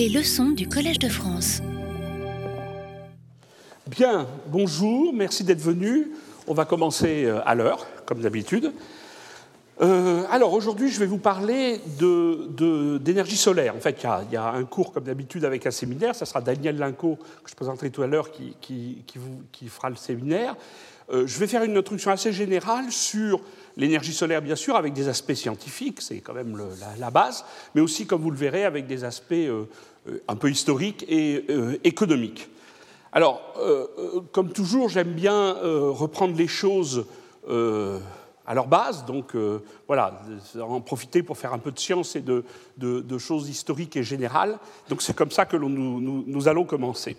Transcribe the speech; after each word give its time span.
Les 0.00 0.08
leçons 0.08 0.52
du 0.52 0.66
Collège 0.66 0.98
de 0.98 1.10
France. 1.10 1.60
Bien, 3.86 4.26
bonjour, 4.46 5.12
merci 5.12 5.44
d'être 5.44 5.60
venu. 5.60 6.12
On 6.46 6.54
va 6.54 6.64
commencer 6.64 7.26
euh, 7.26 7.42
à 7.44 7.54
l'heure, 7.54 7.86
comme 8.06 8.22
d'habitude. 8.22 8.72
Euh, 9.82 10.24
alors 10.30 10.54
aujourd'hui, 10.54 10.90
je 10.90 10.98
vais 11.00 11.04
vous 11.04 11.18
parler 11.18 11.82
d'énergie 12.98 13.36
solaire. 13.36 13.76
En 13.76 13.80
fait, 13.80 14.02
il 14.02 14.32
y, 14.32 14.36
a, 14.36 14.52
un 14.52 14.64
cours, 14.64 14.94
comme 14.94 15.04
d'habitude, 15.04 15.44
avec 15.44 15.66
un 15.66 15.70
séminaire. 15.70 16.14
Ça 16.14 16.24
sera 16.24 16.40
Daniel 16.40 16.78
Linco, 16.78 17.18
que 17.44 17.50
je 17.50 17.54
présenterai 17.54 17.90
tout 17.90 18.00
à 18.00 18.06
l'heure, 18.06 18.30
qui, 18.30 19.04
fera 19.68 19.90
le 19.90 19.96
séminaire. 19.96 20.56
Euh, 21.10 21.26
je 21.26 21.38
vais 21.38 21.46
faire 21.46 21.64
une 21.64 21.76
introduction 21.76 22.10
assez 22.10 22.32
générale 22.32 22.90
sur 22.90 23.40
l'énergie 23.76 24.12
solaire, 24.12 24.42
bien 24.42 24.56
sûr, 24.56 24.76
avec 24.76 24.92
des 24.92 25.08
aspects 25.08 25.34
scientifiques, 25.34 26.00
c'est 26.00 26.20
quand 26.20 26.34
même 26.34 26.60
la, 26.98 27.10
base, 27.10 27.44
mais 27.74 27.80
aussi, 27.80 28.06
comme 28.06 28.22
vous 28.22 28.30
le 28.30 28.36
verrez, 28.36 28.64
avec 28.64 28.86
des 28.86 29.04
aspects 29.04 29.32
euh, 29.32 29.64
un 30.28 30.36
peu 30.36 30.50
historiques 30.50 31.04
et 31.08 31.44
économiques. 31.84 32.48
Alors, 33.12 33.54
comme 34.32 34.52
toujours, 34.52 34.88
j'aime 34.88 35.12
bien 35.12 35.52
reprendre 35.62 36.36
les 36.36 36.46
choses 36.46 37.04
à 38.50 38.54
leur 38.54 38.66
base. 38.66 39.04
Donc 39.04 39.36
euh, 39.36 39.62
voilà, 39.86 40.20
en 40.60 40.80
profiter 40.80 41.22
pour 41.22 41.38
faire 41.38 41.52
un 41.52 41.58
peu 41.58 41.70
de 41.70 41.78
science 41.78 42.16
et 42.16 42.20
de, 42.20 43.18
choses 43.18 43.48
historiques 43.48 43.96
et 43.96 44.02
générales. 44.02 44.58
Donc 44.88 45.02
c'est 45.02 45.14
comme 45.14 45.30
ça 45.30 45.46
que 45.46 45.56
nous, 45.56 46.48
allons 46.48 46.64
commencer. 46.64 47.16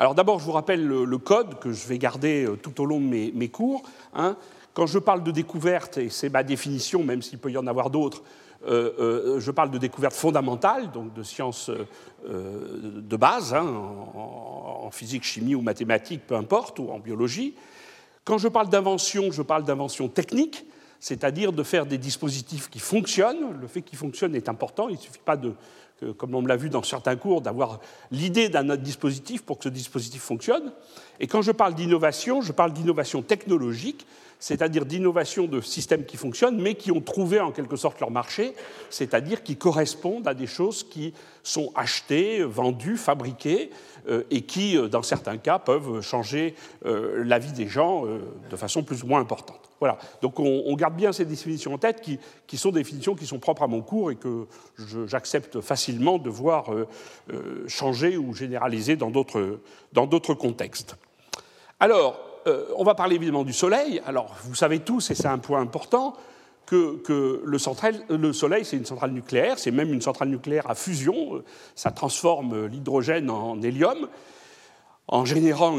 Alors 0.00 0.14
d'abord, 0.14 0.38
je 0.38 0.44
vous 0.44 0.52
rappelle 0.52 0.86
le, 0.86 1.18
code 1.18 1.58
que 1.58 1.72
je 1.72 1.88
vais 1.88 1.98
garder 1.98 2.44
euh, 2.44 2.56
tout 2.56 2.80
au 2.80 2.84
long 2.84 3.00
de 3.00 3.32
mes, 3.34 3.48
cours. 3.48 3.82
Hein. 4.14 4.36
Quand 4.72 4.86
je 4.86 5.00
parle 5.00 5.24
de 5.24 5.32
découverte, 5.32 5.98
et 5.98 6.08
c'est 6.08 6.28
ma 6.28 6.44
définition, 6.44 7.02
même 7.02 7.20
s'il 7.20 7.38
peut 7.38 7.50
y 7.50 7.58
en 7.58 7.66
avoir 7.66 7.90
d'autres, 7.90 8.22
euh, 8.68 9.40
je 9.40 9.50
parle 9.50 9.70
de 9.70 9.78
découverte 9.78 10.14
fondamentale, 10.14 10.92
donc 10.92 11.14
de 11.14 11.22
sciences 11.24 11.70
de 12.28 13.16
base, 13.16 13.54
hein, 13.54 13.66
en, 13.66 14.82
en, 14.84 14.90
physique, 14.90 15.24
chimie 15.24 15.56
ou 15.56 15.62
mathématiques, 15.62 16.26
peu 16.26 16.36
importe, 16.36 16.78
ou 16.78 16.90
en 16.90 17.00
biologie. 17.00 17.54
Quand 18.24 18.38
je 18.38 18.48
parle 18.48 18.68
d'invention, 18.68 19.32
je 19.32 19.42
parle 19.42 19.64
d'invention 19.64 20.08
technique, 20.08 20.64
c'est-à-dire 21.00 21.52
de 21.52 21.62
faire 21.62 21.86
des 21.86 21.98
dispositifs 21.98 22.68
qui 22.68 22.78
fonctionnent. 22.78 23.58
Le 23.60 23.66
fait 23.66 23.82
qu'ils 23.82 23.98
fonctionnent 23.98 24.34
est 24.36 24.48
important. 24.48 24.88
Il 24.88 24.96
ne 24.96 25.00
suffit 25.00 25.20
pas 25.24 25.36
de, 25.36 25.54
comme 26.16 26.34
on 26.34 26.44
l'a 26.44 26.56
vu 26.56 26.70
dans 26.70 26.82
certains 26.82 27.16
cours, 27.16 27.40
d'avoir 27.40 27.80
l'idée 28.10 28.48
d'un 28.48 28.70
autre 28.70 28.82
dispositif 28.82 29.42
pour 29.42 29.58
que 29.58 29.64
ce 29.64 29.68
dispositif 29.68 30.22
fonctionne. 30.22 30.72
Et 31.20 31.26
quand 31.26 31.42
je 31.42 31.52
parle 31.52 31.74
d'innovation, 31.74 32.40
je 32.40 32.52
parle 32.52 32.72
d'innovation 32.72 33.22
technologique, 33.22 34.06
c'est-à-dire 34.38 34.86
d'innovation 34.86 35.46
de 35.46 35.60
systèmes 35.60 36.04
qui 36.04 36.16
fonctionnent, 36.16 36.60
mais 36.60 36.74
qui 36.74 36.92
ont 36.92 37.00
trouvé 37.00 37.40
en 37.40 37.50
quelque 37.50 37.76
sorte 37.76 38.00
leur 38.00 38.10
marché, 38.10 38.54
c'est-à-dire 38.90 39.42
qui 39.42 39.56
correspondent 39.56 40.28
à 40.28 40.34
des 40.34 40.46
choses 40.46 40.84
qui 40.84 41.12
sont 41.42 41.72
achetées, 41.74 42.44
vendues, 42.44 42.96
fabriquées, 42.96 43.70
euh, 44.08 44.22
et 44.30 44.42
qui, 44.42 44.76
euh, 44.76 44.88
dans 44.88 45.02
certains 45.02 45.38
cas, 45.38 45.58
peuvent 45.58 46.00
changer 46.00 46.54
euh, 46.86 47.24
la 47.24 47.38
vie 47.38 47.52
des 47.52 47.66
gens 47.66 48.04
de 48.50 48.56
façon 48.56 48.82
plus 48.82 49.02
ou 49.02 49.06
moins 49.06 49.20
importante. 49.20 49.67
Voilà. 49.80 49.98
Donc 50.22 50.40
on, 50.40 50.74
garde 50.74 50.94
bien 50.94 51.12
ces 51.12 51.24
définitions 51.24 51.74
en 51.74 51.78
tête, 51.78 52.00
qui, 52.00 52.56
sont 52.56 52.70
des 52.70 52.80
définitions 52.80 53.14
qui 53.14 53.26
sont 53.26 53.38
propres 53.38 53.62
à 53.62 53.66
mon 53.66 53.80
cours 53.80 54.10
et 54.10 54.16
que 54.16 54.46
j'accepte 55.06 55.60
facilement 55.60 56.18
de 56.18 56.30
voir 56.30 56.70
changer 57.68 58.16
ou 58.16 58.34
généraliser 58.34 58.96
dans 58.96 59.10
d'autres 59.10 60.34
contextes. 60.34 60.96
Alors, 61.80 62.18
euh, 62.48 62.64
on 62.76 62.84
va 62.84 62.94
parler 62.94 63.16
évidemment 63.16 63.44
du 63.44 63.52
Soleil. 63.52 64.00
Alors, 64.06 64.34
vous 64.42 64.54
savez 64.54 64.80
tous, 64.80 65.10
et 65.10 65.14
c'est 65.14 65.26
un 65.26 65.38
point 65.38 65.60
important, 65.60 66.14
que, 66.66 67.42
le, 67.44 68.32
Soleil, 68.32 68.64
c'est 68.64 68.76
une 68.76 68.84
centrale 68.84 69.12
nucléaire, 69.12 69.58
c'est 69.58 69.70
même 69.70 69.92
une 69.92 70.02
centrale 70.02 70.28
nucléaire 70.28 70.68
à 70.68 70.74
fusion. 70.74 71.42
Ça 71.74 71.90
transforme 71.90 72.66
l'hydrogène 72.66 73.30
en 73.30 73.60
hélium 73.62 74.08
en 75.08 75.24
générant 75.24 75.76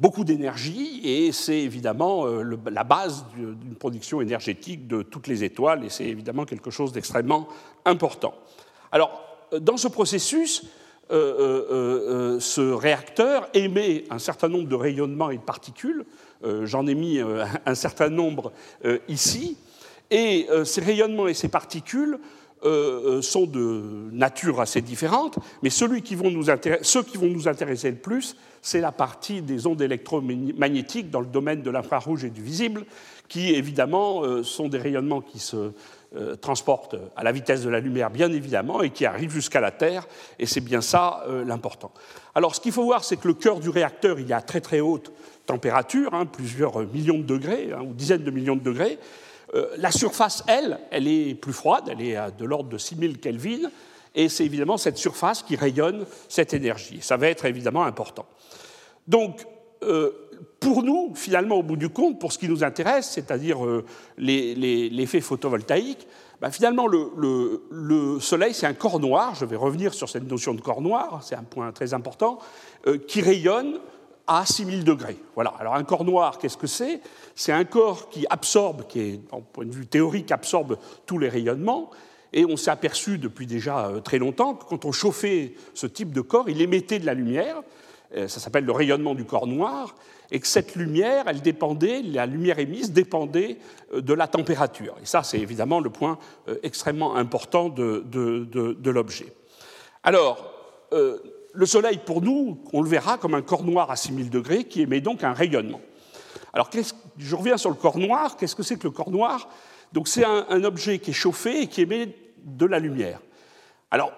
beaucoup 0.00 0.24
d'énergie, 0.24 1.00
et 1.04 1.32
c'est 1.32 1.60
évidemment 1.60 2.26
euh, 2.26 2.58
la 2.70 2.84
base 2.84 3.24
d'une 3.36 3.76
production 3.76 4.20
énergétique 4.20 4.86
de 4.86 5.02
toutes 5.02 5.28
les 5.28 5.44
étoiles, 5.44 5.84
et 5.84 5.88
c'est 5.88 6.06
évidemment 6.06 6.44
quelque 6.44 6.70
chose 6.70 6.92
d'extrêmement 6.92 7.48
important. 7.84 8.34
Alors, 8.90 9.20
dans 9.60 9.76
ce 9.76 9.88
processus, 9.88 10.64
euh, 11.10 11.16
euh, 11.38 11.66
euh, 11.70 12.40
ce 12.40 12.62
réacteur 12.62 13.48
émet 13.52 14.04
un 14.08 14.18
certain 14.18 14.48
nombre 14.48 14.68
de 14.68 14.74
rayonnements 14.74 15.30
et 15.30 15.36
de 15.36 15.42
particules. 15.42 16.04
J'en 16.64 16.86
ai 16.86 16.94
mis 16.94 17.20
un 17.66 17.74
certain 17.74 18.08
nombre 18.10 18.52
ici. 19.08 19.56
Et 20.10 20.46
ces 20.64 20.82
rayonnements 20.82 21.26
et 21.26 21.34
ces 21.34 21.48
particules 21.48 22.18
sont 22.62 23.46
de 23.46 24.10
nature 24.12 24.60
assez 24.60 24.82
différente, 24.82 25.38
mais 25.62 25.70
ceux 25.70 25.98
qui 25.98 26.14
vont 26.14 26.30
nous 26.30 26.50
intéresser 26.50 27.90
le 27.90 27.96
plus, 27.96 28.36
c'est 28.66 28.80
la 28.80 28.92
partie 28.92 29.42
des 29.42 29.66
ondes 29.66 29.82
électromagnétiques 29.82 31.10
dans 31.10 31.20
le 31.20 31.26
domaine 31.26 31.62
de 31.62 31.70
l'infrarouge 31.70 32.24
et 32.24 32.30
du 32.30 32.42
visible, 32.42 32.86
qui 33.28 33.54
évidemment 33.54 34.42
sont 34.42 34.68
des 34.68 34.78
rayonnements 34.78 35.20
qui 35.20 35.38
se 35.38 35.72
euh, 36.16 36.36
transporte 36.36 36.94
à 37.16 37.24
la 37.24 37.32
vitesse 37.32 37.62
de 37.62 37.68
la 37.68 37.80
lumière, 37.80 38.08
bien 38.08 38.30
évidemment, 38.30 38.82
et 38.82 38.90
qui 38.90 39.04
arrive 39.04 39.32
jusqu'à 39.32 39.60
la 39.60 39.72
Terre, 39.72 40.06
et 40.38 40.46
c'est 40.46 40.60
bien 40.60 40.80
ça 40.80 41.24
euh, 41.26 41.44
l'important. 41.44 41.90
Alors, 42.36 42.54
ce 42.54 42.60
qu'il 42.60 42.70
faut 42.70 42.84
voir, 42.84 43.02
c'est 43.02 43.16
que 43.16 43.26
le 43.26 43.34
cœur 43.34 43.58
du 43.58 43.68
réacteur, 43.68 44.20
il 44.20 44.30
est 44.30 44.34
à 44.34 44.40
très 44.40 44.60
très 44.60 44.78
haute 44.78 45.10
température, 45.44 46.14
hein, 46.14 46.24
plusieurs 46.24 46.78
millions 46.86 47.18
de 47.18 47.24
degrés, 47.24 47.70
hein, 47.72 47.82
ou 47.82 47.94
dizaines 47.94 48.22
de 48.22 48.30
millions 48.30 48.54
de 48.54 48.62
degrés. 48.62 49.00
Euh, 49.56 49.66
la 49.76 49.90
surface, 49.90 50.44
elle, 50.46 50.78
elle 50.92 51.08
est 51.08 51.34
plus 51.34 51.52
froide, 51.52 51.88
elle 51.90 52.00
est 52.00 52.16
de 52.38 52.44
l'ordre 52.44 52.68
de 52.68 52.78
6000 52.78 53.18
Kelvin, 53.18 53.70
et 54.14 54.28
c'est 54.28 54.44
évidemment 54.44 54.76
cette 54.76 54.98
surface 54.98 55.42
qui 55.42 55.56
rayonne 55.56 56.06
cette 56.28 56.54
énergie. 56.54 57.00
Ça 57.00 57.16
va 57.16 57.26
être 57.26 57.44
évidemment 57.44 57.82
important. 57.82 58.26
Donc, 59.06 59.46
pour 60.64 60.82
nous, 60.82 61.12
finalement, 61.14 61.56
au 61.56 61.62
bout 61.62 61.76
du 61.76 61.90
compte, 61.90 62.18
pour 62.18 62.32
ce 62.32 62.38
qui 62.38 62.48
nous 62.48 62.64
intéresse, 62.64 63.10
c'est-à-dire 63.10 63.64
euh, 63.64 63.84
l'effet 64.16 65.20
photovoltaïque, 65.20 66.06
bah, 66.40 66.50
finalement, 66.50 66.86
le, 66.86 68.18
Soleil, 68.20 68.54
c'est 68.54 68.66
un 68.66 68.74
corps 68.74 68.98
noir, 68.98 69.34
je 69.34 69.44
vais 69.44 69.56
revenir 69.56 69.92
sur 69.92 70.08
cette 70.08 70.28
notion 70.28 70.54
de 70.54 70.60
corps 70.60 70.80
noir, 70.80 71.20
c'est 71.22 71.34
un 71.34 71.42
point 71.42 71.70
très 71.72 71.92
important, 71.92 72.38
euh, 72.86 72.98
qui 72.98 73.20
rayonne 73.20 73.78
à 74.26 74.46
6000 74.46 74.84
degrés. 74.84 75.18
Voilà. 75.34 75.52
Alors 75.58 75.74
un 75.74 75.84
corps 75.84 76.04
noir, 76.04 76.38
qu'est-ce 76.38 76.56
que 76.56 76.66
c'est? 76.66 77.00
C'est 77.34 77.52
un 77.52 77.64
corps 77.64 78.08
qui 78.08 78.24
absorbe, 78.30 78.86
qui 78.86 79.00
est, 79.00 79.20
en 79.32 79.42
point 79.42 79.66
de 79.66 79.74
vue 79.74 79.86
théorique, 79.86 80.32
absorbe 80.32 80.78
tous 81.04 81.18
les 81.18 81.28
rayonnements. 81.28 81.90
Et 82.32 82.44
on 82.46 82.56
s'est 82.56 82.70
aperçu 82.70 83.18
depuis 83.18 83.46
déjà 83.46 83.86
euh, 83.86 84.00
très 84.00 84.18
longtemps 84.18 84.54
que 84.54 84.64
quand 84.64 84.86
on 84.86 84.92
chauffait 84.92 85.54
ce 85.74 85.86
type 85.86 86.12
de 86.12 86.22
corps, 86.22 86.48
il 86.48 86.62
émettait 86.62 86.98
de 86.98 87.06
la 87.06 87.14
lumière. 87.14 87.62
Ça 88.14 88.40
s'appelle 88.40 88.64
le 88.64 88.72
rayonnement 88.72 89.14
du 89.14 89.24
corps 89.24 89.46
noir 89.46 89.94
et 90.30 90.40
que 90.40 90.46
cette 90.46 90.74
lumière, 90.74 91.24
elle 91.28 91.42
dépendait, 91.42 92.02
la 92.02 92.26
lumière 92.26 92.58
émise 92.58 92.92
dépendait 92.92 93.58
euh, 93.92 94.00
de 94.00 94.12
la 94.12 94.26
température. 94.26 94.96
Et 95.02 95.06
ça, 95.06 95.22
c'est 95.22 95.38
évidemment 95.38 95.80
le 95.80 95.90
point 95.90 96.18
euh, 96.48 96.56
extrêmement 96.62 97.16
important 97.16 97.68
de, 97.68 98.04
l'objet. 98.90 99.32
Alors, 100.02 100.52
euh, 100.92 101.18
le 101.52 101.66
Soleil, 101.66 102.00
pour 102.04 102.20
nous, 102.22 102.58
on 102.72 102.82
le 102.82 102.88
verra 102.88 103.18
comme 103.18 103.34
un 103.34 103.42
corps 103.42 103.64
noir 103.64 103.90
à 103.90 103.96
6000 103.96 104.30
degrés 104.30 104.64
qui 104.64 104.82
émet 104.82 105.00
donc 105.00 105.22
un 105.22 105.32
rayonnement. 105.32 105.80
Alors, 106.52 106.70
je 107.16 107.36
reviens 107.36 107.56
sur 107.56 107.70
le 107.70 107.76
corps 107.76 107.98
noir. 107.98 108.36
Qu'est-ce 108.36 108.56
que 108.56 108.62
c'est 108.62 108.76
que 108.76 108.84
le 108.84 108.90
corps 108.90 109.10
noir? 109.10 109.48
Donc, 109.92 110.08
c'est 110.08 110.24
un, 110.24 110.46
un, 110.48 110.64
objet 110.64 110.98
qui 110.98 111.10
est 111.10 111.14
chauffé 111.14 111.62
et 111.62 111.66
qui 111.68 111.82
émet 111.82 112.14
de 112.44 112.66
la 112.66 112.78
lumière. 112.78 113.20
Alors, 113.90 114.12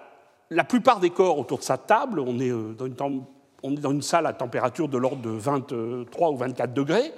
la 0.49 0.63
plupart 0.63 0.99
des 0.99 1.09
corps 1.09 1.37
autour 1.37 1.59
de 1.59 1.63
sa 1.63 1.77
table, 1.77 2.19
on 2.19 2.39
est 2.39 2.49
dans 2.49 2.85
une 2.85 2.95
on 3.63 3.73
est 3.73 3.79
dans 3.79 3.91
une 3.91 4.01
salle 4.01 4.25
à 4.27 4.33
température 4.33 4.87
de 4.87 4.97
l'ordre 4.97 5.21
de 5.21 5.29
23 5.29 6.31
ou 6.31 6.37
24 6.37 6.73
degrés. 6.73 7.13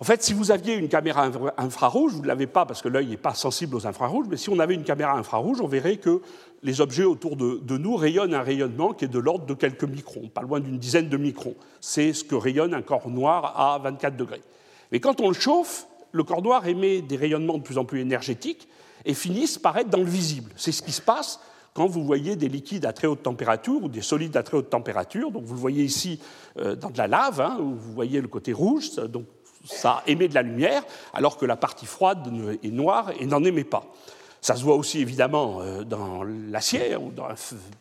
En 0.00 0.04
fait, 0.04 0.22
si 0.22 0.34
vous 0.34 0.50
aviez 0.50 0.74
une 0.74 0.88
caméra 0.88 1.30
infrarouge, 1.56 2.12
vous 2.12 2.22
ne 2.22 2.26
l'avez 2.26 2.48
pas 2.48 2.66
parce 2.66 2.82
que 2.82 2.88
l'œil 2.88 3.06
n'est 3.06 3.16
pas 3.16 3.34
sensible 3.34 3.76
aux 3.76 3.86
infrarouges, 3.86 4.26
mais 4.28 4.36
si 4.36 4.50
on 4.50 4.58
avait 4.58 4.74
une 4.74 4.82
caméra 4.82 5.16
infrarouge, 5.16 5.60
on 5.60 5.68
verrait 5.68 5.98
que 5.98 6.20
les 6.64 6.80
objets 6.80 7.04
autour 7.04 7.36
de, 7.36 7.78
nous 7.78 7.94
rayonnent 7.94 8.34
un 8.34 8.42
rayonnement 8.42 8.92
qui 8.92 9.04
est 9.04 9.08
de 9.08 9.18
l'ordre 9.18 9.46
de 9.46 9.54
quelques 9.54 9.84
microns, 9.84 10.28
pas 10.28 10.42
loin 10.42 10.58
d'une 10.58 10.78
dizaine 10.78 11.08
de 11.08 11.16
microns. 11.16 11.54
C'est 11.80 12.12
ce 12.12 12.24
que 12.24 12.34
rayonne 12.34 12.74
un 12.74 12.82
corps 12.82 13.08
noir 13.08 13.58
à 13.58 13.78
24 13.78 14.16
degrés. 14.16 14.42
Mais 14.90 14.98
quand 14.98 15.20
on 15.20 15.28
le 15.28 15.34
chauffe, 15.34 15.86
le 16.10 16.24
corps 16.24 16.42
noir 16.42 16.66
émet 16.66 17.00
des 17.00 17.16
rayonnements 17.16 17.58
de 17.58 17.62
plus 17.62 17.78
en 17.78 17.84
plus 17.84 18.00
énergétiques 18.00 18.68
et 19.04 19.14
finissent 19.14 19.58
par 19.58 19.76
être 19.76 19.90
dans 19.90 19.98
le 19.98 20.04
visible. 20.04 20.50
C'est 20.56 20.72
ce 20.72 20.82
qui 20.82 20.92
se 20.92 21.02
passe 21.02 21.40
quand 21.74 21.86
vous 21.86 22.04
voyez 22.04 22.36
des 22.36 22.48
liquides 22.48 22.86
à 22.86 22.92
très 22.92 23.08
haute 23.08 23.24
température 23.24 23.82
ou 23.82 23.88
des 23.88 24.00
solides 24.00 24.36
à 24.36 24.44
très 24.44 24.56
haute 24.56 24.70
température. 24.70 25.32
Donc 25.32 25.42
vous 25.42 25.54
le 25.54 25.60
voyez 25.60 25.82
ici 25.82 26.20
euh, 26.56 26.76
dans 26.76 26.90
de 26.90 26.96
la 26.96 27.08
lave, 27.08 27.40
hein, 27.40 27.58
vous 27.60 27.92
voyez 27.92 28.20
le 28.20 28.28
côté 28.28 28.52
rouge, 28.52 28.94
donc 28.94 29.26
ça 29.64 30.02
émet 30.06 30.28
de 30.28 30.34
la 30.34 30.42
lumière, 30.42 30.84
alors 31.12 31.36
que 31.36 31.44
la 31.44 31.56
partie 31.56 31.86
froide 31.86 32.30
est 32.62 32.70
noire 32.70 33.10
et 33.18 33.26
n'en 33.26 33.42
émet 33.42 33.64
pas. 33.64 33.92
Ça 34.40 34.56
se 34.56 34.62
voit 34.62 34.76
aussi 34.76 35.00
évidemment 35.00 35.60
euh, 35.62 35.82
dans 35.82 36.22
l'acier 36.22 36.96
ou 36.96 37.10
dans 37.10 37.24
un 37.24 37.34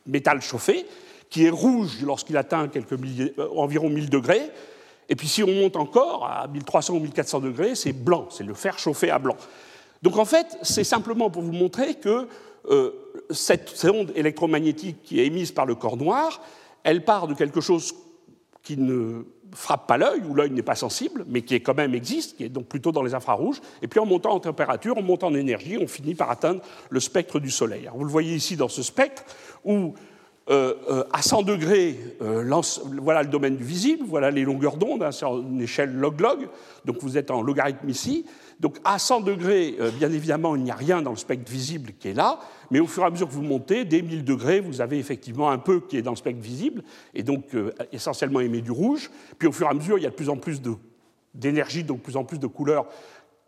métal 0.07 0.41
chauffé, 0.41 0.87
qui 1.29 1.45
est 1.45 1.49
rouge 1.49 2.01
lorsqu'il 2.03 2.37
atteint 2.37 2.67
euh, 2.75 3.47
environ 3.55 3.89
1000 3.89 4.09
degrés. 4.09 4.49
Et 5.07 5.15
puis 5.15 5.27
si 5.27 5.43
on 5.43 5.53
monte 5.53 5.75
encore 5.75 6.25
à 6.25 6.47
1300 6.47 6.95
ou 6.95 6.99
1400 6.99 7.41
degrés, 7.41 7.75
c'est 7.75 7.93
blanc, 7.93 8.27
c'est 8.31 8.45
le 8.45 8.55
fer 8.55 8.79
chauffé 8.79 9.11
à 9.11 9.19
blanc. 9.19 9.35
Donc 10.01 10.17
en 10.17 10.25
fait, 10.25 10.57
c'est 10.63 10.83
simplement 10.83 11.29
pour 11.29 11.43
vous 11.43 11.51
montrer 11.51 11.95
que 11.95 12.27
cette 13.29 13.85
onde 13.85 14.11
électromagnétique 14.15 15.03
qui 15.03 15.19
est 15.19 15.25
émise 15.25 15.51
par 15.51 15.65
le 15.65 15.75
corps 15.75 15.97
noir, 15.97 16.41
elle 16.83 17.03
part 17.03 17.27
de 17.27 17.33
quelque 17.33 17.61
chose 17.61 17.93
qui 18.61 18.77
ne 18.77 19.23
frappe 19.55 19.87
pas 19.87 19.97
l'œil, 19.97 20.21
où 20.27 20.33
l'œil 20.33 20.51
n'est 20.51 20.63
pas 20.63 20.75
sensible, 20.75 21.25
mais 21.27 21.41
qui 21.41 21.61
quand 21.61 21.75
même 21.75 21.93
existe, 21.93 22.37
qui 22.37 22.45
est 22.45 22.49
donc 22.49 22.65
plutôt 22.65 22.91
dans 22.91 23.03
les 23.03 23.13
infrarouges. 23.13 23.61
Et 23.81 23.87
puis 23.87 23.99
en 23.99 24.05
montant 24.05 24.31
en 24.31 24.39
température, 24.39 24.97
en 24.97 25.01
montant 25.01 25.27
en 25.27 25.35
énergie, 25.35 25.77
on 25.79 25.87
finit 25.87 26.15
par 26.15 26.29
atteindre 26.31 26.61
le 26.89 26.99
spectre 26.99 27.39
du 27.39 27.51
Soleil. 27.51 27.89
vous 27.93 28.03
le 28.03 28.09
voyez 28.09 28.35
ici 28.35 28.55
dans 28.55 28.69
ce 28.69 28.81
spectre, 28.81 29.23
où 29.63 29.93
euh, 30.49 30.73
euh, 30.89 31.03
à 31.13 31.21
100 31.21 31.43
degrés, 31.43 31.97
euh, 32.21 32.61
voilà 33.01 33.23
le 33.23 33.29
domaine 33.29 33.55
du 33.55 33.63
visible, 33.63 34.03
voilà 34.05 34.29
les 34.29 34.43
longueurs 34.43 34.75
d'onde, 34.75 35.03
hein, 35.03 35.11
c'est 35.11 35.25
une 35.25 35.61
échelle 35.61 35.95
log-log, 35.95 36.49
donc 36.83 36.97
vous 36.99 37.17
êtes 37.17 37.31
en 37.31 37.41
logarithme 37.41 37.89
ici. 37.89 38.25
Donc 38.59 38.77
à 38.83 38.99
100 38.99 39.21
degrés, 39.21 39.75
bien 39.97 40.11
évidemment, 40.11 40.55
il 40.55 40.63
n'y 40.63 40.71
a 40.71 40.75
rien 40.75 41.01
dans 41.01 41.11
le 41.11 41.17
spectre 41.17 41.51
visible 41.51 41.93
qui 41.99 42.09
est 42.09 42.13
là, 42.13 42.39
mais 42.71 42.79
au 42.79 42.87
fur 42.87 43.03
et 43.03 43.05
à 43.07 43.09
mesure 43.09 43.27
que 43.27 43.33
vous 43.33 43.41
montez, 43.41 43.85
dès 43.85 44.01
1000 44.01 44.23
degrés, 44.23 44.59
vous 44.59 44.81
avez 44.81 44.97
effectivement 44.97 45.49
un 45.49 45.57
peu 45.57 45.81
qui 45.81 45.97
est 45.97 46.01
dans 46.01 46.11
le 46.11 46.17
spectre 46.17 46.41
visible, 46.41 46.83
et 47.13 47.23
donc 47.23 47.55
essentiellement 47.91 48.39
émet 48.39 48.61
du 48.61 48.71
rouge. 48.71 49.11
Puis 49.37 49.47
au 49.47 49.51
fur 49.51 49.67
et 49.67 49.69
à 49.69 49.73
mesure, 49.73 49.97
il 49.97 50.03
y 50.03 50.07
a 50.07 50.09
de 50.09 50.15
plus 50.15 50.29
en 50.29 50.37
plus 50.37 50.61
d'énergie, 51.33 51.83
donc 51.83 51.97
de 51.99 52.03
plus 52.03 52.17
en 52.17 52.23
plus 52.23 52.39
de 52.39 52.47
couleurs 52.47 52.85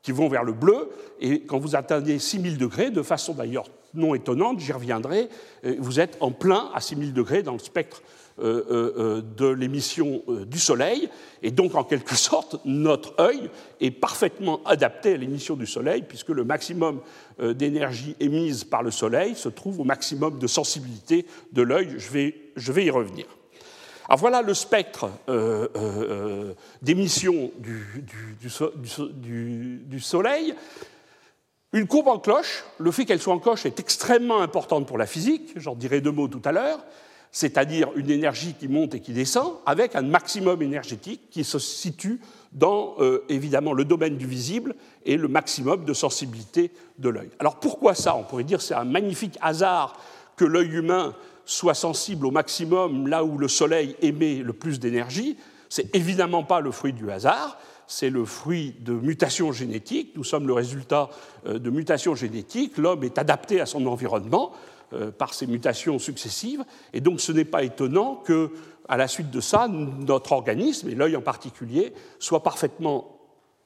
qui 0.06 0.12
vont 0.12 0.28
vers 0.28 0.44
le 0.44 0.54
bleu, 0.54 0.92
et 1.20 1.42
quand 1.42 1.58
vous 1.58 1.76
atteignez 1.76 2.20
6000 2.20 2.60
degrés, 2.60 2.92
de 2.92 3.02
façon 3.02 3.34
d'ailleurs 3.34 3.66
non 3.96 4.14
étonnante, 4.14 4.60
j'y 4.60 4.72
reviendrai, 4.72 5.30
euh, 5.66 5.76
vous 5.80 6.00
êtes 6.00 6.18
en 6.20 6.32
plein 6.32 6.70
à 6.76 6.80
6000 6.80 7.12
degrés 7.12 7.42
dans 7.42 7.54
le 7.54 7.60
spectre 7.60 8.04
euh, 8.04 8.04
euh, 8.04 8.25
de 8.38 9.48
l'émission 9.48 10.22
du 10.46 10.60
Soleil, 10.60 11.10
et 11.42 11.52
donc 11.52 11.76
en 11.76 11.84
quelque 11.84 12.16
sorte, 12.16 12.60
notre 12.66 13.14
œil 13.20 13.50
est 13.80 13.92
parfaitement 13.92 14.62
adapté 14.66 15.14
à 15.14 15.18
l'émission 15.18 15.56
du 15.56 15.66
Soleil, 15.66 16.04
puisque 16.08 16.30
le 16.30 16.44
maximum 16.44 17.00
d'énergie 17.40 18.16
émise 18.20 18.64
par 18.64 18.84
le 18.84 18.92
Soleil 18.92 19.36
se 19.36 19.50
trouve 19.50 19.80
au 19.80 19.84
maximum 19.86 20.38
de 20.38 20.48
sensibilité 20.48 21.26
de 21.54 21.62
l'œil. 21.62 21.96
Je 21.98 22.12
vais, 22.12 22.36
je 22.56 22.72
vais 22.72 22.86
y 22.86 22.90
revenir. 22.90 23.26
Alors 24.08 24.20
voilà 24.20 24.42
le 24.42 24.54
spectre 24.54 25.10
euh, 25.30 25.68
euh, 25.76 25.80
euh, 26.10 26.54
d'émission 26.82 27.52
du, 27.58 28.04
du, 28.40 30.00
Soleil. 30.00 30.54
Une 31.74 31.88
courbe 31.88 32.08
en 32.08 32.20
cloche, 32.20 32.64
le 32.78 32.92
fait 32.92 33.06
qu'elle 33.06 33.20
soit 33.20 33.34
en 33.34 33.40
cloche 33.40 33.66
est 33.66 33.80
extrêmement 33.80 34.42
importante 34.42 34.88
pour 34.88 34.98
la 34.98 35.08
physique, 35.08 35.54
j'en 35.56 35.76
dirai 35.76 36.02
deux 36.02 36.12
mots 36.12 36.28
tout 36.28 36.42
à 36.46 36.52
l'heure, 36.52 36.86
c'est-à-dire 37.36 37.90
une 37.98 38.10
énergie 38.12 38.56
qui 38.58 38.70
monte 38.70 38.96
et 38.96 39.02
qui 39.02 39.12
descend, 39.12 39.56
avec 39.66 39.98
un 39.98 40.04
maximum 40.04 40.62
énergétique 40.62 41.30
qui 41.30 41.44
se 41.44 41.60
situe 41.60 42.22
dans, 42.54 42.96
évidemment, 43.28 43.74
le 43.74 43.84
domaine 43.84 44.16
du 44.16 44.26
visible 44.26 44.74
et 45.06 45.18
le 45.18 45.28
maximum 45.28 45.84
de 45.84 45.94
sensibilité 45.94 46.72
de 46.98 47.10
l'œil. 47.10 47.30
Alors 47.40 47.60
pourquoi 47.60 47.94
ça? 47.94 48.16
On 48.16 48.24
pourrait 48.24 48.46
dire 48.46 48.60
que 48.60 48.64
c'est 48.64 48.74
un 48.74 48.86
magnifique 48.86 49.38
hasard 49.42 50.00
que 50.38 50.46
l'œil 50.46 50.76
humain 50.76 51.14
soit 51.44 51.74
sensible 51.74 52.26
au 52.26 52.32
maximum 52.32 53.06
là 53.06 53.26
où 53.26 53.38
le 53.38 53.50
Soleil 53.50 53.98
émet 54.02 54.36
le 54.36 54.54
plus 54.54 54.80
d'énergie, 54.80 55.36
c'est 55.68 55.94
évidemment 55.94 56.44
pas 56.44 56.62
le 56.62 56.72
fruit 56.72 56.94
du 56.94 57.12
hasard, 57.12 57.60
c'est 57.86 58.10
le 58.10 58.24
fruit 58.24 58.76
de 58.80 58.94
mutations 58.94 59.52
génétiques. 59.52 60.14
Nous 60.16 60.24
sommes 60.24 60.48
le 60.48 60.54
résultat 60.54 61.10
euh, 61.46 61.60
de 61.60 61.70
mutations 61.70 62.16
génétiques. 62.16 62.78
L'homme 62.78 63.04
est 63.04 63.18
adapté 63.18 63.60
à 63.60 63.66
son 63.66 63.86
environnement 63.88 64.54
euh, 64.54 64.75
par 65.18 65.34
ces 65.34 65.48
mutations 65.48 66.00
successives, 66.00 66.64
et 66.94 67.02
donc 67.02 67.22
ce 67.22 67.32
n'est 67.32 67.46
pas 67.46 67.64
étonnant 67.64 68.16
que, 68.16 68.52
à 68.88 68.98
la 68.98 69.08
suite 69.08 69.32
de 69.32 69.42
ça, 69.42 69.68
notre 69.68 70.32
organisme, 70.32 70.90
et 70.90 70.96
l'œil 70.96 71.16
en 71.16 71.22
particulier, 71.22 71.94
soit 72.20 72.44
parfaitement 72.44 73.16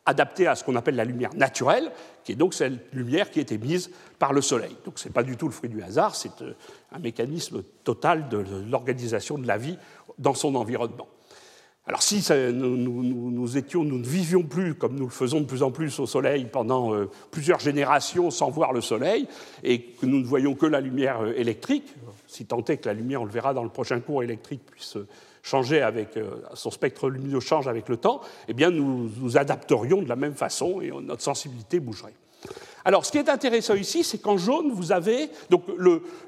adapté 0.09 0.47
à 0.47 0.55
ce 0.55 0.63
qu'on 0.63 0.75
appelle 0.75 0.95
la 0.95 1.05
lumière 1.05 1.33
naturelle, 1.35 1.91
qui 2.23 2.31
est 2.31 2.35
donc 2.35 2.53
cette 2.53 2.91
lumière 2.93 3.29
qui 3.29 3.39
est 3.39 3.51
émise 3.51 3.91
par 4.17 4.33
le 4.33 4.41
Soleil. 4.41 4.75
Donc 4.85 4.97
ce 4.97 5.07
n'est 5.07 5.13
pas 5.13 5.23
du 5.23 5.37
tout 5.37 5.45
le 5.45 5.53
fruit 5.53 5.69
du 5.69 5.81
hasard, 5.83 6.15
c'est 6.15 6.41
euh, 6.41 6.53
un 6.91 6.99
mécanisme 6.99 7.63
total 7.83 8.27
de 8.29 8.43
l'organisation 8.69 9.37
de 9.37 9.47
la 9.47 9.57
vie 9.57 9.77
dans 10.17 10.33
son 10.33 10.55
environnement. 10.55 11.07
Alors 11.89 12.03
si 12.03 12.23
nous, 12.53 13.31
ne 13.31 14.07
vivions 14.07 14.43
plus 14.43 14.75
comme 14.75 14.95
nous 14.95 15.05
le 15.05 15.11
faisons 15.11 15.41
de 15.41 15.47
plus 15.47 15.63
en 15.63 15.71
plus 15.71 15.99
au 15.99 16.05
Soleil 16.05 16.45
pendant 16.45 16.93
euh, 16.93 17.09
plusieurs 17.31 17.59
générations 17.59 18.29
sans 18.29 18.51
voir 18.51 18.73
le 18.73 18.81
Soleil, 18.81 19.27
et 19.63 19.81
que 19.81 20.05
nous 20.05 20.19
ne 20.19 20.23
voyons 20.23 20.53
que 20.53 20.67
la 20.67 20.81
lumière 20.81 21.21
euh, 21.23 21.33
électrique, 21.35 21.95
si 22.27 22.45
tant 22.45 22.63
est 22.65 22.77
que 22.77 22.89
la 22.89 22.93
lumière, 22.93 23.23
on 23.23 23.25
le 23.25 23.31
verra 23.31 23.55
dans 23.55 23.63
le 23.63 23.71
prochain 23.71 23.99
cours 24.01 24.21
électrique, 24.21 24.61
puisse 24.67 24.97
changer 25.41 25.81
avec, 25.81 26.15
euh, 26.15 26.29
son 26.53 26.69
spectre 26.69 27.09
lumineux 27.09 27.39
change 27.39 27.67
avec 27.67 27.89
le 27.89 27.97
temps, 27.97 28.21
eh 28.47 28.53
bien 28.53 28.69
nous 28.69 29.09
nous 29.19 29.37
adapterions 29.39 30.03
de 30.03 30.09
la 30.09 30.15
même 30.15 30.35
façon 30.35 30.81
et 30.81 30.91
notre 30.91 31.23
sensibilité 31.23 31.79
bougerait. 31.79 32.13
Alors, 32.85 33.05
ce 33.05 33.11
qui 33.11 33.17
est 33.17 33.29
intéressant 33.29 33.75
ici, 33.75 34.03
c'est 34.03 34.19
qu'en 34.19 34.37
jaune, 34.37 34.71
vous 34.71 34.91
avez 34.91 35.29
donc 35.49 35.63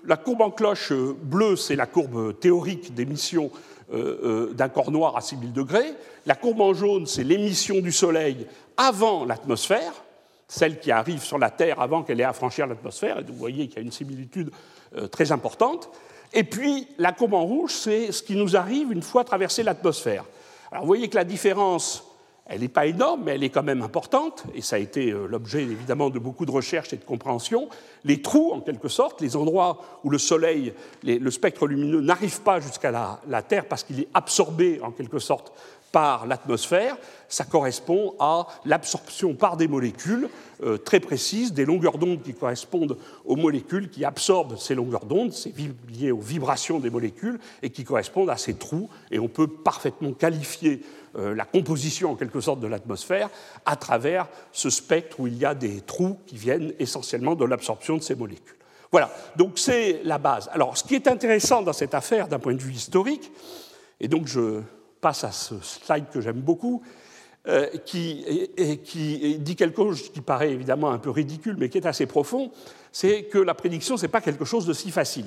la 0.05 0.17
courbe 0.17 0.41
en 0.41 0.51
cloche 0.51 0.91
euh, 0.91 1.15
bleue, 1.21 1.55
c'est 1.55 1.75
la 1.75 1.85
courbe 1.85 2.37
théorique 2.39 2.93
d'émission 2.93 3.51
euh, 3.53 3.80
d'un 3.91 4.69
corps 4.69 4.91
noir 4.91 5.17
à 5.17 5.21
6000 5.21 5.51
degrés. 5.53 5.93
La 6.25 6.35
courbe 6.35 6.61
en 6.61 6.73
jaune, 6.73 7.05
c'est 7.07 7.23
l'émission 7.23 7.79
du 7.79 7.91
Soleil 7.91 8.47
avant 8.77 9.25
l'atmosphère, 9.25 9.91
celle 10.47 10.79
qui 10.79 10.91
arrive 10.91 11.21
sur 11.21 11.37
la 11.37 11.49
Terre 11.49 11.81
avant 11.81 12.03
qu'elle 12.03 12.21
ait 12.21 12.25
à 12.25 12.33
franchir 12.33 12.67
l'atmosphère. 12.67 13.19
Et 13.19 13.23
vous 13.23 13.33
voyez 13.33 13.67
qu'il 13.67 13.77
y 13.77 13.79
a 13.79 13.83
une 13.83 13.91
similitude 13.91 14.51
très 15.11 15.31
importante. 15.31 15.89
Et 16.33 16.43
puis, 16.43 16.87
la 16.97 17.11
courbe 17.11 17.33
en 17.33 17.43
rouge, 17.43 17.73
c'est 17.73 18.11
ce 18.11 18.23
qui 18.23 18.35
nous 18.35 18.55
arrive 18.55 18.91
une 18.91 19.01
fois 19.01 19.23
traversé 19.23 19.63
l'atmosphère. 19.63 20.25
Alors, 20.71 20.83
vous 20.83 20.87
voyez 20.87 21.09
que 21.09 21.17
la 21.17 21.25
différence, 21.25 22.05
elle 22.45 22.61
n'est 22.61 22.69
pas 22.69 22.85
énorme, 22.85 23.23
mais 23.25 23.35
elle 23.35 23.43
est 23.43 23.49
quand 23.49 23.63
même 23.63 23.81
importante, 23.81 24.45
et 24.55 24.61
ça 24.61 24.77
a 24.77 24.79
été 24.79 25.11
euh, 25.11 25.25
l'objet 25.27 25.63
évidemment 25.63 26.09
de 26.09 26.19
beaucoup 26.19 26.45
de 26.45 26.51
recherches 26.51 26.93
et 26.93 26.97
de 26.97 27.03
compréhension. 27.03 27.67
Les 28.03 28.21
trous, 28.21 28.51
en 28.51 28.61
quelque 28.61 28.89
sorte, 28.89 29.21
les 29.21 29.35
endroits 29.35 29.81
où 30.03 30.09
le 30.09 30.17
Soleil, 30.17 30.73
le 31.03 31.31
spectre 31.31 31.67
lumineux 31.67 32.01
n'arrive 32.01 32.41
pas 32.41 32.59
jusqu'à 32.59 32.91
la, 32.91 33.41
Terre 33.43 33.65
parce 33.65 33.83
qu'il 33.83 33.99
est 33.99 34.07
absorbé, 34.13 34.79
en 34.81 34.91
quelque 34.91 35.19
sorte, 35.19 35.51
par 35.91 36.25
l'atmosphère, 36.25 36.95
ça 37.27 37.43
correspond 37.43 38.13
à 38.17 38.47
l'absorption 38.63 39.33
par 39.33 39.57
des 39.57 39.67
molécules 39.67 40.29
euh, 40.63 40.77
très 40.77 41.01
précises, 41.01 41.53
des 41.53 41.65
longueurs 41.65 41.97
d'onde 41.97 42.21
qui 42.21 42.33
correspondent 42.33 42.97
aux 43.25 43.35
molécules 43.35 43.89
qui 43.89 44.05
absorbent 44.05 44.57
ces 44.57 44.73
longueurs 44.73 45.05
d'onde, 45.05 45.33
c'est 45.33 45.53
lié 45.89 46.11
aux 46.11 46.19
vibrations 46.19 46.79
des 46.79 46.89
molécules, 46.89 47.39
et 47.61 47.71
qui 47.71 47.83
correspondent 47.83 48.29
à 48.29 48.37
ces 48.37 48.53
trous. 48.53 48.89
Et 49.11 49.19
on 49.19 49.27
peut 49.27 49.47
parfaitement 49.47 50.13
qualifier 50.13 50.81
euh, 51.17 51.35
la 51.35 51.43
composition 51.43 52.11
en 52.11 52.15
quelque 52.15 52.39
sorte 52.39 52.61
de 52.61 52.67
l'atmosphère 52.67 53.29
à 53.65 53.75
travers 53.75 54.27
ce 54.53 54.69
spectre 54.69 55.19
où 55.19 55.27
il 55.27 55.37
y 55.37 55.45
a 55.45 55.53
des 55.53 55.81
trous 55.81 56.17
qui 56.25 56.37
viennent 56.37 56.73
essentiellement 56.79 57.35
de 57.35 57.43
l'absorption 57.43 57.90
de 57.97 58.03
ces 58.03 58.15
molécules. 58.15 58.57
Voilà, 58.91 59.09
donc 59.37 59.53
c'est 59.57 60.01
la 60.03 60.17
base. 60.17 60.49
Alors 60.53 60.77
ce 60.77 60.83
qui 60.83 60.95
est 60.95 61.07
intéressant 61.07 61.61
dans 61.61 61.73
cette 61.73 61.93
affaire 61.93 62.27
d'un 62.27 62.39
point 62.39 62.53
de 62.53 62.61
vue 62.61 62.73
historique, 62.73 63.31
et 63.99 64.07
donc 64.07 64.27
je 64.27 64.61
passe 64.99 65.23
à 65.23 65.31
ce 65.31 65.55
slide 65.61 66.09
que 66.11 66.19
j'aime 66.19 66.41
beaucoup, 66.41 66.81
euh, 67.47 67.67
qui, 67.85 68.23
dit 69.39 69.55
quelque 69.55 69.77
chose 69.77 70.11
qui 70.11 70.21
paraît 70.21 70.51
évidemment 70.51 70.91
un 70.91 70.99
peu 70.99 71.09
ridicule, 71.09 71.55
mais 71.57 71.69
qui 71.69 71.77
est 71.79 71.87
assez 71.87 72.05
profond, 72.05 72.51
c'est 72.91 73.23
que 73.23 73.39
la 73.39 73.55
prédiction, 73.55 73.97
ce 73.97 74.03
n'est 74.03 74.11
pas 74.11 74.21
quelque 74.21 74.45
chose 74.45 74.65
de 74.65 74.73
si 74.73 74.91
facile. 74.91 75.25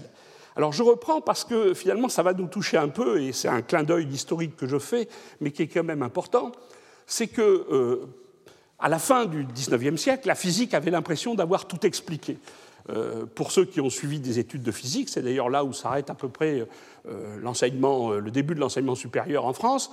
Alors 0.54 0.72
je 0.72 0.84
reprends 0.84 1.20
parce 1.20 1.42
que 1.42 1.74
finalement 1.74 2.08
ça 2.08 2.22
va 2.22 2.32
nous 2.32 2.46
toucher 2.46 2.76
un 2.76 2.88
peu, 2.88 3.20
et 3.20 3.32
c'est 3.32 3.48
un 3.48 3.62
clin 3.62 3.82
d'œil 3.82 4.06
historique 4.06 4.56
que 4.56 4.68
je 4.68 4.78
fais, 4.78 5.08
mais 5.40 5.50
qui 5.50 5.62
est 5.62 5.66
quand 5.66 5.82
même 5.82 6.02
important, 6.02 6.52
c'est 7.06 7.26
que 7.26 7.42
euh, 7.42 8.06
à 8.78 8.88
la 8.88 8.98
fin 8.98 9.26
du 9.26 9.44
XIXe 9.44 10.00
siècle, 10.00 10.28
la 10.28 10.34
physique 10.34 10.74
avait 10.74 10.90
l'impression 10.90 11.34
d'avoir 11.34 11.66
tout 11.66 11.86
expliqué. 11.86 12.38
Euh, 12.90 13.24
pour 13.34 13.50
ceux 13.50 13.64
qui 13.64 13.80
ont 13.80 13.88
suivi 13.88 14.20
des 14.20 14.38
études 14.38 14.62
de 14.62 14.70
physique, 14.70 15.08
c'est 15.08 15.22
d'ailleurs 15.22 15.48
là 15.48 15.64
où 15.64 15.72
s'arrête 15.72 16.10
à 16.10 16.14
peu 16.14 16.28
près 16.28 16.66
euh, 17.08 17.36
l'enseignement, 17.40 18.10
euh, 18.10 18.18
le 18.18 18.30
début 18.30 18.54
de 18.54 18.60
l'enseignement 18.60 18.94
supérieur 18.94 19.46
en 19.46 19.54
France. 19.54 19.90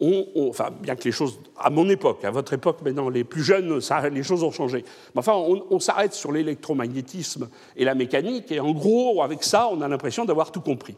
On, 0.00 0.26
enfin, 0.50 0.68
bien 0.70 0.94
que 0.94 1.04
les 1.04 1.12
choses, 1.12 1.40
à 1.58 1.70
mon 1.70 1.88
époque, 1.88 2.24
à 2.24 2.30
votre 2.30 2.52
époque 2.52 2.82
maintenant, 2.82 3.08
les 3.08 3.24
plus 3.24 3.42
jeunes, 3.42 3.80
les 4.12 4.22
choses 4.22 4.44
ont 4.44 4.50
changé. 4.50 4.84
Mais 5.14 5.20
enfin, 5.20 5.32
on, 5.32 5.64
on 5.70 5.80
s'arrête 5.80 6.12
sur 6.12 6.30
l'électromagnétisme 6.30 7.48
et 7.76 7.84
la 7.84 7.94
mécanique, 7.94 8.52
et 8.52 8.60
en 8.60 8.72
gros, 8.72 9.22
avec 9.22 9.42
ça, 9.42 9.68
on 9.72 9.80
a 9.80 9.88
l'impression 9.88 10.26
d'avoir 10.26 10.52
tout 10.52 10.60
compris. 10.60 10.96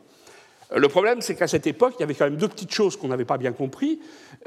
Le 0.74 0.86
problème, 0.88 1.20
c'est 1.20 1.34
qu'à 1.34 1.48
cette 1.48 1.66
époque, 1.66 1.94
il 1.98 2.00
y 2.00 2.04
avait 2.04 2.14
quand 2.14 2.26
même 2.26 2.36
deux 2.36 2.48
petites 2.48 2.72
choses 2.72 2.96
qu'on 2.96 3.08
n'avait 3.08 3.24
pas 3.24 3.38
bien 3.38 3.50
compris, 3.50 3.98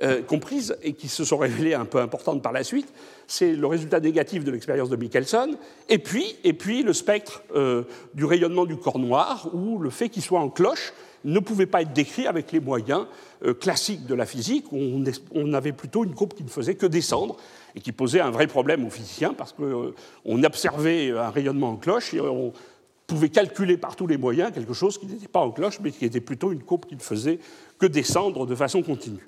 euh, 0.02 0.22
comprises 0.22 0.78
et 0.82 0.94
qui 0.94 1.10
se 1.10 1.26
sont 1.26 1.38
révélées 1.38 1.74
un 1.74 1.84
peu 1.84 2.00
importantes 2.00 2.42
par 2.42 2.54
la 2.54 2.64
suite. 2.64 2.88
C'est 3.28 3.54
le 3.54 3.68
résultat 3.68 4.00
négatif 4.00 4.46
de 4.46 4.52
l'expérience 4.52 4.90
de 4.90 4.96
Michelson, 4.96 5.58
et 5.90 5.98
puis, 5.98 6.38
et 6.46 6.54
puis 6.54 6.82
le 6.82 6.94
spectre 6.94 7.44
euh, 7.56 7.84
du 8.14 8.24
rayonnement 8.24 8.66
du 8.66 8.78
corps 8.78 9.00
noir, 9.00 9.50
où 9.54 9.80
le 9.80 9.90
fait 9.90 10.08
qu'il 10.08 10.22
soit 10.22 10.40
en 10.40 10.50
cloche 10.50 10.94
ne 11.26 11.40
pouvait 11.40 11.66
pas 11.66 11.82
être 11.82 11.94
décrit 11.94 12.28
avec 12.28 12.52
les 12.54 12.60
moyens 12.62 13.06
euh, 13.46 13.54
classiques 13.54 14.06
de 14.06 14.16
la 14.16 14.26
physique, 14.26 14.72
où 14.72 14.78
on, 14.78 15.04
on, 15.34 15.54
avait 15.54 15.72
plutôt 15.74 16.06
une 16.06 16.14
courbe 16.14 16.34
qui 16.34 16.44
ne 16.44 16.50
faisait 16.50 16.76
que 16.76 16.86
descendre, 16.86 17.36
et 17.76 17.82
qui 17.82 17.92
posait 17.92 18.22
un 18.22 18.32
vrai 18.32 18.48
problème 18.48 18.86
aux 18.86 18.90
physiciens, 18.90 19.34
parce 19.34 19.54
qu'on 19.54 20.44
observait 20.44 21.12
un 21.12 21.30
rayonnement 21.30 21.72
en 21.72 21.76
cloche, 21.76 22.14
et 22.14 22.22
on 22.22 22.54
pouvait 23.14 23.30
calculer 23.30 23.78
par 23.78 23.96
tous 23.96 24.08
les 24.08 24.18
moyens 24.18 24.52
quelque 24.52 24.74
chose 24.74 24.98
qui 24.98 25.06
n'était 25.06 25.28
pas 25.28 25.42
en 25.42 25.52
cloche, 25.52 25.80
mais 25.82 25.92
qui 25.92 26.06
était 26.06 26.20
plutôt 26.20 26.52
une 26.52 26.64
courbe 26.64 26.86
qui 26.86 26.96
ne 26.96 27.02
faisait 27.02 27.40
que 27.78 27.86
descendre 27.86 28.48
de 28.48 28.56
façon 28.56 28.82
continue. 28.82 29.28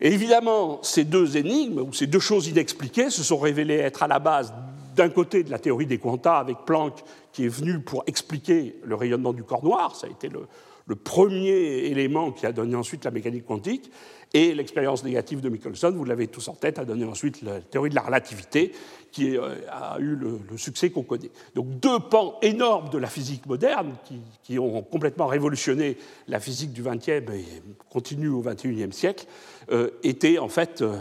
Et 0.00 0.12
évidemment, 0.12 0.78
ces 0.82 1.04
deux 1.04 1.36
énigmes, 1.36 1.80
ou 1.80 1.92
ces 1.92 2.06
deux 2.06 2.20
choses 2.20 2.48
inexpliquées, 2.48 3.10
se 3.10 3.22
sont 3.22 3.38
révélées 3.38 3.76
être 3.76 4.02
à 4.02 4.08
la 4.08 4.18
base 4.18 4.54
d'un 4.96 5.10
côté 5.10 5.44
de 5.44 5.50
la 5.50 5.58
théorie 5.58 5.84
des 5.84 5.98
quantas 5.98 6.38
avec 6.38 6.56
Planck 6.64 7.04
qui 7.32 7.44
est 7.44 7.48
venu 7.48 7.80
pour 7.80 8.02
expliquer 8.06 8.76
le 8.82 8.94
rayonnement 8.94 9.34
du 9.34 9.44
corps 9.44 9.62
noir, 9.62 9.94
ça 9.94 10.06
a 10.06 10.10
été 10.10 10.28
le, 10.28 10.46
le 10.90 10.96
premier 10.96 11.86
élément 11.86 12.32
qui 12.32 12.46
a 12.46 12.52
donné 12.52 12.74
ensuite 12.74 13.04
la 13.04 13.12
mécanique 13.12 13.46
quantique, 13.46 13.92
et 14.34 14.54
l'expérience 14.54 15.04
négative 15.04 15.40
de 15.40 15.48
Michelson, 15.48 15.92
vous 15.94 16.04
l'avez 16.04 16.26
tous 16.26 16.48
en 16.48 16.54
tête, 16.54 16.80
a 16.80 16.84
donné 16.84 17.04
ensuite 17.04 17.42
la 17.42 17.60
théorie 17.60 17.90
de 17.90 17.94
la 17.94 18.00
relativité, 18.00 18.72
qui 19.12 19.36
euh, 19.36 19.54
a 19.70 19.98
eu 20.00 20.16
le, 20.16 20.40
succès 20.56 20.90
qu'on 20.90 21.04
connaît. 21.04 21.30
Donc 21.54 21.78
deux 21.78 22.00
pans 22.00 22.38
énormes 22.42 22.90
de 22.90 22.98
la 22.98 23.06
physique 23.06 23.46
moderne, 23.46 23.94
qui, 24.42 24.58
ont 24.58 24.82
complètement 24.82 25.28
révolutionné 25.28 25.96
la 26.26 26.40
physique 26.40 26.72
du 26.72 26.82
XXe 26.82 27.08
et 27.08 27.44
continuent 27.88 28.34
au 28.34 28.42
XXIe 28.42 28.92
siècle, 28.92 29.26
euh, 29.70 29.90
étaient 30.02 30.38
en 30.38 30.48
fait 30.48 30.82
euh, 30.82 30.96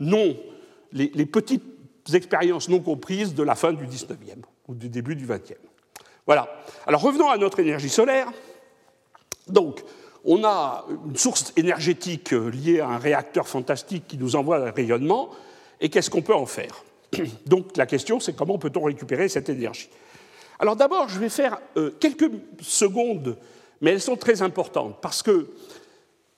non 0.00 0.36
les, 0.92 1.12
les, 1.14 1.26
petites 1.26 1.62
expériences 2.12 2.68
non 2.68 2.80
comprises 2.80 3.32
de 3.32 3.44
la 3.44 3.54
fin 3.54 3.72
du 3.72 3.86
XIXe 3.86 4.16
ou 4.66 4.74
du 4.74 4.88
début 4.88 5.14
du 5.14 5.24
XXe. 5.24 5.54
Voilà. 6.26 6.48
Alors 6.86 7.00
revenons 7.00 7.28
à 7.28 7.38
notre 7.38 7.60
énergie 7.60 7.88
solaire. 7.88 8.28
Donc, 9.48 9.82
on 10.24 10.44
a 10.44 10.84
une 11.06 11.16
source 11.16 11.52
énergétique 11.56 12.32
liée 12.32 12.80
à 12.80 12.88
un 12.88 12.98
réacteur 12.98 13.48
fantastique 13.48 14.04
qui 14.08 14.18
nous 14.18 14.36
envoie 14.36 14.58
un 14.58 14.70
rayonnement, 14.70 15.30
et 15.80 15.88
qu'est-ce 15.88 16.10
qu'on 16.10 16.22
peut 16.22 16.34
en 16.34 16.46
faire 16.46 16.84
Donc 17.46 17.76
la 17.76 17.86
question, 17.86 18.20
c'est 18.20 18.34
comment 18.34 18.58
peut-on 18.58 18.82
récupérer 18.84 19.28
cette 19.28 19.48
énergie? 19.48 19.88
Alors 20.58 20.76
d'abord, 20.76 21.08
je 21.08 21.18
vais 21.18 21.28
faire 21.28 21.58
euh, 21.76 21.92
quelques 22.00 22.30
secondes, 22.60 23.36
mais 23.80 23.92
elles 23.92 24.00
sont 24.00 24.16
très 24.16 24.42
importantes, 24.42 24.96
parce 25.00 25.22
qu'il 25.22 25.46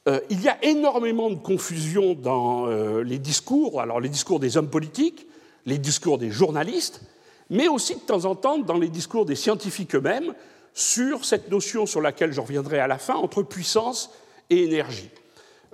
euh, 0.08 0.20
y 0.30 0.48
a 0.48 0.62
énormément 0.62 1.30
de 1.30 1.36
confusion 1.36 2.14
dans 2.14 2.66
euh, 2.66 3.02
les 3.02 3.18
discours, 3.18 3.80
alors 3.80 4.00
les 4.00 4.10
discours 4.10 4.38
des 4.38 4.56
hommes 4.56 4.68
politiques, 4.68 5.26
les 5.64 5.78
discours 5.78 6.18
des 6.18 6.30
journalistes, 6.30 7.02
mais 7.48 7.66
aussi 7.66 7.94
de 7.94 8.00
temps 8.00 8.26
en 8.26 8.34
temps 8.34 8.58
dans 8.58 8.78
les 8.78 8.88
discours 8.88 9.24
des 9.24 9.36
scientifiques 9.36 9.94
eux-mêmes, 9.94 10.34
sur 10.74 11.24
cette 11.24 11.50
notion 11.50 11.86
sur 11.86 12.00
laquelle 12.00 12.32
je 12.32 12.40
reviendrai 12.40 12.78
à 12.78 12.86
la 12.86 12.98
fin, 12.98 13.14
entre 13.14 13.42
puissance 13.42 14.10
et 14.48 14.64
énergie. 14.64 15.10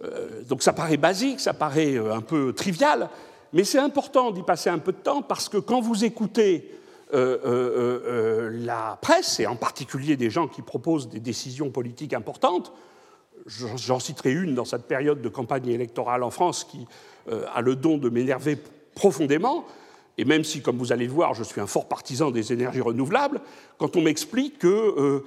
Euh, 0.05 0.43
donc 0.43 0.63
ça 0.63 0.73
paraît 0.73 0.97
basique, 0.97 1.41
ça 1.41 1.55
paraît 1.55 1.95
euh, 1.95 2.15
un 2.15 2.21
peu 2.21 2.53
trivial, 2.53 3.09
mais 3.53 3.65
c'est 3.65 3.79
important 3.79 4.31
d'y 4.31 4.43
passer 4.43 4.69
un 4.69 4.79
peu 4.79 4.93
de 4.93 4.99
temps 4.99 5.23
parce 5.23 5.49
que 5.49 5.57
quand 5.57 5.81
vous 5.81 6.05
écoutez 6.05 6.71
euh, 7.15 8.51
la 8.53 8.99
presse, 9.01 9.41
et 9.41 9.47
en 9.47 9.57
particulier 9.57 10.17
des 10.17 10.29
gens 10.29 10.49
qui 10.49 10.61
proposent 10.61 11.09
des 11.09 11.21
décisions 11.21 11.71
politiques 11.71 12.13
importantes, 12.13 12.73
j'en 13.47 14.01
citerai 14.01 14.33
une 14.33 14.55
dans 14.55 14.65
cette 14.65 14.87
période 14.87 15.23
de 15.23 15.29
campagne 15.29 15.69
électorale 15.69 16.25
en 16.25 16.31
France 16.31 16.65
qui 16.65 16.85
a 17.31 17.61
le 17.61 17.77
don 17.77 17.97
de 17.97 18.09
m'énerver 18.09 18.59
profondément, 18.95 19.65
et 20.19 20.25
même 20.25 20.45
si, 20.45 20.63
comme 20.63 20.79
vous 20.79 20.93
allez 20.93 21.07
le 21.07 21.13
voir, 21.13 21.35
je 21.35 21.43
suis 21.45 21.61
un 21.61 21.67
fort 21.67 21.89
partisan 21.89 22.31
des 22.31 22.53
énergies 22.53 22.81
renouvelables, 22.81 23.41
quand 23.79 23.97
on 23.97 24.03
m'explique 24.03 24.61
qu'on 24.61 24.69
euh, 24.69 25.23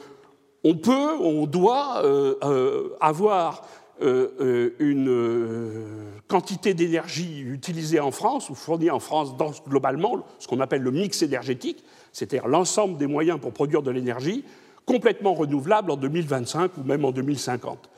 peut, 0.64 1.18
on 1.20 1.46
doit 1.46 2.04
euh, 2.04 2.36
euh, 2.44 2.90
avoir 3.00 3.64
une 4.02 5.84
quantité 6.30 6.74
d'énergie 6.74 7.42
utilisée 7.42 8.00
en 8.00 8.12
France 8.12 8.50
ou 8.50 8.56
fournie 8.56 8.90
en 8.90 9.00
France 9.00 9.36
globalement, 9.68 10.26
ce 10.40 10.48
qu'on 10.48 10.62
appelle 10.62 10.84
le 10.84 10.92
mix 10.92 11.22
énergétique, 11.22 11.84
c'est-à-dire 12.14 12.48
l'ensemble 12.48 12.98
des 12.98 13.08
moyens 13.08 13.42
pour 13.42 13.52
produire 13.52 13.82
de 13.82 13.92
l'énergie, 13.92 14.46
complètement 14.86 15.34
renouvelable 15.34 15.92
en 15.92 15.98
2025 15.98 16.78
ou 16.78 16.84
même 16.84 17.04
en 17.04 17.12
2050. 17.12 17.90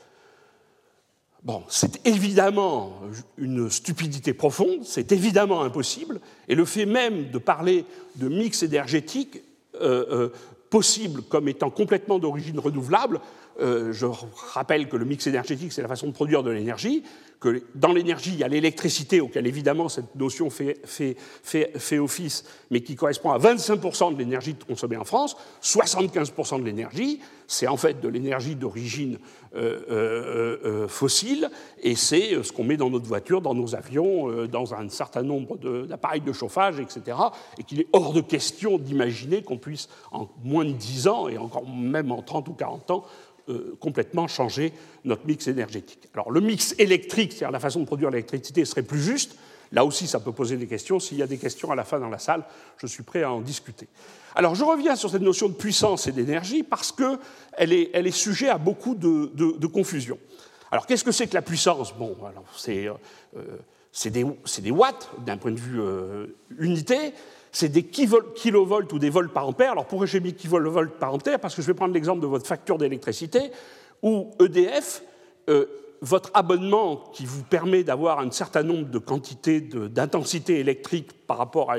Bon, 1.44 1.64
c'est 1.68 2.06
évidemment 2.06 3.00
une 3.36 3.68
stupidité 3.68 4.32
profonde, 4.32 4.84
c'est 4.84 5.10
évidemment 5.10 5.62
impossible, 5.62 6.20
et 6.48 6.54
le 6.54 6.64
fait 6.64 6.86
même 6.86 7.30
de 7.30 7.38
parler 7.38 7.84
de 8.14 8.28
mix 8.28 8.62
énergétique 8.62 9.42
euh, 9.80 10.04
euh, 10.10 10.28
possible 10.70 11.22
comme 11.22 11.48
étant 11.48 11.70
complètement 11.70 12.20
d'origine 12.20 12.60
renouvelable, 12.60 13.20
euh, 13.60 13.92
je 13.92 14.06
rappelle 14.52 14.88
que 14.88 14.96
le 14.96 15.04
mix 15.04 15.26
énergétique, 15.26 15.72
c'est 15.72 15.82
la 15.82 15.88
façon 15.88 16.06
de 16.06 16.12
produire 16.12 16.42
de 16.42 16.50
l'énergie, 16.50 17.02
que 17.38 17.62
dans 17.74 17.92
l'énergie, 17.92 18.30
il 18.32 18.38
y 18.38 18.44
a 18.44 18.48
l'électricité, 18.48 19.20
auquel 19.20 19.46
évidemment 19.46 19.88
cette 19.88 20.14
notion 20.14 20.48
fait, 20.48 20.78
office, 21.98 22.44
mais 22.70 22.82
qui 22.82 22.94
correspond 22.94 23.32
à 23.32 23.38
25% 23.38 24.14
de 24.14 24.18
l'énergie 24.18 24.54
consommée 24.54 24.96
en 24.96 25.04
France, 25.04 25.36
75% 25.60 26.60
de 26.60 26.64
l'énergie, 26.64 27.20
c'est 27.48 27.66
en 27.66 27.76
fait 27.76 28.00
de 28.00 28.08
l'énergie 28.08 28.54
d'origine 28.54 29.18
euh, 29.56 30.60
euh, 30.64 30.88
fossile, 30.88 31.50
et 31.82 31.96
c'est 31.96 32.42
ce 32.42 32.52
qu'on 32.52 32.64
met 32.64 32.76
dans 32.76 32.90
notre 32.90 33.06
voiture, 33.06 33.42
dans 33.42 33.54
nos 33.54 33.74
avions, 33.74 34.46
dans 34.46 34.72
un 34.72 34.88
certain 34.88 35.22
nombre 35.22 35.58
d'appareils 35.86 36.20
de, 36.20 36.28
de, 36.28 36.32
chauffage, 36.32 36.78
etc., 36.78 37.18
et 37.58 37.64
qu'il 37.64 37.80
est 37.80 37.88
hors 37.92 38.12
de 38.12 38.20
question 38.20 38.78
d'imaginer 38.78 39.42
qu'on 39.42 39.58
puisse, 39.58 39.88
en 40.12 40.28
moins 40.44 40.64
de 40.64 40.72
10 40.72 41.08
ans, 41.08 41.28
et 41.28 41.38
encore 41.38 41.68
même 41.68 42.12
en 42.12 42.22
30 42.22 42.48
ou 42.48 42.54
40 42.54 42.90
ans, 42.92 43.04
euh, 43.52 43.76
complètement 43.80 44.26
changer 44.28 44.72
notre 45.04 45.26
mix 45.26 45.46
énergétique. 45.46 46.08
Alors 46.14 46.30
le 46.30 46.40
mix 46.40 46.74
électrique, 46.78 47.32
c'est-à-dire 47.32 47.50
la 47.50 47.60
façon 47.60 47.80
de 47.80 47.84
produire 47.84 48.10
l'électricité, 48.10 48.64
serait 48.64 48.82
plus 48.82 49.00
juste. 49.00 49.36
Là 49.72 49.84
aussi, 49.84 50.06
ça 50.06 50.20
peut 50.20 50.32
poser 50.32 50.56
des 50.56 50.66
questions. 50.66 51.00
S'il 51.00 51.18
y 51.18 51.22
a 51.22 51.26
des 51.26 51.38
questions 51.38 51.70
à 51.70 51.74
la 51.74 51.84
fin 51.84 51.98
dans 51.98 52.10
la 52.10 52.18
salle, 52.18 52.44
je 52.78 52.86
suis 52.86 53.02
prêt 53.02 53.22
à 53.22 53.32
en 53.32 53.40
discuter. 53.40 53.88
Alors 54.34 54.54
je 54.54 54.64
reviens 54.64 54.96
sur 54.96 55.10
cette 55.10 55.22
notion 55.22 55.48
de 55.48 55.54
puissance 55.54 56.06
et 56.06 56.12
d'énergie 56.12 56.62
parce 56.62 56.92
qu'elle 56.92 57.72
est, 57.72 57.90
elle 57.92 58.06
est 58.06 58.10
sujet 58.10 58.48
à 58.48 58.58
beaucoup 58.58 58.94
de, 58.94 59.66
confusion. 59.66 60.18
Alors 60.70 60.86
qu'est-ce 60.86 61.04
que 61.04 61.12
c'est 61.12 61.26
que 61.26 61.34
la 61.34 61.42
puissance? 61.42 61.94
Bon, 61.96 62.16
c'est 62.56 62.86
euh, 62.86 62.94
euh, 63.36 64.10
des, 64.10 64.24
des, 64.62 64.70
watts 64.70 65.10
d'un 65.24 65.36
point 65.36 65.52
de 65.52 65.60
vue 65.60 65.80
unité 66.58 67.12
c'est 67.52 67.68
des 67.68 67.82
kilovolts 67.84 68.92
ou 68.92 68.98
des 68.98 69.10
volts 69.10 69.32
par 69.32 69.46
ampère. 69.46 69.72
Alors 69.72 69.86
pourquoi 69.86 70.06
j'ai 70.06 70.20
mis 70.20 70.32
kilovolts 70.32 70.98
par 70.98 71.14
ampère? 71.14 71.38
Parce 71.38 71.54
que 71.54 71.60
je 71.60 71.66
vais 71.66 71.74
prendre 71.74 71.92
l'exemple 71.92 72.22
de 72.22 72.26
votre 72.26 72.46
facture 72.46 72.78
d'électricité, 72.78 73.52
où 74.02 74.30
EDF, 74.40 75.02
euh, 75.50 75.66
votre 76.00 76.30
abonnement 76.34 76.96
qui 77.12 77.26
vous 77.26 77.44
permet 77.44 77.84
d'avoir 77.84 78.18
un 78.18 78.30
certain 78.30 78.62
nombre 78.62 78.88
de 78.88 78.98
quantités 78.98 79.60
d'intensité 79.60 80.58
électrique 80.58 81.12
par 81.26 81.38
rapport 81.38 81.70
à 81.70 81.76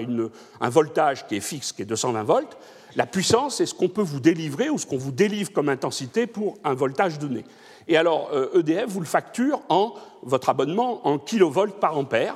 un 0.61 0.69
voltage 0.69 1.27
qui 1.27 1.35
est 1.35 1.41
fixe, 1.41 1.73
qui 1.73 1.81
est 1.81 1.85
220 1.85 2.23
volts, 2.23 2.57
la 2.95 3.07
puissance, 3.07 3.57
c'est 3.57 3.65
ce 3.65 3.73
qu'on 3.73 3.89
peut 3.89 4.03
vous 4.03 4.19
délivrer 4.19 4.69
ou 4.69 4.77
ce 4.77 4.85
qu'on 4.85 4.97
vous 4.97 5.11
délivre 5.11 5.51
comme 5.51 5.67
intensité 5.67 6.27
pour 6.27 6.57
un 6.63 6.75
voltage 6.75 7.17
donné. 7.17 7.43
Et 7.87 7.97
alors, 7.97 8.29
EDF 8.53 8.77
euh, 8.77 8.85
e 8.85 8.87
vous 8.87 8.99
le 8.99 9.05
facture 9.05 9.61
en 9.67 9.95
votre 10.21 10.49
abonnement 10.49 11.05
en 11.07 11.17
kilovolts 11.17 11.79
par 11.79 11.97
ampère. 11.97 12.35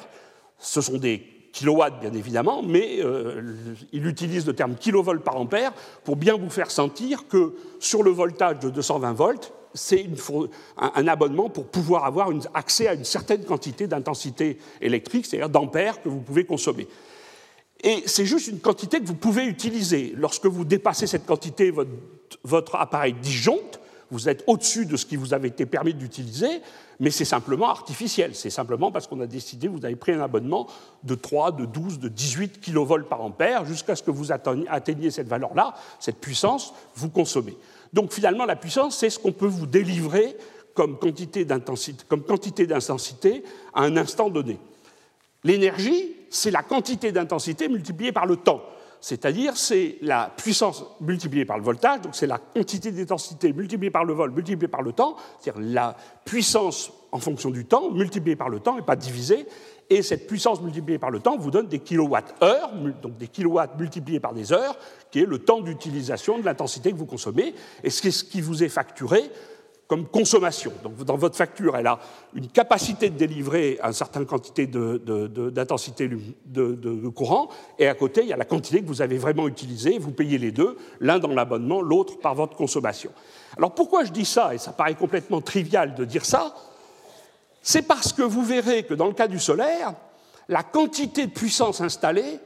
Ce 0.57 0.81
sont 0.81 0.97
des 0.97 1.36
kilowatts, 1.57 1.99
bien 1.99 2.13
évidemment, 2.13 2.61
mais 2.61 2.99
euh, 2.99 3.41
il 3.91 4.05
utilise 4.05 4.45
le 4.45 4.53
terme 4.53 4.75
kilovolt 4.75 5.23
par 5.23 5.37
ampère 5.37 5.73
pour 6.03 6.15
bien 6.15 6.37
vous 6.37 6.51
faire 6.51 6.69
sentir 6.69 7.27
que 7.27 7.55
sur 7.79 8.03
le 8.03 8.11
voltage 8.11 8.59
de 8.59 8.69
220 8.69 9.13
volts, 9.13 9.53
c'est 9.73 10.05
un, 10.77 11.07
abonnement 11.07 11.49
pour 11.49 11.65
pouvoir 11.67 12.05
avoir 12.05 12.29
accès 12.53 12.87
à 12.87 12.93
une 12.93 13.03
certaine 13.03 13.43
quantité 13.43 13.87
d'intensité 13.87 14.59
électrique, 14.81 15.25
c'est-à-dire 15.25 15.49
d'ampères 15.49 16.01
que 16.01 16.09
vous 16.09 16.21
pouvez 16.21 16.45
consommer. 16.45 16.87
Et 17.83 18.03
c'est 18.05 18.25
juste 18.25 18.47
une 18.47 18.59
quantité 18.59 18.99
que 18.99 19.05
vous 19.05 19.15
pouvez 19.15 19.45
utiliser. 19.45 20.13
Lorsque 20.15 20.45
vous 20.45 20.63
dépassez 20.63 21.07
cette 21.07 21.25
quantité, 21.25 21.71
votre, 21.71 21.91
votre 22.43 22.75
appareil 22.75 23.13
disjoncte, 23.13 23.79
vous 24.11 24.29
êtes 24.29 24.43
au-dessus 24.47 24.85
de 24.85 24.95
ce 24.95 25.05
qui 25.05 25.15
vous 25.15 25.33
avait 25.33 25.49
été 25.49 25.65
permis 25.65 25.93
d'utiliser, 25.93 26.61
mais 26.99 27.11
c'est 27.11 27.25
simplement 27.25 27.69
artificiel. 27.69 28.33
C'est 28.35 28.49
simplement 28.49 28.91
parce 28.91 29.07
qu'on 29.07 29.21
a 29.21 29.27
décidé, 29.27 29.67
vous 29.67 29.85
avez 29.85 29.95
pris 29.95 30.13
un 30.13 30.21
abonnement 30.21 30.67
de 31.03 31.15
3, 31.15 31.51
de 31.51 31.65
12, 31.65 31.99
de 31.99 32.09
18 32.09 32.59
kV 32.61 33.03
par 33.09 33.21
ampère, 33.21 33.65
jusqu'à 33.65 33.95
ce 33.95 34.03
que 34.03 34.11
vous 34.11 34.31
atteigniez 34.31 35.11
cette 35.11 35.27
valeur-là, 35.27 35.75
cette 35.99 36.19
puissance, 36.19 36.73
vous 36.95 37.09
consommez. 37.09 37.55
Donc 37.93 38.11
finalement, 38.11 38.45
la 38.45 38.55
puissance, 38.55 38.97
c'est 38.97 39.09
ce 39.09 39.19
qu'on 39.19 39.31
peut 39.31 39.45
vous 39.47 39.65
délivrer 39.65 40.35
comme 40.73 40.97
quantité 40.99 41.45
d'intensité 41.45 43.43
à 43.73 43.81
un 43.81 43.97
instant 43.97 44.29
donné. 44.29 44.59
L'énergie, 45.43 46.13
c'est 46.29 46.51
la 46.51 46.63
quantité 46.63 47.11
d'intensité 47.11 47.67
multipliée 47.69 48.11
par 48.11 48.25
le 48.25 48.37
temps 48.37 48.61
c'est-à-dire 49.01 49.55
c'est 49.57 49.97
la 50.01 50.31
puissance 50.35 50.83
multipliée 51.01 51.45
par 51.45 51.57
le 51.57 51.63
voltage, 51.63 52.01
donc 52.01 52.15
c'est 52.15 52.27
la 52.27 52.37
quantité 52.37 52.91
d'intensité 52.91 53.53
multipliée 53.53 53.91
par 53.91 54.05
le 54.05 54.13
vol 54.13 54.31
multipliée 54.31 54.67
par 54.67 54.81
le 54.81 54.93
temps, 54.93 55.15
c'est-à-dire 55.39 55.61
la 55.73 55.95
puissance 56.25 56.91
en 57.11 57.19
fonction 57.19 57.49
du 57.49 57.65
temps 57.65 57.91
multipliée 57.91 58.35
par 58.35 58.49
le 58.49 58.59
temps 58.59 58.77
et 58.77 58.81
pas 58.81 58.95
divisée, 58.95 59.45
et 59.89 60.01
cette 60.01 60.27
puissance 60.27 60.61
multipliée 60.61 60.99
par 60.99 61.09
le 61.09 61.19
temps 61.19 61.37
vous 61.37 61.51
donne 61.51 61.67
des 61.67 61.79
kilowatts-heures, 61.79 62.73
donc 63.01 63.17
des 63.17 63.27
kilowatts 63.27 63.79
multipliés 63.79 64.19
par 64.19 64.33
des 64.33 64.51
heures, 64.51 64.77
qui 65.11 65.19
est 65.19 65.25
le 65.25 65.39
temps 65.39 65.61
d'utilisation 65.61 66.39
de 66.39 66.45
l'intensité 66.45 66.91
que 66.91 66.97
vous 66.97 67.05
consommez, 67.05 67.53
et 67.83 67.89
c'est 67.89 68.11
ce 68.11 68.23
qui 68.23 68.41
vous 68.41 68.63
est 68.63 68.69
facturé 68.69 69.31
comme 69.87 70.05
consommation. 70.07 70.73
Dans 71.05 71.15
votre 71.15 71.35
facture, 71.35 71.77
elle 71.77 71.87
a 71.87 71.99
une 72.33 72.49
capacité 72.49 73.09
de 73.09 73.17
délivrer 73.17 73.79
une 73.81 73.93
certaine 73.93 74.25
quantité 74.25 74.67
d'intensité 74.67 76.09
de, 76.09 76.75
de, 76.75 77.07
courant, 77.07 77.49
et 77.79 77.87
à 77.87 77.93
côté, 77.93 78.21
il 78.21 78.27
y 78.27 78.33
a 78.33 78.37
la 78.37 78.45
quantité 78.45 78.81
que 78.81 78.87
vous 78.87 79.01
avez 79.01 79.17
vraiment 79.17 79.47
utilisée. 79.47 79.97
Vous 79.97 80.11
payez 80.11 80.37
les 80.37 80.51
deux, 80.51 80.77
l'un 80.99 81.19
dans 81.19 81.33
l'abonnement, 81.33 81.81
l'autre 81.81 82.19
par 82.19 82.35
votre 82.35 82.57
consommation. 82.57 83.11
Alors 83.57 83.73
pourquoi 83.73 84.03
je 84.03 84.11
dis 84.11 84.25
ça, 84.25 84.53
et 84.53 84.57
ça 84.57 84.71
paraît 84.71 84.95
complètement 84.95 85.41
trivial 85.41 85.95
de 85.95 86.03
dire 86.03 86.25
ça? 86.25 86.53
C'est 87.61 87.81
parce 87.81 88.11
que 88.13 88.21
vous 88.21 88.43
verrez 88.43 88.83
que 88.83 88.93
dans 88.93 89.07
le 89.07 89.13
cas 89.13 89.27
du 89.27 89.39
solaire, 89.39 89.93
la 90.49 90.63
quantité 90.63 91.27
de 91.27 91.31
puissance 91.31 91.81
installée 91.81 92.39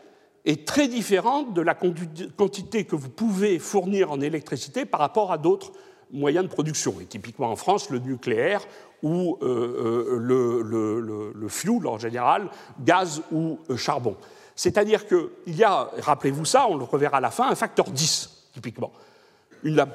est 0.45 0.67
très 0.67 0.88
différente 0.88 1.53
de 1.53 1.62
la 1.62 1.75
quantité 1.75 2.86
que 2.86 2.95
vous 2.95 3.10
pouvez 3.10 3.60
fournir 3.60 4.12
en 4.12 4.21
électricité 4.21 4.86
par 4.86 5.00
rapport 5.00 5.31
à 5.31 5.38
d'autres 5.38 5.71
moyens 6.12 6.46
de 6.46 6.51
production. 6.51 6.96
Et 7.01 7.06
typiquement 7.06 7.51
en 7.51 7.56
France, 7.56 7.89
le 7.89 8.00
nucléaire 8.00 8.65
ou 9.03 9.38
euh, 9.41 9.48
euh, 9.48 10.18
le, 10.20 11.34
le, 11.34 11.48
fuel 11.50 11.88
en 11.88 11.98
général, 11.98 12.50
gaz 12.80 13.22
ou 13.32 13.60
euh, 13.70 13.77
charbon. 13.77 14.15
C'est-à-dire 14.56 15.08
qu'il 15.08 15.56
y 15.56 15.63
a, 15.63 15.89
rappelez-vous 16.00 16.46
ça, 16.46 16.68
on 16.68 16.75
le 16.75 16.84
reverra 16.84 17.18
à 17.18 17.22
la 17.22 17.32
fin, 17.32 17.50
un 17.50 17.56
facteur 17.56 17.89
10, 17.89 18.50
typiquement. 18.53 18.91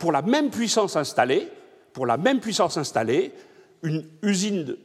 Pour 0.00 0.12
la 0.12 0.22
même 0.22 0.50
puissance 0.50 0.96
installée, 0.96 1.48
pour 1.92 2.06
la 2.06 2.16
même 2.16 2.40
puissance 2.40 2.76
installée, 2.76 3.32
une 3.82 4.04
usine, 4.22 4.76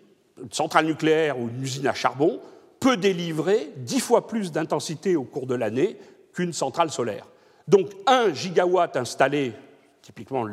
une 0.42 0.52
centrale 0.52 0.86
nucléaire 0.86 1.40
ou 1.40 1.50
une 1.50 1.64
usine 1.64 1.88
à 1.88 1.94
charbon 1.94 2.40
peut 2.80 2.98
délivrer 2.98 3.72
10 3.78 4.00
fois 4.00 4.28
plus 4.28 4.52
d'intensité 4.52 5.16
au 5.16 5.24
cours 5.24 5.48
de 5.48 5.56
l'année 5.56 5.98
qu'une 6.34 6.54
centrale 6.54 6.92
solaire. 6.92 7.28
Donc 7.68 7.90
1 8.08 8.34
gigawatt 8.34 8.98
installé, 8.98 9.54
typiquement 10.02 10.44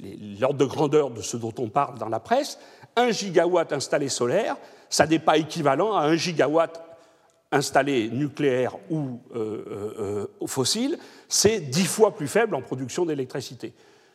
l'ordre 0.00 0.58
de 0.58 0.64
grandeur 0.64 1.10
de 1.10 1.22
ce 1.22 1.36
dont 1.36 1.54
on 1.58 1.68
parle 1.68 1.98
dans 1.98 2.08
la 2.08 2.20
presse, 2.20 2.58
1 2.96 3.10
gigawatt 3.10 3.72
installé 3.72 4.08
solaire, 4.08 4.56
ça 4.88 5.06
n'est 5.06 5.18
pas 5.18 5.36
équivalent 5.38 5.94
à 5.94 6.02
1 6.02 6.16
gigawatt 6.16 6.84
installé 7.52 8.10
nucléaire 8.10 8.76
ou 8.90 9.20
euh, 9.34 9.64
euh, 9.68 10.26
euh, 10.42 10.46
fossile, 10.46 10.98
c'est 11.28 11.60
10 11.60 11.86
fois 11.86 12.14
plus 12.14 12.28
faible 12.28 12.54
en 12.54 12.62
production 12.62 13.06
d'électricité. 13.06 13.72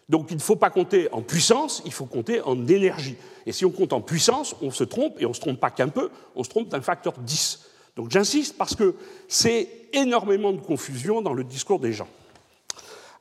Donc 0.09 0.27
il 0.31 0.37
ne 0.37 0.41
faut 0.41 0.55
pas 0.55 0.71
compter 0.71 1.07
en 1.11 1.21
puissance, 1.21 1.81
il 1.85 1.93
faut 1.93 2.05
compter 2.05 2.41
en 2.41 2.67
énergie. 2.67 3.15
Et 3.45 3.51
si 3.51 3.63
on 3.65 3.71
compte 3.71 3.93
en 3.93 4.01
puissance, 4.01 4.55
on 4.61 4.71
se 4.71 4.83
trompe, 4.83 5.21
et 5.21 5.25
on 5.25 5.33
se 5.33 5.39
trompe 5.39 5.59
pas 5.59 5.69
qu'un 5.69 5.87
peu, 5.87 6.09
on 6.35 6.43
se 6.43 6.49
trompe 6.49 6.69
d'un 6.69 6.81
facteur 6.81 7.13
10. 7.19 7.65
Donc 7.95 8.11
j'insiste 8.11 8.57
parce 8.57 8.75
que 8.75 8.95
c'est 9.27 9.69
énormément 9.93 10.51
de 10.51 10.59
confusion 10.59 11.21
dans 11.21 11.33
le 11.33 11.43
discours 11.43 11.79
des 11.79 11.93
gens. 11.93 12.07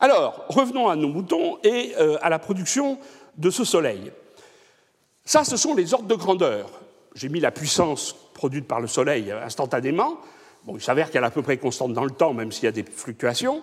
Alors, 0.00 0.45
revenons 0.49 0.88
à 0.88 0.97
nos 0.97 1.09
moutons 1.09 1.59
et 1.64 1.95
euh, 1.99 2.19
à 2.23 2.31
la 2.31 2.38
production 2.38 2.99
de 3.37 3.50
ce 3.50 3.64
soleil. 3.64 4.12
Ça, 5.25 5.45
ce 5.45 5.57
sont 5.57 5.75
les 5.75 5.95
ordres 5.95 6.09
de 6.09 6.14
grandeur. 6.14 6.71
J'ai 7.14 7.28
mis 7.28 7.40
la 7.40 7.50
puissance 7.50 8.14
produite 8.35 8.67
par 8.67 8.81
le 8.81 8.87
soleil 8.87 9.33
instantanément. 9.33 10.19
Bon, 10.64 10.76
il 10.76 10.83
s'avère 10.83 11.11
qu'elle 11.11 11.25
est 11.25 11.26
à 11.26 11.31
peu 11.31 11.43
près 11.43 11.57
constante 11.57 11.93
dans 11.93 12.05
le 12.05 12.11
temps, 12.11 12.33
même 12.33 12.52
s'il 12.52 12.64
y 12.64 12.69
a 12.69 12.73
des 12.73 12.85
fluctuations. 12.85 13.62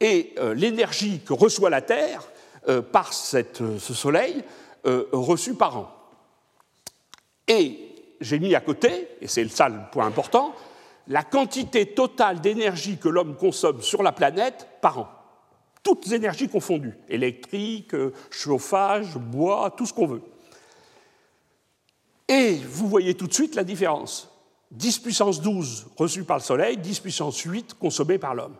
Et 0.00 0.34
euh, 0.38 0.54
l'énergie 0.54 1.20
que 1.24 1.32
reçoit 1.32 1.70
la 1.70 1.82
Terre, 1.82 2.22
euh, 2.68 2.80
par 2.80 3.10
euh, 3.34 3.78
ce 3.80 3.92
soleil 3.92 4.44
euh, 4.86 5.06
reçu 5.10 5.54
par 5.54 5.78
an. 5.78 5.90
Et 7.48 7.76
j'ai 8.20 8.38
mis 8.38 8.54
à 8.54 8.60
côté, 8.60 9.08
et 9.20 9.26
c'est 9.26 9.48
ça 9.48 9.68
le 9.68 9.80
point 9.90 10.06
important, 10.06 10.54
la 11.08 11.24
quantité 11.24 11.86
totale 11.86 12.40
d'énergie 12.40 12.98
que 12.98 13.08
l'homme 13.08 13.34
consomme 13.34 13.82
sur 13.82 14.04
la 14.04 14.12
planète 14.12 14.68
par 14.80 15.00
an. 15.00 15.08
Toutes 15.82 16.12
énergies 16.12 16.48
confondues, 16.48 16.96
électrique, 17.08 17.94
chauffage, 18.30 19.16
bois, 19.16 19.72
tout 19.76 19.86
ce 19.86 19.92
qu'on 19.92 20.06
veut. 20.06 20.22
Et 22.28 22.54
vous 22.54 22.88
voyez 22.88 23.14
tout 23.14 23.26
de 23.26 23.34
suite 23.34 23.54
la 23.54 23.64
différence. 23.64 24.30
10 24.70 24.98
puissance 25.00 25.40
12 25.42 25.88
reçu 25.96 26.24
par 26.24 26.38
le 26.38 26.42
Soleil, 26.42 26.78
10 26.78 27.00
puissance 27.00 27.38
8 27.40 27.74
consommé 27.74 28.18
par 28.18 28.34
l'homme. 28.34 28.54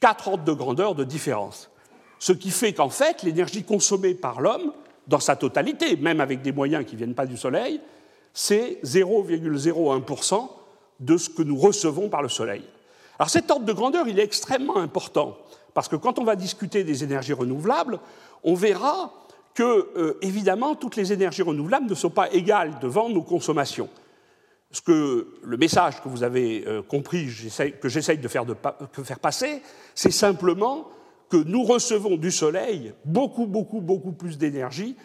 Quatre 0.00 0.28
ordres 0.28 0.44
de 0.44 0.52
grandeur 0.52 0.94
de 0.94 1.04
différence. 1.04 1.70
Ce 2.18 2.32
qui 2.32 2.50
fait 2.50 2.72
qu'en 2.72 2.90
fait, 2.90 3.22
l'énergie 3.22 3.64
consommée 3.64 4.14
par 4.14 4.40
l'homme, 4.40 4.72
dans 5.06 5.20
sa 5.20 5.36
totalité, 5.36 5.96
même 5.96 6.20
avec 6.20 6.42
des 6.42 6.52
moyens 6.52 6.84
qui 6.84 6.92
ne 6.92 6.98
viennent 6.98 7.14
pas 7.14 7.26
du 7.26 7.36
Soleil, 7.36 7.80
c'est 8.32 8.78
0,01% 8.84 10.48
de 11.00 11.16
ce 11.16 11.30
que 11.30 11.42
nous 11.42 11.56
recevons 11.56 12.08
par 12.08 12.22
le 12.22 12.28
Soleil. 12.28 12.62
Alors 13.18 13.30
cet 13.30 13.50
ordre 13.50 13.64
de 13.64 13.72
grandeur, 13.72 14.08
il 14.08 14.18
est 14.18 14.24
extrêmement 14.24 14.78
important, 14.78 15.36
parce 15.74 15.88
que 15.88 15.96
quand 15.96 16.18
on 16.18 16.24
va 16.24 16.36
discuter 16.36 16.84
des 16.84 17.04
énergies 17.04 17.32
renouvelables, 17.32 17.98
on 18.44 18.54
verra 18.54 19.12
que, 19.54 19.90
euh, 19.96 20.18
évidemment, 20.22 20.74
toutes 20.74 20.96
les 20.96 21.12
énergies 21.12 21.42
renouvelables 21.42 21.88
ne 21.88 21.94
sont 21.94 22.10
pas 22.10 22.32
égales 22.32 22.78
devant 22.80 23.08
nos 23.08 23.22
consommations. 23.22 23.88
Le 24.88 25.56
message 25.58 26.02
que 26.02 26.08
vous 26.08 26.22
avez 26.22 26.64
euh, 26.66 26.82
compris, 26.82 27.28
que 27.80 27.88
j'essaye 27.88 28.18
de 28.18 28.28
faire 28.28 29.18
passer, 29.20 29.62
c'est 29.94 30.10
simplement 30.10 30.88
que 31.28 31.36
nous 31.36 31.62
recevons 31.62 32.16
du 32.16 32.30
Soleil 32.30 32.92
beaucoup, 33.04 33.46
beaucoup, 33.46 33.80
beaucoup 33.80 34.12
plus 34.12 34.38
d'énergie 34.38 34.96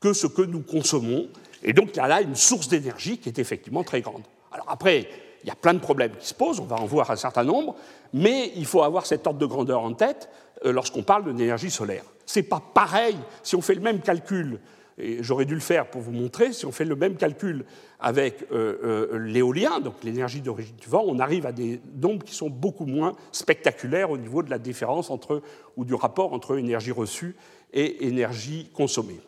que 0.00 0.12
ce 0.12 0.26
que 0.26 0.42
nous 0.42 0.62
consommons. 0.62 1.28
Et 1.62 1.72
donc, 1.72 1.90
il 1.92 1.96
y 1.96 2.00
a 2.00 2.08
là 2.08 2.20
une 2.20 2.34
source 2.34 2.68
d'énergie 2.68 3.18
qui 3.18 3.28
est 3.28 3.38
effectivement 3.38 3.84
très 3.84 4.00
grande. 4.00 4.22
Alors 4.50 4.66
après, 4.68 5.08
il 5.42 5.48
y 5.48 5.50
a 5.50 5.54
plein 5.56 5.74
de 5.74 5.80
problèmes 5.80 6.12
qui 6.16 6.26
se 6.26 6.34
posent, 6.34 6.60
on 6.60 6.64
va 6.64 6.76
en 6.76 6.86
voir 6.86 7.10
un 7.10 7.16
certain 7.16 7.44
nombre, 7.44 7.76
mais 8.12 8.52
il 8.56 8.66
faut 8.66 8.82
avoir 8.82 9.06
cet 9.06 9.26
ordre 9.26 9.38
de 9.38 9.46
grandeur 9.46 9.82
en 9.82 9.92
tête 9.94 10.28
euh, 10.64 10.72
lorsqu'on 10.72 11.02
parle 11.02 11.24
de 11.24 11.30
l'énergie 11.30 11.70
solaire. 11.70 12.04
Ce 12.26 12.38
n'est 12.38 12.44
pas 12.44 12.62
pareil 12.74 13.16
si 13.42 13.56
on 13.56 13.62
fait 13.62 13.74
le 13.74 13.80
même 13.80 14.00
calcul 14.00 14.60
et 14.98 15.22
j'aurais 15.22 15.46
dû 15.46 15.54
le 15.54 15.60
faire 15.60 15.88
pour 15.88 16.02
vous 16.02 16.12
montrer, 16.12 16.52
si 16.52 16.66
on 16.66 16.72
fait 16.72 16.84
le 16.84 16.94
même 16.94 17.16
calcul 17.16 17.64
avec 17.98 18.42
euh, 18.52 19.08
euh, 19.12 19.18
l'éolien, 19.18 19.80
donc 19.80 19.94
l'énergie 20.04 20.42
d'origine 20.42 20.76
du 20.76 20.86
vent, 20.86 21.02
on 21.06 21.18
arrive 21.18 21.46
à 21.46 21.52
des 21.52 21.80
nombres 22.00 22.24
qui 22.24 22.34
sont 22.34 22.50
beaucoup 22.50 22.84
moins 22.84 23.14
spectaculaires 23.32 24.10
au 24.10 24.18
niveau 24.18 24.42
de 24.42 24.50
la 24.50 24.58
différence 24.58 25.10
entre, 25.10 25.42
ou 25.76 25.84
du 25.84 25.94
rapport 25.94 26.34
entre 26.34 26.58
énergie 26.58 26.92
reçue 26.92 27.34
et 27.72 28.06
énergie 28.06 28.70
consommée. 28.74 29.20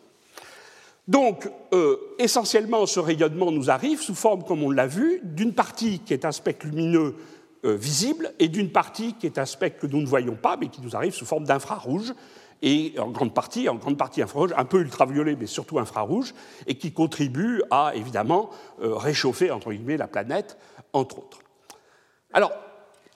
Donc, 1.06 1.50
essentiellement, 2.18 2.86
ce 2.86 2.98
rayonnement 2.98 3.52
nous 3.52 3.70
arrive 3.70 4.00
sous 4.00 4.14
forme, 4.14 4.42
comme 4.42 4.62
on 4.62 4.70
l'a 4.70 4.86
vu, 4.86 5.20
d'une 5.22 5.52
partie 5.52 5.98
qui 5.98 6.14
est 6.14 6.24
un 6.24 6.32
spectre 6.32 6.66
lumineux 6.66 7.14
visible 7.64 8.32
et 8.38 8.48
d'une 8.48 8.70
partie 8.70 9.14
qui 9.14 9.26
est 9.26 9.38
un 9.38 9.46
spectre 9.46 9.80
que 9.80 9.86
nous 9.86 10.00
ne 10.00 10.06
voyons 10.06 10.36
pas, 10.36 10.56
mais 10.56 10.68
qui 10.68 10.80
nous 10.82 10.94
arrive 10.94 11.14
sous 11.14 11.26
forme 11.26 11.44
d'infrarouge, 11.44 12.12
et 12.64 12.94
en 12.98 13.10
grande 13.10 13.34
partie, 13.34 13.68
en 13.68 13.74
grande 13.74 13.98
partie 13.98 14.22
infrarouge, 14.22 14.52
un 14.56 14.64
peu 14.64 14.80
ultraviolet, 14.80 15.36
mais 15.38 15.46
surtout 15.46 15.78
infrarouge, 15.78 16.34
et 16.66 16.76
qui 16.76 16.92
contribue 16.92 17.62
à, 17.70 17.92
évidemment, 17.94 18.48
euh, 18.82 18.94
réchauffer, 18.94 19.50
entre 19.50 19.70
guillemets, 19.70 19.98
la 19.98 20.08
planète, 20.08 20.56
entre 20.94 21.18
autres. 21.18 21.40
Alors, 22.32 22.52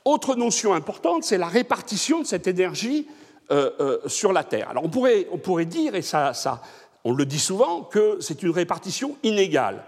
autre 0.05 0.35
notion 0.37 0.75
importante, 0.75 1.25
c'est 1.25 1.39
la 1.39 1.49
répartition 1.49 2.21
de 2.21 2.27
cette 2.27 2.47
énergie 2.47 3.09
euh, 3.51 3.71
euh, 3.81 3.99
sur 4.07 4.35
la 4.35 4.45
Terre. 4.45 4.69
Alors, 4.69 4.85
on 4.85 4.91
pourrait, 4.91 5.27
on 5.33 5.39
pourrait 5.39 5.65
dire, 5.65 5.95
et 5.95 6.03
ça, 6.03 6.35
ça, 6.35 6.61
on 7.05 7.15
le 7.15 7.25
dit 7.25 7.39
souvent, 7.39 7.81
que 7.83 8.19
c'est 8.21 8.43
une 8.43 8.51
répartition 8.51 9.17
inégale. 9.23 9.83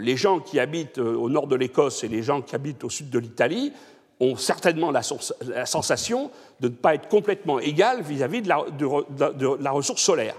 les 0.00 0.16
gens 0.16 0.40
qui 0.40 0.58
habitent 0.58 0.98
au 0.98 1.28
nord 1.28 1.46
de 1.46 1.54
l'Écosse 1.54 2.02
et 2.02 2.08
les 2.08 2.24
gens 2.24 2.42
qui 2.42 2.56
habitent 2.56 2.82
au 2.82 2.90
sud 2.90 3.08
de 3.08 3.20
l'Italie 3.20 3.72
ont 4.20 4.36
certainement 4.36 4.90
la, 4.90 5.02
sensation 5.02 6.30
de 6.60 6.68
ne 6.68 6.74
pas 6.74 6.94
être 6.94 7.08
complètement 7.08 7.58
égales 7.58 8.02
vis-à-vis 8.02 8.42
de, 8.42 9.62
la, 9.62 9.70
ressource 9.70 10.02
solaire. 10.02 10.36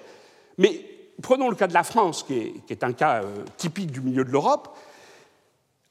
Mais 0.57 0.81
prenons 1.21 1.49
le 1.49 1.55
cas 1.55 1.67
de 1.67 1.73
la 1.73 1.83
France, 1.83 2.23
qui 2.23 2.53
est, 2.69 2.83
un 2.83 2.93
cas 2.93 3.21
euh, 3.23 3.43
typique 3.55 3.91
du 3.91 4.01
milieu 4.01 4.23
de 4.23 4.31
l'Europe. 4.31 4.75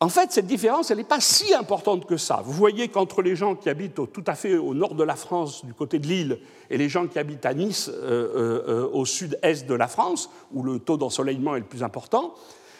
En 0.00 0.08
fait, 0.08 0.30
cette 0.32 0.46
différence, 0.46 0.90
elle 0.90 0.98
n'est 0.98 1.04
pas 1.04 1.20
si 1.20 1.54
importante 1.54 2.06
que 2.06 2.16
ça. 2.16 2.42
Vous 2.44 2.52
voyez 2.52 2.88
qu'entre 2.88 3.22
les 3.22 3.34
gens 3.34 3.54
qui 3.54 3.70
habitent 3.70 4.12
tout 4.12 4.24
à 4.26 4.34
fait 4.34 4.56
au 4.56 4.74
nord 4.74 4.94
de 4.94 5.04
la 5.04 5.16
France, 5.16 5.64
du 5.64 5.72
côté 5.72 5.98
de 5.98 6.06
l'île, 6.06 6.38
et 6.68 6.76
les 6.76 6.88
gens 6.88 7.06
qui 7.06 7.18
habitent 7.18 7.46
à 7.46 7.54
Nice, 7.54 7.88
euh, 7.88 8.62
euh, 8.68 8.90
au 8.92 9.06
sud-est 9.06 9.66
de 9.66 9.74
la 9.74 9.88
France, 9.88 10.28
où 10.52 10.62
le 10.62 10.80
taux 10.80 10.96
d'ensoleillement 10.96 11.56
est 11.56 11.60
le 11.60 11.64
plus 11.64 11.82
important, 11.82 12.34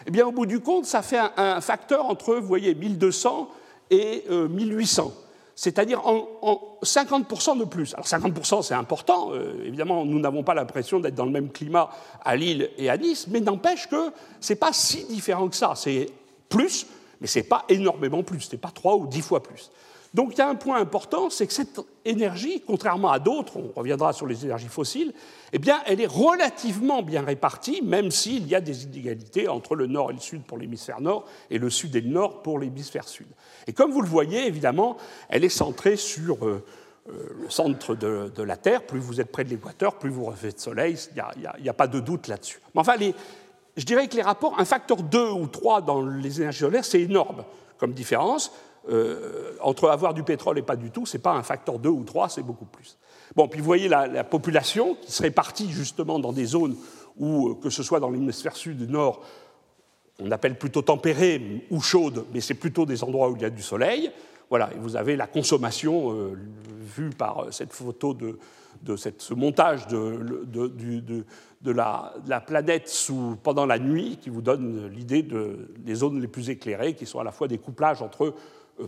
eh 0.07 0.11
bien, 0.11 0.27
au 0.27 0.33
bout 0.33 0.47
du 0.47 0.61
compte, 0.61 0.85
ça 0.85 1.01
fait 1.01 1.19
un, 1.19 1.33
un 1.37 1.61
facteur 1.61 2.05
entre, 2.05 2.35
vous 2.35 2.47
voyez, 2.47 2.75
1200 2.75 3.49
et 3.90 4.25
1800, 4.29 5.07
euh, 5.07 5.20
c'est-à-dire 5.55 6.07
en, 6.07 6.79
50% 6.83 7.59
de 7.59 7.64
plus. 7.64 7.94
Alors 7.94 8.07
50% 8.07 8.62
c'est 8.62 8.75
important, 8.75 9.33
euh, 9.33 9.64
évidemment 9.64 10.05
nous 10.05 10.18
n'avons 10.18 10.42
pas 10.42 10.55
l'impression 10.55 11.01
d'être 11.01 11.14
dans 11.14 11.25
le 11.25 11.31
même 11.31 11.51
climat 11.51 11.90
à 12.25 12.37
Lille 12.37 12.70
et 12.79 12.90
à 12.90 12.96
Nice, 12.96 13.27
mais 13.29 13.40
n'empêche 13.40 13.88
que 13.88 14.11
ce 14.40 14.53
n'est 14.53 14.59
pas 14.59 14.72
si 14.72 15.05
différent 15.05 15.49
que 15.49 15.57
ça, 15.57 15.72
c'est 15.75 16.07
plus, 16.49 16.87
mais 17.20 17.27
ce 17.27 17.38
n'est 17.38 17.44
pas 17.44 17.64
énormément 17.68 18.22
plus, 18.22 18.40
ce 18.40 18.53
n'est 18.53 18.61
pas 18.61 18.70
3 18.72 18.96
ou 18.96 19.07
10 19.07 19.22
fois 19.22 19.42
plus. 19.42 19.70
Donc 20.16 20.33
il 20.33 20.38
y 20.38 20.40
a 20.40 20.48
un 20.48 20.55
point 20.55 20.81
important, 20.81 21.29
c'est 21.29 21.46
que 21.46 21.52
cette 21.52 21.79
énergie, 22.07 22.62
contrairement 22.66 23.12
à 23.12 23.18
d'autres, 23.18 23.59
on 23.59 23.70
reviendra 23.79 24.14
sur 24.14 24.26
les 24.26 24.46
énergies 24.46 24.68
fossiles, 24.68 25.12
eh 25.52 25.59
bien, 25.59 25.83
elle 25.85 26.00
est 26.00 26.07
relativement 26.07 27.02
bien 27.02 27.20
répartie, 27.20 27.83
même 27.83 28.11
s'il 28.11 28.48
y 28.48 28.55
a 28.55 28.62
des 28.62 28.85
inégalités 28.85 29.46
entre 29.46 29.74
le 29.74 29.87
nord 29.87 30.11
et 30.11 30.14
le 30.14 30.18
sud 30.18 30.42
pour 30.44 30.57
l'hémisphère 30.57 31.02
nord 31.02 31.26
et 31.50 31.59
le 31.59 31.68
sud 31.68 31.94
et 31.96 32.00
le 32.00 32.09
nord 32.09 32.40
pour 32.40 32.59
l'hémisphère 32.59 33.07
sud. 33.07 33.26
Et 33.66 33.74
comme 33.74 33.90
vous 33.90 34.00
le 34.00 34.09
voyez, 34.09 34.46
évidemment, 34.46 34.96
elle 35.29 35.44
est 35.44 35.50
centrée 35.50 35.96
sur 35.96 36.46
euh, 36.46 36.64
euh, 37.11 37.37
le 37.42 37.50
centre 37.50 37.94
de, 37.94 38.42
la 38.42 38.57
Terre. 38.57 38.85
Plus 38.85 39.00
vous 39.00 39.20
êtes 39.20 39.31
près 39.31 39.44
de 39.44 39.50
l'équateur, 39.50 39.98
plus 39.98 40.09
vous 40.09 40.24
recevez 40.24 40.52
de 40.52 40.59
soleil, 40.59 40.96
il 41.14 41.62
n'y 41.62 41.68
a, 41.68 41.74
pas 41.74 41.88
de 41.88 42.00
doute 42.00 42.29
là-dessus. 42.29 42.61
Mais 42.74 42.81
enfin, 42.81 42.94
je 43.76 43.85
dirais 43.85 44.09
que 44.09 44.16
les 44.16 44.22
rapports, 44.22 44.59
un 44.59 44.64
facteur 44.64 45.02
2 45.02 45.29
ou 45.33 45.46
3 45.46 45.83
dans 45.83 46.00
les 46.00 46.40
énergies 46.40 46.61
solaires, 46.61 46.87
c'est 46.87 47.02
énorme 47.02 47.44
comme 47.76 47.92
différence. 47.92 48.50
Euh, 48.88 49.57
entre 49.61 49.88
avoir 49.88 50.14
du 50.14 50.22
pétrole 50.22 50.59
et 50.59 50.62
pas 50.62 50.77
du 50.77 50.90
tout, 50.90 51.07
ce 51.07 51.16
n'est 51.16 51.22
pas 51.22 51.33
un 51.33 51.42
facteur 51.42 51.79
2 51.79 51.88
ou 51.88 52.05
3, 52.05 52.29
c'est 52.29 52.42
beaucoup 52.42 52.66
plus. 52.66 52.99
Bon, 53.35 53.49
puis 53.49 53.61
vous 53.61 53.66
voyez 53.66 53.88
la, 53.88 54.22
population 54.22 54.96
qui 55.01 55.11
se 55.11 55.22
répartit 55.22 55.70
justement 55.70 56.18
dans 56.18 56.33
des 56.33 56.44
zones 56.44 56.77
où, 57.16 57.49
euh, 57.49 57.55
que 57.55 57.70
ce 57.70 57.83
soit 57.83 57.99
dans 57.99 58.11
l'hémisphère 58.11 58.55
sud 58.55 58.81
ou 58.83 58.87
nord, 58.87 59.22
on 60.20 60.31
appelle 60.31 60.57
plutôt 60.57 60.83
tempérées 60.83 61.66
ou 61.70 61.81
chaudes, 61.81 62.25
mais 62.33 62.40
c'est 62.40 62.55
plutôt 62.55 62.87
des 62.87 63.03
endroits 63.03 63.29
où 63.29 63.37
il 63.37 63.42
y 63.42 63.44
a 63.44 63.51
du 63.51 63.62
soleil. 63.62 64.11
Voilà, 64.49 64.70
et 64.72 64.79
vous 64.79 64.94
avez 64.96 65.16
la 65.16 65.27
consommation 65.27 66.14
vue 66.81 67.11
par 67.11 67.49
cette 67.51 67.72
photo 67.72 68.14
de, 68.14 68.38
de 68.83 68.96
ce 68.96 69.35
montage 69.35 69.87
de, 69.88 70.44
de, 71.61 71.70
la, 71.70 72.14
la, 72.27 72.40
planète 72.40 72.88
sous, 72.88 73.37
pendant 73.42 73.66
la 73.66 73.79
nuit 73.79 74.18
qui 74.20 74.31
vous 74.31 74.42
donne 74.42 74.88
l'idée 74.88 75.22
des 75.22 75.94
zones 75.94 76.20
les 76.20 76.29
plus 76.29 76.51
éclairées, 76.51 76.94
qui 76.94 77.07
sont 77.07 77.18
à 77.18 77.25
la 77.25 77.33
fois 77.33 77.49
des 77.49 77.59
couplages 77.59 78.03
entre 78.03 78.27
euh, 78.27 78.35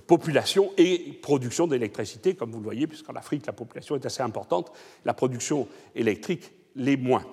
population 0.07 0.73
et 0.77 1.19
production 1.23 1.67
d'électricité, 1.67 2.35
comme 2.35 2.51
vous 2.51 2.59
le 2.59 2.65
voyez, 2.65 2.87
puisqu'en 2.87 3.15
Afrique, 3.15 3.47
la 3.47 3.53
population 3.53 3.97
est 3.97 4.05
assez 4.07 4.23
importante, 4.23 4.73
la 5.05 5.15
production 5.15 5.67
électrique 5.95 6.51
l'est 6.77 6.97
moins. 6.97 7.25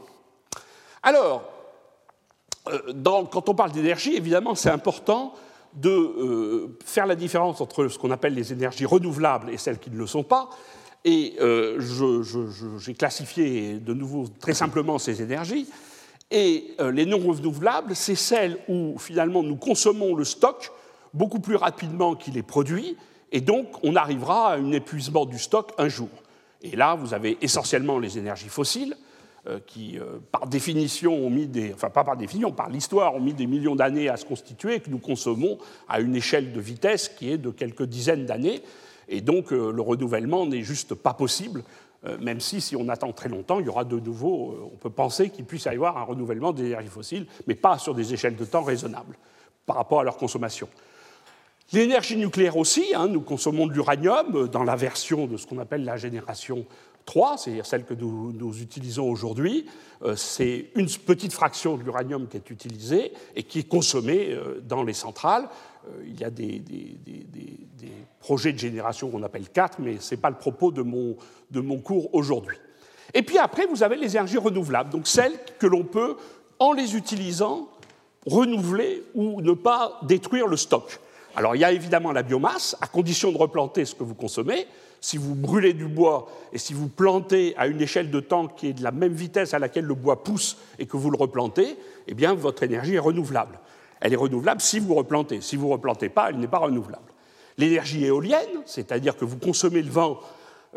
Alors, 1.04 1.44
euh, 2.68 3.26
quand 3.32 3.50
on 3.50 3.56
parle 3.56 3.72
d'énergie, 3.72 4.16
évidemment, 4.16 4.56
c'est 4.56 4.70
important 4.70 5.34
de 5.74 5.90
euh, 5.90 6.78
faire 6.86 7.06
la 7.06 7.16
différence 7.16 7.60
entre 7.62 7.88
ce 7.88 8.00
qu'on 8.00 8.12
appelle 8.12 8.34
les 8.34 8.54
énergies 8.54 8.86
renouvelables 8.86 9.50
et 9.50 9.58
celles 9.58 9.80
qui 9.80 9.92
ne 9.92 9.98
le 9.98 10.08
sont 10.08 10.24
pas, 10.24 10.50
et 11.06 11.36
euh, 11.40 11.80
j'ai 12.80 12.96
classifié 12.96 13.76
de 13.76 13.94
nouveau 13.94 14.26
très 14.40 14.56
simplement 14.56 14.98
ces 14.98 15.22
énergies. 15.22 15.68
Et 16.32 16.74
euh, 16.80 16.92
les 16.92 17.06
non 17.06 17.20
renouvelables, 17.20 17.96
c'est 17.96 18.16
celles 18.16 18.58
où 18.68 18.98
finalement 18.98 19.44
nous 19.44 19.56
consommons 19.56 20.16
le 20.16 20.26
stock 20.26 20.72
beaucoup 21.16 21.40
plus 21.40 21.56
rapidement 21.56 22.16
qu'il 22.16 22.38
est 22.38 22.44
produit, 22.44 22.96
et 23.32 23.42
donc 23.42 23.68
on 23.84 23.96
arrivera 23.96 24.52
à 24.52 24.56
un 24.58 24.72
épuisement 24.72 25.26
du 25.26 25.40
stock 25.40 25.72
un 25.78 25.88
jour. 25.88 26.10
Et 26.62 26.76
là, 26.76 26.96
vous 26.96 27.14
avez 27.14 27.38
essentiellement 27.42 28.00
les 28.00 28.18
énergies 28.18 28.50
fossiles, 28.50 28.96
euh, 29.48 29.60
qui, 29.66 30.00
par 30.32 30.48
définition, 30.48 31.14
ont 31.14 31.30
mis 31.30 31.48
des, 31.48 31.74
enfin 31.74 31.90
pas 31.90 32.04
par 32.04 32.18
définition, 32.18 32.52
par 32.52 32.70
l'histoire, 32.70 33.16
ont 33.16 33.20
mis 33.20 33.34
des 33.34 33.48
millions 33.48 33.76
d'années 33.76 34.10
à 34.10 34.18
se 34.18 34.26
constituer, 34.26 34.80
que 34.80 34.90
nous 34.90 35.00
consommons 35.00 35.58
à 35.88 36.00
une 36.00 36.16
échelle 36.16 36.54
de 36.54 36.60
vitesse 36.60 37.10
qui 37.10 37.32
est 37.32 37.38
de 37.38 37.50
quelques 37.50 37.84
dizaines 37.84 38.26
d'années. 38.26 38.62
Et 39.08 39.22
donc 39.22 39.52
euh, 39.52 39.72
le 39.72 39.82
renouvellement 39.82 40.46
n'est 40.46 40.64
juste 40.64 40.96
pas 40.96 41.14
possible, 41.14 41.64
euh, 42.06 42.18
même 42.20 42.40
si, 42.40 42.62
si 42.62 42.76
on 42.76 42.90
attend 42.90 43.12
très 43.12 43.30
longtemps, 43.30 43.60
il 43.60 43.66
y 43.66 43.70
aura 43.70 43.84
de 43.84 44.00
nouveau, 44.00 44.52
euh, 44.52 44.70
on 44.74 44.78
peut 44.78 44.90
penser 44.90 45.30
qu'il 45.30 45.46
puisse 45.46 45.66
y 45.66 45.70
avoir 45.70 45.98
un 45.98 46.04
renouvellement 46.04 46.52
des 46.52 46.66
énergies 46.66 46.88
fossiles, 46.88 47.26
mais 47.48 47.56
pas 47.56 47.78
sur 47.78 47.96
des 47.96 48.14
échelles 48.14 48.36
de 48.36 48.46
temps 48.46 48.64
raisonnables 48.64 49.18
par 49.66 49.76
rapport 49.76 50.02
à 50.02 50.04
leur 50.04 50.18
consommation. 50.18 50.68
L'énergie 51.74 52.16
nucléaire 52.16 52.58
aussi, 52.58 52.94
hein, 52.96 53.08
nous 53.08 53.22
consommons 53.22 53.68
de 53.68 53.74
l'uranium 53.74 54.48
dans 54.48 54.64
la 54.64 54.76
version 54.76 55.26
de 55.26 55.38
ce 55.38 55.48
qu'on 55.48 55.58
appelle 55.58 55.84
la 55.84 55.98
génération 55.98 56.66
3, 57.06 57.38
c'est-à-dire 57.38 57.66
celle 57.66 57.86
que 57.86 57.94
nous, 57.94 58.62
utilisons 58.62 59.10
aujourd'hui. 59.10 59.66
c'est 60.16 60.68
une 60.76 60.88
petite 60.88 61.34
fraction 61.34 61.78
de 61.78 61.84
l'uranium 61.84 62.28
qui 62.28 62.38
est 62.38 62.50
utilisée 62.50 63.14
et 63.36 63.44
qui 63.44 63.60
est 63.60 63.68
consommée 63.68 64.36
dans 64.64 64.84
les 64.84 64.94
centrales. 64.94 65.48
il 66.04 66.20
y 66.20 66.24
a 66.24 66.32
des, 66.32 66.64
projet 68.20 68.54
de 68.54 68.58
génération 68.58 69.10
qu'on 69.10 69.22
appelle 69.22 69.50
4, 69.50 69.80
mais 69.80 69.98
ce 70.00 70.16
n'est 70.16 70.22
pas 70.22 70.32
le 70.32 70.38
propos 70.38 70.72
de 70.72 70.82
mon, 70.82 71.16
de 71.52 71.60
mon 71.60 71.78
cours 71.78 72.14
aujourd'hui. 72.14 72.58
Et 73.14 73.22
puis 73.22 73.38
après, 73.38 73.68
vous 73.68 73.84
avez 73.84 73.98
les 73.98 74.16
énergies 74.16 74.38
renouvelables, 74.38 74.90
donc 74.90 75.08
celles 75.08 75.38
que 75.60 75.68
l'on 75.68 75.84
peut, 75.84 76.18
en 76.58 76.74
les 76.74 76.96
utilisant, 76.96 77.70
renouveler 78.26 79.04
ou 79.14 79.42
ne 79.42 79.54
pas 79.54 80.00
détruire 80.04 80.48
le 80.48 80.58
stock. 80.58 81.00
Alors 81.36 81.56
il 81.56 81.60
y 81.60 81.66
a 81.66 81.72
évidemment 81.72 82.12
la 82.12 82.24
biomasse, 82.24 82.78
à 82.82 82.88
condition 82.88 83.32
de 83.32 83.38
replanter 83.38 83.86
ce 83.86 83.96
que 83.96 84.04
vous 84.04 84.16
consommez. 84.16 84.68
Si 85.02 85.18
vous 85.18 85.36
brûlez 85.36 85.74
du 85.74 85.86
bois 85.86 86.28
et 86.54 86.58
si 86.58 86.74
vous 86.74 86.88
plantez 86.88 87.54
à 87.58 87.68
une 87.68 87.82
échelle 87.82 88.10
de 88.10 88.20
temps 88.20 88.48
qui 88.48 88.68
est 88.68 88.74
de 88.74 88.84
la 88.84 88.92
même 88.92 89.14
vitesse 89.14 89.54
à 89.54 89.60
laquelle 89.60 89.86
le 89.86 89.94
bois 89.94 90.24
pousse 90.24 90.58
et 90.80 90.86
que 90.86 90.98
vous 90.98 91.12
le 91.12 91.18
replantez, 91.18 91.78
eh 92.08 92.14
bien 92.14 92.34
votre 92.34 92.64
énergie 92.64 92.96
est 92.96 93.00
renouvelable. 93.00 93.60
Elle 94.00 94.14
est 94.14 94.18
renouvelable 94.18 94.62
si 94.62 94.80
vous 94.80 94.96
replantez. 94.96 95.42
Si 95.42 95.58
vous 95.58 95.68
ne 95.68 95.74
replantez 95.74 96.10
pas, 96.10 96.30
elle 96.30 96.38
n'est 96.38 96.48
pas 96.48 96.60
renouvelable. 96.60 97.12
L'énergie 97.58 98.06
éolienne, 98.06 98.64
c'est-à-dire 98.66 99.16
que 99.16 99.26
vous 99.26 99.38
consommez 99.38 99.82
le 99.82 99.92
vent 99.92 100.20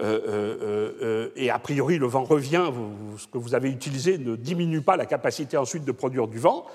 euh, 0.00 0.20
euh, 0.28 0.92
euh, 1.02 1.28
et 1.34 1.50
a 1.50 1.58
priori 1.58 1.98
le 1.98 2.06
vent 2.06 2.22
revient, 2.22 2.70
ce 3.16 3.26
que 3.26 3.38
vous 3.38 3.56
avez 3.56 3.68
utilisé 3.68 4.16
ne 4.16 4.36
diminue 4.36 4.80
pas 4.80 4.96
la 4.96 5.06
capacité 5.06 5.56
ensuite 5.56 5.84
de 5.84 5.90
produire 5.92 6.28
du 6.28 6.38
vent. 6.38 6.66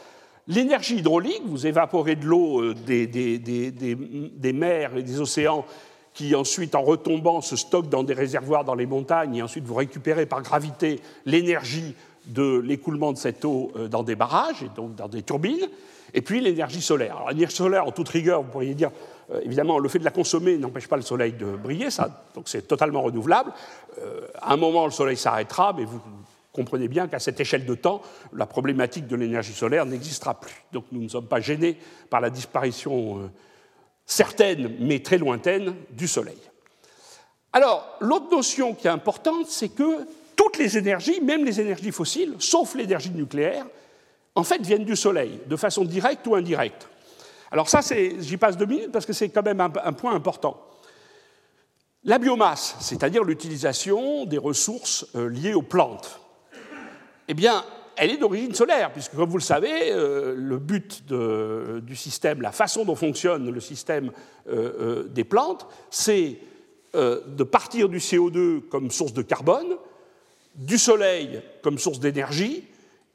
L'énergie 0.47 0.97
hydraulique, 0.97 1.41
vous 1.45 1.67
évaporez 1.67 2.15
de 2.15 2.25
l'eau 2.25 2.73
des, 2.73 3.07
des, 3.07 4.53
mers 4.53 4.97
et 4.97 5.03
des 5.03 5.21
océans 5.21 5.65
qui 6.13 6.35
ensuite, 6.35 6.75
en 6.75 6.83
retombant, 6.83 7.41
se 7.41 7.55
stockent 7.55 7.89
dans 7.89 8.03
des 8.03 8.13
réservoirs 8.13 8.65
dans 8.65 8.75
les 8.75 8.85
montagnes 8.85 9.35
et 9.35 9.41
ensuite 9.41 9.63
vous 9.63 9.73
récupérez 9.73 10.25
par 10.25 10.41
gravité 10.41 10.99
l'énergie 11.25 11.95
de 12.27 12.59
l'écoulement 12.59 13.13
de 13.13 13.17
cette 13.17 13.43
eau 13.45 13.71
dans 13.89 14.03
des 14.03 14.15
barrages 14.15 14.63
et 14.63 14.69
donc 14.75 14.95
dans 14.95 15.07
des 15.07 15.23
turbines. 15.23 15.67
Et 16.13 16.21
puis 16.21 16.41
l'énergie 16.41 16.81
solaire. 16.81 17.15
Alors 17.17 17.29
l'énergie 17.29 17.55
solaire, 17.55 17.87
en 17.87 17.91
toute 17.91 18.09
rigueur, 18.09 18.43
vous 18.43 18.51
pourriez 18.51 18.75
dire, 18.75 18.91
euh, 19.31 19.41
évidemment, 19.43 19.79
le 19.79 19.89
fait 19.89 19.99
de 19.99 20.03
la 20.03 20.11
consommer 20.11 20.57
n'empêche 20.57 20.87
pas 20.87 20.95
le 20.95 21.01
soleil 21.01 21.33
de 21.33 21.45
briller, 21.45 21.89
ça, 21.89 22.23
donc 22.35 22.47
c'est 22.47 22.67
totalement 22.67 23.01
renouvelable. 23.01 23.51
Euh, 23.99 24.21
à 24.41 24.53
un 24.53 24.57
moment, 24.57 24.85
le 24.85 24.91
soleil 24.91 25.17
s'arrêtera, 25.17 25.73
mais 25.75 25.85
vous 25.85 26.01
comprenez 26.53 26.87
bien 26.87 27.07
qu'à 27.07 27.19
cette 27.19 27.39
échelle 27.39 27.65
de 27.65 27.75
temps, 27.75 28.01
la 28.31 28.45
problématique 28.45 29.07
de 29.07 29.15
l'énergie 29.15 29.53
solaire 29.53 29.85
n'existera 29.85 30.39
plus. 30.39 30.55
Donc 30.71 30.85
nous 30.91 31.01
ne 31.01 31.09
sommes 31.09 31.27
pas 31.27 31.41
gênés 31.41 31.77
par 32.09 32.21
la 32.21 32.29
disparition 32.29 33.19
euh, 33.19 33.27
certaine, 34.05 34.75
mais 34.79 34.99
très 34.99 35.17
lointaine, 35.17 35.75
du 35.91 36.07
soleil. 36.07 36.39
Alors, 37.51 37.97
l'autre 37.99 38.31
notion 38.31 38.73
qui 38.73 38.87
est 38.87 38.91
importante, 38.91 39.47
c'est 39.47 39.69
que 39.69 40.07
toutes 40.35 40.57
les 40.57 40.77
énergies, 40.77 41.21
même 41.21 41.45
les 41.45 41.59
énergies 41.59 41.91
fossiles, 41.91 42.35
sauf 42.39 42.75
l'énergie 42.75 43.11
nucléaire, 43.11 43.65
en 44.35 44.43
fait, 44.43 44.61
viennent 44.61 44.85
du 44.85 44.95
soleil, 44.95 45.39
de 45.45 45.55
façon 45.55 45.83
directe 45.83 46.25
ou 46.25 46.35
indirecte. 46.35 46.87
Alors 47.51 47.69
ça, 47.69 47.81
j'y 48.19 48.37
passe 48.37 48.57
deux 48.57 48.65
minutes 48.65 48.91
parce 48.91 49.05
que 49.05 49.13
c'est 49.13 49.29
quand 49.29 49.43
même 49.43 49.61
un, 49.61 49.93
point 49.93 50.15
important. 50.15 50.59
La 52.03 52.17
biomasse, 52.17 52.75
c'est-à-dire 52.79 53.23
l'utilisation 53.23 54.25
des 54.25 54.39
ressources 54.39 55.05
euh, 55.15 55.29
liées 55.29 55.53
aux 55.53 55.61
plantes, 55.61 56.19
eh 57.27 57.33
bien, 57.33 57.63
elle 57.95 58.11
est 58.11 58.17
d'origine 58.17 58.53
solaire, 58.53 58.91
puisque 58.91 59.15
comme 59.15 59.29
vous 59.29 59.37
le 59.37 59.43
savez, 59.43 59.91
euh, 59.91 60.33
le 60.35 60.57
but 60.57 61.03
du 61.05 61.95
système, 61.95 62.41
la 62.41 62.51
façon 62.51 62.85
dont 62.85 62.95
fonctionne 62.95 63.49
le 63.49 63.59
système 63.59 64.11
euh, 64.47 65.03
des 65.03 65.23
plantes, 65.23 65.67
c'est 65.89 66.39
de 66.95 67.43
partir 67.43 67.89
du 67.89 67.97
CO2 67.97 68.61
comme 68.69 68.91
source 68.91 69.13
de 69.13 69.23
carbone, 69.23 69.77
du 70.53 70.77
soleil 70.77 71.41
comme 71.63 71.79
source 71.79 71.99
d'énergie, 71.99 72.65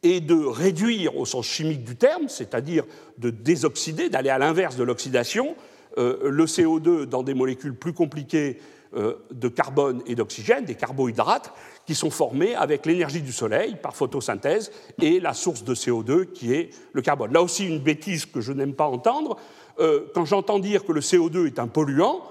et 0.03 0.21
de 0.21 0.35
réduire 0.35 1.17
au 1.17 1.27
sens 1.27 1.47
chimique 1.47 1.85
du 1.85 1.97
terme, 1.97 2.29
c'est-à-dire 2.29 2.85
de 3.19 3.31
désoxyder, 3.31 4.09
d'aller 4.09 4.31
à 4.31 4.39
l'inverse 4.39 4.77
de 4.77 4.85
l'oxydation, 4.85 5.57
euh, 5.97 6.31
le 6.31 6.45
CO2 6.45 7.07
dans 7.07 7.23
des 7.23 7.35
molécules 7.35 7.75
plus 7.75 7.93
compliquées 7.93 8.59
euh, 8.59 8.63
de 8.95 9.49
carbone 9.49 10.03
et 10.07 10.15
d'oxygène, 10.15 10.65
des 10.65 10.75
carbohydrates, 10.75 11.53
qui 11.89 11.95
sont 11.95 12.11
formés 12.11 12.55
avec 12.55 12.85
l'énergie 12.85 13.23
du 13.23 13.33
soleil 13.33 13.77
par 13.81 13.97
photosynthèse 13.97 14.71
et 15.01 15.21
la 15.21 15.33
source 15.33 15.65
de 15.65 15.75
CO2 15.75 16.27
qui 16.27 16.53
est 16.53 16.71
le 16.93 17.01
carbone. 17.01 17.33
Là 17.33 17.43
aussi, 17.43 17.67
une 17.67 17.79
bêtise 17.79 18.27
que 18.27 18.43
je 18.43 18.53
n'aime 18.53 18.75
pas 18.75 18.87
entendre. 18.87 19.39
Euh, 19.81 20.07
quand 20.15 20.27
j'entends 20.27 20.59
dire 20.59 20.85
que 20.85 20.93
le 20.93 21.01
CO2 21.01 21.47
est 21.47 21.59
un 21.59 21.67
polluant, 21.67 22.23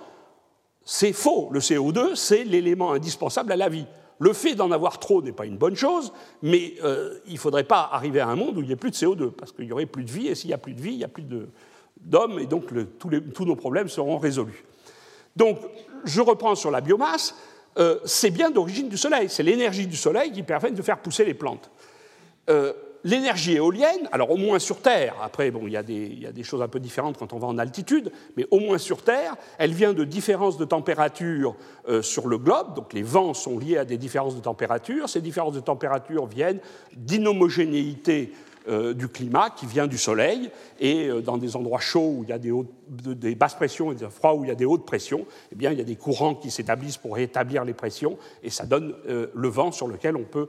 c'est 0.86 1.12
faux. 1.12 1.50
Le 1.52 1.60
CO2, 1.60 2.16
c'est 2.16 2.44
l'élément 2.44 2.92
indispensable 2.92 3.52
à 3.52 3.56
la 3.56 3.68
vie. 3.68 3.88
Le 4.20 4.32
fait 4.34 4.54
d'en 4.54 4.72
avoir 4.72 5.00
trop 5.00 5.24
n'est 5.24 5.32
pas 5.32 5.46
une 5.46 5.58
bonne 5.58 5.76
chose, 5.76 6.14
mais 6.44 6.76
euh, 6.84 7.20
il 7.26 7.34
ne 7.34 7.40
faudrait 7.40 7.64
pas 7.64 7.90
arriver 7.92 8.20
à 8.20 8.28
un 8.28 8.36
monde 8.36 8.58
où 8.58 8.62
il 8.62 8.68
n'y 8.68 8.74
ait 8.74 8.78
plus 8.78 8.92
de 8.92 8.96
CO2, 8.96 9.32
parce 9.32 9.52
qu'il 9.52 9.66
n'y 9.66 9.72
aurait 9.72 9.86
plus 9.86 10.04
de 10.04 10.12
vie, 10.12 10.28
et 10.28 10.36
s'il 10.36 10.50
n'y 10.50 10.54
a 10.54 10.60
plus 10.60 10.74
de 10.74 10.82
vie, 10.82 10.92
il 10.92 10.98
n'y 10.98 11.04
a 11.04 11.08
plus 11.08 11.26
d'hommes, 12.00 12.40
et 12.40 12.46
donc 12.46 12.66
tous, 13.00 13.46
nos 13.46 13.56
problèmes 13.56 13.90
seront 13.90 14.18
résolus. 14.18 14.66
Donc, 15.36 15.60
je 16.06 16.22
reprends 16.22 16.56
sur 16.56 16.72
la 16.72 16.82
biomasse, 16.82 17.36
euh, 17.78 18.00
c'est 18.06 18.32
bien 18.32 18.50
d'origine 18.50 18.90
du 18.90 18.98
soleil, 18.98 19.30
c'est 19.30 19.44
l'énergie 19.44 19.88
du 19.88 19.98
soleil 19.98 20.32
qui 20.32 20.44
permet 20.44 20.72
de 20.72 20.82
faire 20.82 20.98
pousser 20.98 21.26
les 21.26 21.34
plantes. 21.34 21.70
Euh, 22.50 22.74
l'énergie 23.04 23.54
éolienne, 23.54 24.10
alors 24.12 24.32
au 24.32 24.38
moins 24.38 24.60
sur 24.60 24.82
Terre, 24.82 25.16
après 25.22 25.52
bon, 25.52 25.62
il 25.68 25.74
y, 25.74 25.78
a 25.78 25.84
des, 25.84 26.44
choses 26.44 26.62
un 26.62 26.68
peu 26.68 26.80
différentes 26.80 27.18
quand 27.18 27.34
on 27.34 27.38
va 27.38 27.48
en 27.48 27.58
altitude, 27.58 28.12
mais 28.36 28.48
au 28.52 28.60
moins 28.60 28.78
sur 28.78 29.04
Terre, 29.04 29.36
elle 29.60 29.74
vient 29.74 29.94
de 29.94 30.04
différences 30.04 30.58
de 30.58 30.66
température 30.66 31.56
euh, 31.88 32.02
sur 32.02 32.28
le 32.28 32.38
globe, 32.38 32.74
donc 32.76 32.94
les 32.94 33.04
vents 33.04 33.34
sont 33.34 33.60
liés 33.60 33.78
à 33.78 33.86
des 33.86 33.98
différences 33.98 34.36
de 34.36 34.42
température, 34.42 35.08
ces 35.08 35.22
différences 35.22 35.54
de 35.54 35.60
température 35.60 36.26
viennent 36.26 36.60
d'inhomogénéité 36.96 38.34
euh, 38.68 38.94
du 38.94 39.08
climat 39.08 39.50
qui 39.50 39.66
vient 39.66 39.88
du 39.88 39.98
soleil, 39.98 40.50
et 40.80 41.08
euh, 41.08 41.22
dans 41.22 41.38
des 41.38 41.56
endroits 41.56 41.80
chauds 41.80 42.16
où 42.18 42.24
il 42.24 42.30
y 42.30 42.34
a 42.34 42.40
des, 42.40 43.36
basses 43.36 43.56
pressions 43.56 43.92
et 43.92 43.96
des 43.96 44.10
froids 44.10 44.36
où 44.36 44.44
il 44.44 44.48
y 44.48 44.52
a 44.52 44.56
des 44.56 44.66
hautes 44.66 44.86
pressions, 44.86 45.26
eh 45.52 45.56
bien, 45.56 45.72
il 45.72 45.78
y 45.78 45.82
a 45.82 45.86
des 45.86 45.96
courants 45.96 46.36
qui 46.36 46.52
s'établissent 46.52 46.98
pour 46.98 47.16
rétablir 47.16 47.66
les 47.66 47.74
pressions, 47.74 48.18
et 48.44 48.50
ça 48.50 48.66
donne 48.66 48.96
le 49.06 49.48
vent 49.48 49.72
sur 49.72 49.88
lequel 49.88 50.16
on 50.16 50.24
peut 50.24 50.48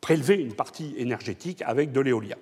prélever 0.00 0.34
une 0.34 0.54
partie 0.54 0.94
énergétique 0.98 1.62
avec 1.64 1.92
de 1.92 2.00
l'éolien. 2.00 2.36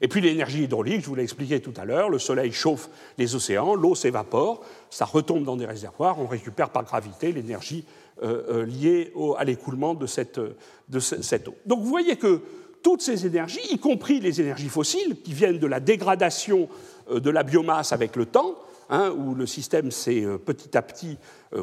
Et 0.00 0.08
puis 0.08 0.20
l'énergie 0.20 0.64
hydraulique, 0.64 1.00
je 1.02 1.06
vous 1.06 1.14
l'ai 1.14 1.22
expliqué 1.22 1.60
tout 1.60 1.72
à 1.76 1.84
l'heure, 1.84 2.10
le 2.10 2.18
soleil 2.18 2.52
chauffe 2.52 2.90
les 3.16 3.34
océans, 3.34 3.74
l'eau 3.74 3.94
s'évapore, 3.94 4.60
ça 4.90 5.04
retombe 5.04 5.44
dans 5.44 5.56
des 5.56 5.66
réservoirs, 5.66 6.20
on 6.20 6.26
récupère 6.26 6.70
par 6.70 6.84
gravité 6.84 7.32
l'énergie 7.32 7.84
euh, 8.22 8.42
euh, 8.50 8.66
liée 8.66 9.12
à 9.38 9.44
l'écoulement 9.44 9.94
de, 9.94 10.06
cette, 10.06 10.40
de 10.88 10.98
cette 10.98 11.48
eau. 11.48 11.54
Donc 11.64 11.80
vous 11.80 11.88
voyez 11.88 12.16
que 12.16 12.42
toutes 12.84 13.02
ces 13.02 13.26
énergies, 13.26 13.58
y 13.72 13.78
compris 13.78 14.20
les 14.20 14.40
énergies 14.40 14.68
fossiles, 14.68 15.20
qui 15.24 15.32
viennent 15.32 15.58
de 15.58 15.66
la 15.66 15.80
dégradation 15.80 16.68
euh, 17.10 17.18
de 17.18 17.30
la 17.30 17.42
biomasse 17.42 17.92
avec 17.92 18.14
le 18.14 18.26
temps, 18.26 18.54
hein, 18.90 19.10
où 19.10 19.34
le 19.34 19.46
système 19.46 19.90
s'est 19.90 20.24
petit 20.44 20.76
à 20.76 20.82
petit 20.82 21.18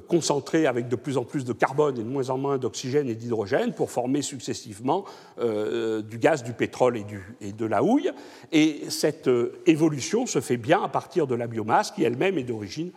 concentré 0.07 0.67
avec 0.67 0.87
de 0.87 0.95
plus 0.95 1.17
en 1.17 1.25
plus 1.25 1.43
de 1.43 1.53
carbone 1.53 1.99
et 1.99 2.03
de 2.03 2.07
moins 2.07 2.29
en 2.29 2.37
moins 2.37 2.57
d'oxygène 2.57 3.09
et 3.09 3.13
d'hydrogène 3.13 3.73
pour 3.73 3.91
former 3.91 4.21
successivement 4.21 5.03
du 5.37 6.17
gaz, 6.17 6.43
du 6.43 6.53
pétrole 6.53 6.97
et, 7.41 7.51
de 7.51 7.65
la 7.65 7.83
houille. 7.83 8.09
Et 8.53 8.89
cette 8.89 9.29
évolution 9.65 10.25
se 10.25 10.39
fait 10.39 10.55
bien 10.55 10.81
à 10.81 10.87
partir 10.87 11.27
de 11.27 11.35
la 11.35 11.45
biomasse 11.45 11.91
qui 11.91 12.05
elle-même 12.05 12.37
est 12.37 12.43
d'origine 12.43 12.91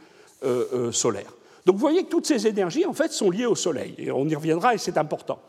solaire. 0.93 1.35
Donc 1.67 1.77
vous 1.77 1.81
voyez 1.81 2.05
que 2.05 2.11
toutes 2.11 2.27
ces 2.27 2.47
énergies, 2.47 2.85
en 2.87 2.93
fait, 2.93 3.13
sont 3.13 3.31
liées 3.31 3.47
au 3.47 3.55
Soleil. 3.57 4.11
On 4.15 4.29
y 4.29 4.35
reviendra 4.35 4.75
et 4.75 4.79
c'est 4.79 4.99
important. 4.99 5.41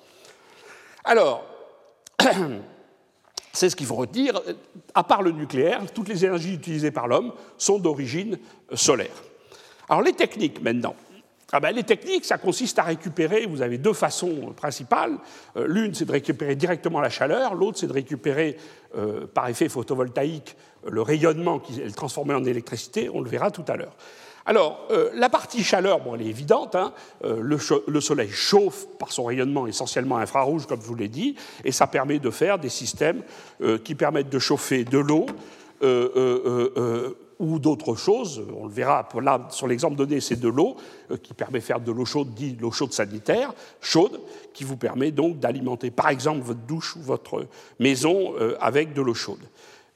Alors, 1.04 1.55
c'est 3.54 3.70
ce 3.70 3.76
qu'il 3.76 3.86
faut 3.86 3.96
retenir. 3.96 4.40
À 4.94 5.04
part 5.04 5.22
le 5.22 5.32
nucléaire, 5.32 5.82
toutes 5.94 6.10
les 6.10 6.26
énergies 6.26 6.54
utilisées 6.54 6.92
par 6.92 7.08
l'homme 7.08 7.34
sont 7.58 7.80
d'origine 7.80 8.38
solaire. 8.74 9.24
Alors 9.90 10.02
les 10.02 10.14
techniques 10.14 10.62
maintenant. 10.62 10.96
Ah 11.52 11.60
ben, 11.60 11.74
les 11.74 11.84
techniques, 11.84 12.26
ça 12.26 12.38
consiste 12.38 12.80
à 12.80 12.84
récupérer, 12.84 13.46
vous 13.46 13.62
avez 13.62 13.78
deux 13.78 13.94
façons 13.94 14.54
principales. 14.58 15.18
Euh, 15.56 15.68
l'une, 15.68 15.94
c'est 15.94 16.06
de 16.06 16.12
récupérer 16.12 16.56
directement 16.56 17.00
la 17.00 17.10
chaleur, 17.10 17.54
l'autre, 17.54 17.78
c'est 17.78 17.88
de 17.88 17.94
récupérer 17.94 18.58
euh, 18.98 19.28
par 19.28 19.48
effet 19.48 19.70
photovoltaïque 19.70 20.58
le 20.88 21.02
rayonnement 21.02 21.60
qui 21.60 21.82
est 21.82 21.96
transformé 21.96 22.34
en 22.34 22.44
électricité, 22.44 23.10
on 23.10 23.22
le 23.22 23.30
verra 23.30 23.52
tout 23.52 23.66
à 23.68 23.76
l'heure. 23.76 23.96
Alors, 24.48 24.88
euh, 24.92 25.10
la 25.16 25.30
partie 25.30 25.64
chaleur, 25.64 26.02
bon, 26.02 26.16
elle 26.16 26.22
est 26.22 26.30
évidente. 26.30 26.76
Hein. 26.76 26.94
Euh, 27.24 27.40
le, 27.42 28.02
Soleil 28.02 28.30
chauffe 28.30 28.86
par 29.00 29.12
son 29.12 29.26
rayonnement 29.26 29.66
essentiellement 29.66 30.18
infrarouge, 30.18 30.68
comme 30.68 30.82
je 30.82 30.86
vous 30.86 30.96
l'ai 30.96 31.08
dit, 31.08 31.36
et 31.64 31.72
ça 31.72 31.88
permet 31.88 32.20
de 32.20 32.30
faire 32.30 32.60
des 32.60 32.70
systèmes 32.70 33.24
euh, 33.62 33.80
qui 33.80 33.96
permettent 33.96 34.30
de 34.30 34.40
chauffer 34.40 34.84
de 34.84 35.00
l'eau 35.00 35.26
ou 37.38 37.60
d'autres 37.60 37.96
choses. 37.96 38.46
On 38.58 38.66
le 38.66 38.72
verra 38.72 39.08
là, 39.22 39.48
sur 39.50 39.68
l'exemple 39.68 39.98
donné, 39.98 40.22
c'est 40.22 40.40
de 40.40 40.48
l'eau 40.48 40.78
qui 41.22 41.34
permet 41.34 41.60
de 41.60 41.64
faire 41.64 41.82
de 41.82 41.92
l'eau 41.92 42.06
chaude, 42.06 42.34
dit 42.34 42.56
l'eau 42.60 42.72
chaude 42.72 42.94
sanitaire, 42.94 43.54
chaude, 43.82 44.22
qui 44.54 44.64
vous 44.64 44.78
permet 44.78 45.12
donc 45.12 45.40
d'alimenter, 45.40 45.92
par 45.92 46.10
exemple, 46.10 46.40
votre 46.42 46.62
douche 46.62 46.96
ou 46.96 47.02
votre 47.02 47.46
maison 47.80 48.34
avec 48.62 48.94
de 48.94 49.02
l'eau 49.02 49.14
chaude. 49.14 49.42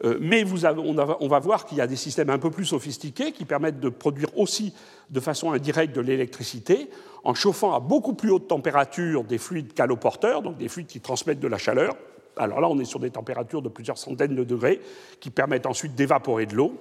Euh, 0.06 0.18
mais 0.22 0.46
on, 0.46 1.28
va 1.28 1.40
voir 1.40 1.66
qu'il 1.66 1.78
y 1.78 1.82
a 1.82 1.88
des 1.88 1.98
systèmes 1.98 2.30
un 2.30 2.40
peu 2.40 2.52
plus 2.52 2.66
sophistiqués 2.66 3.34
qui 3.34 3.44
permettent 3.44 3.82
de 3.82 3.90
produire 3.90 4.30
aussi 4.38 4.74
de 5.10 5.20
façon 5.20 5.52
indirecte 5.52 5.94
de 5.94 6.00
l'électricité 6.00 6.90
en 7.26 7.34
chauffant 7.34 7.74
à 7.74 7.82
beaucoup 7.82 8.14
plus 8.14 8.32
haute 8.32 8.48
température 8.48 9.26
des 9.26 9.38
fluides 9.38 9.74
caloporteurs, 9.74 10.42
donc 10.42 10.58
des 10.58 10.70
fluides 10.70 10.88
qui 10.88 11.02
transmettent 11.02 11.42
de 11.42 11.48
la 11.48 11.58
chaleur. 11.58 11.98
Alors 12.38 12.62
là, 12.62 12.70
on 12.70 12.80
est 12.80 12.86
sur 12.86 13.00
des 13.00 13.12
températures 13.12 13.62
de 13.62 13.68
plusieurs 13.68 13.98
centaines 13.98 14.36
de 14.36 14.44
degrés 14.46 14.80
qui 15.20 15.32
permettent 15.32 15.66
ensuite 15.66 15.96
d'évaporer 15.96 16.46
de 16.46 16.56
l'eau 16.56 16.80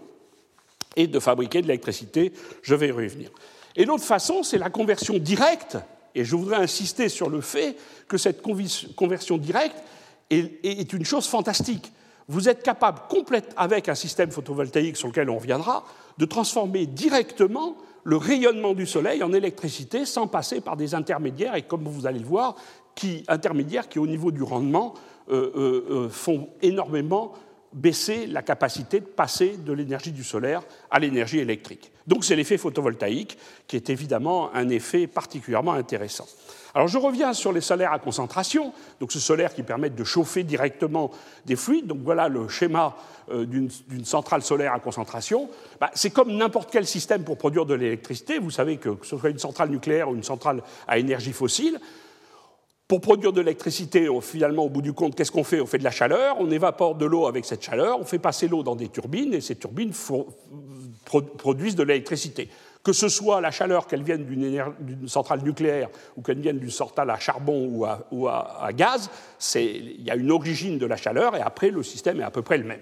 et 0.94 1.08
de 1.08 1.18
fabriquer 1.18 1.60
de 1.60 1.66
l'électricité. 1.66 2.32
Je 2.62 2.76
vais 2.76 2.88
y 2.88 2.92
revenir. 2.92 3.30
Et 3.74 3.84
l'autre 3.84 4.04
façon, 4.04 4.44
c'est 4.44 4.58
la 4.58 4.70
conversion 4.70 5.18
directe. 5.18 5.76
Et 6.14 6.24
je 6.24 6.36
voudrais 6.36 6.58
insister 6.58 7.08
sur 7.08 7.28
le 7.28 7.40
fait 7.40 7.76
que 8.06 8.16
cette 8.16 8.42
conversion 8.42 9.38
directe 9.38 9.76
est 10.30 10.92
une 10.92 11.04
chose 11.04 11.26
fantastique 11.26 11.90
vous 12.28 12.48
êtes 12.48 12.62
capable, 12.62 13.00
complète, 13.08 13.54
avec 13.56 13.88
un 13.88 13.94
système 13.94 14.30
photovoltaïque 14.30 14.96
sur 14.96 15.08
lequel 15.08 15.30
on 15.30 15.38
reviendra, 15.38 15.84
de 16.18 16.26
transformer 16.26 16.86
directement 16.86 17.76
le 18.04 18.16
rayonnement 18.16 18.74
du 18.74 18.86
soleil 18.86 19.22
en 19.22 19.32
électricité 19.32 20.04
sans 20.04 20.26
passer 20.26 20.60
par 20.60 20.76
des 20.76 20.94
intermédiaires, 20.94 21.54
et 21.54 21.62
comme 21.62 21.84
vous 21.84 22.06
allez 22.06 22.20
le 22.20 22.26
voir, 22.26 22.54
qui, 22.94 23.24
intermédiaires 23.28 23.88
qui, 23.88 23.98
au 23.98 24.06
niveau 24.06 24.30
du 24.30 24.42
rendement, 24.42 24.94
euh, 25.30 25.52
euh, 25.56 25.86
euh, 25.90 26.08
font 26.08 26.48
énormément 26.62 27.32
baisser 27.72 28.26
la 28.26 28.42
capacité 28.42 29.00
de 29.00 29.06
passer 29.06 29.56
de 29.58 29.72
l'énergie 29.72 30.12
du 30.12 30.24
solaire 30.24 30.62
à 30.90 30.98
l'énergie 30.98 31.38
électrique. 31.38 31.92
Donc 32.08 32.24
c'est 32.24 32.34
l'effet 32.34 32.56
photovoltaïque 32.56 33.38
qui 33.66 33.76
est 33.76 33.90
évidemment 33.90 34.50
un 34.54 34.70
effet 34.70 35.06
particulièrement 35.06 35.74
intéressant. 35.74 36.26
Alors 36.74 36.88
je 36.88 36.96
reviens 36.96 37.34
sur 37.34 37.52
les 37.52 37.60
solaires 37.60 37.92
à 37.92 37.98
concentration, 37.98 38.72
donc 38.98 39.12
ce 39.12 39.20
solaire 39.20 39.54
qui 39.54 39.62
permet 39.62 39.90
de 39.90 40.04
chauffer 40.04 40.42
directement 40.42 41.10
des 41.44 41.54
fluides. 41.54 41.86
Donc 41.86 41.98
voilà 42.02 42.28
le 42.28 42.48
schéma 42.48 42.96
euh, 43.30 43.44
d'une 43.44 43.70
centrale 44.04 44.42
solaire 44.42 44.72
à 44.72 44.80
concentration. 44.80 45.50
Bah, 45.80 45.90
c'est 45.94 46.10
comme 46.10 46.34
n'importe 46.34 46.70
quel 46.72 46.86
système 46.86 47.24
pour 47.24 47.36
produire 47.36 47.66
de 47.66 47.74
l'électricité. 47.74 48.38
Vous 48.38 48.50
savez 48.50 48.78
que, 48.78 48.88
que 48.90 49.06
ce 49.06 49.18
soit 49.18 49.30
une 49.30 49.38
centrale 49.38 49.68
nucléaire 49.68 50.08
ou 50.08 50.14
une 50.14 50.22
centrale 50.22 50.62
à 50.86 50.98
énergie 50.98 51.32
fossile, 51.32 51.78
pour 52.88 53.02
produire 53.02 53.34
de 53.34 53.40
l'électricité, 53.42 54.08
finalement, 54.22 54.64
au 54.64 54.70
bout 54.70 54.80
du 54.80 54.94
compte, 54.94 55.14
qu'est-ce 55.14 55.30
qu'on 55.30 55.44
fait? 55.44 55.60
On 55.60 55.66
fait 55.66 55.76
de 55.76 55.84
la 55.84 55.90
chaleur, 55.90 56.36
on 56.40 56.50
évapore 56.50 56.94
de 56.94 57.04
l'eau 57.04 57.26
avec 57.26 57.44
cette 57.44 57.62
chaleur, 57.62 58.00
on 58.00 58.04
fait 58.04 58.18
passer 58.18 58.48
l'eau 58.48 58.62
dans 58.62 58.76
des 58.76 58.88
turbines, 58.88 59.34
et 59.34 59.42
ces 59.42 59.56
turbines 59.56 59.92
produisent 61.36 61.76
de 61.76 61.82
l'électricité. 61.82 62.48
Que 62.82 62.94
ce 62.94 63.08
soit 63.08 63.42
la 63.42 63.50
chaleur, 63.50 63.86
qu'elle 63.86 64.02
vienne 64.02 64.24
d'une 64.24 65.08
centrale 65.08 65.42
nucléaire 65.42 65.90
ou 66.16 66.22
qu'elle 66.22 66.40
vienne 66.40 66.58
d'une 66.58 66.70
centrale 66.70 67.10
à 67.10 67.18
charbon 67.18 67.68
ou 68.10 68.26
à 68.26 68.70
gaz, 68.72 69.10
il 69.56 70.02
y 70.02 70.10
a 70.10 70.16
une 70.16 70.30
origine 70.30 70.78
de 70.78 70.86
la 70.86 70.96
chaleur, 70.96 71.36
et 71.36 71.42
après, 71.42 71.68
le 71.70 71.82
système 71.82 72.20
est 72.20 72.24
à 72.24 72.30
peu 72.30 72.40
près 72.40 72.56
le 72.56 72.64
même. 72.64 72.80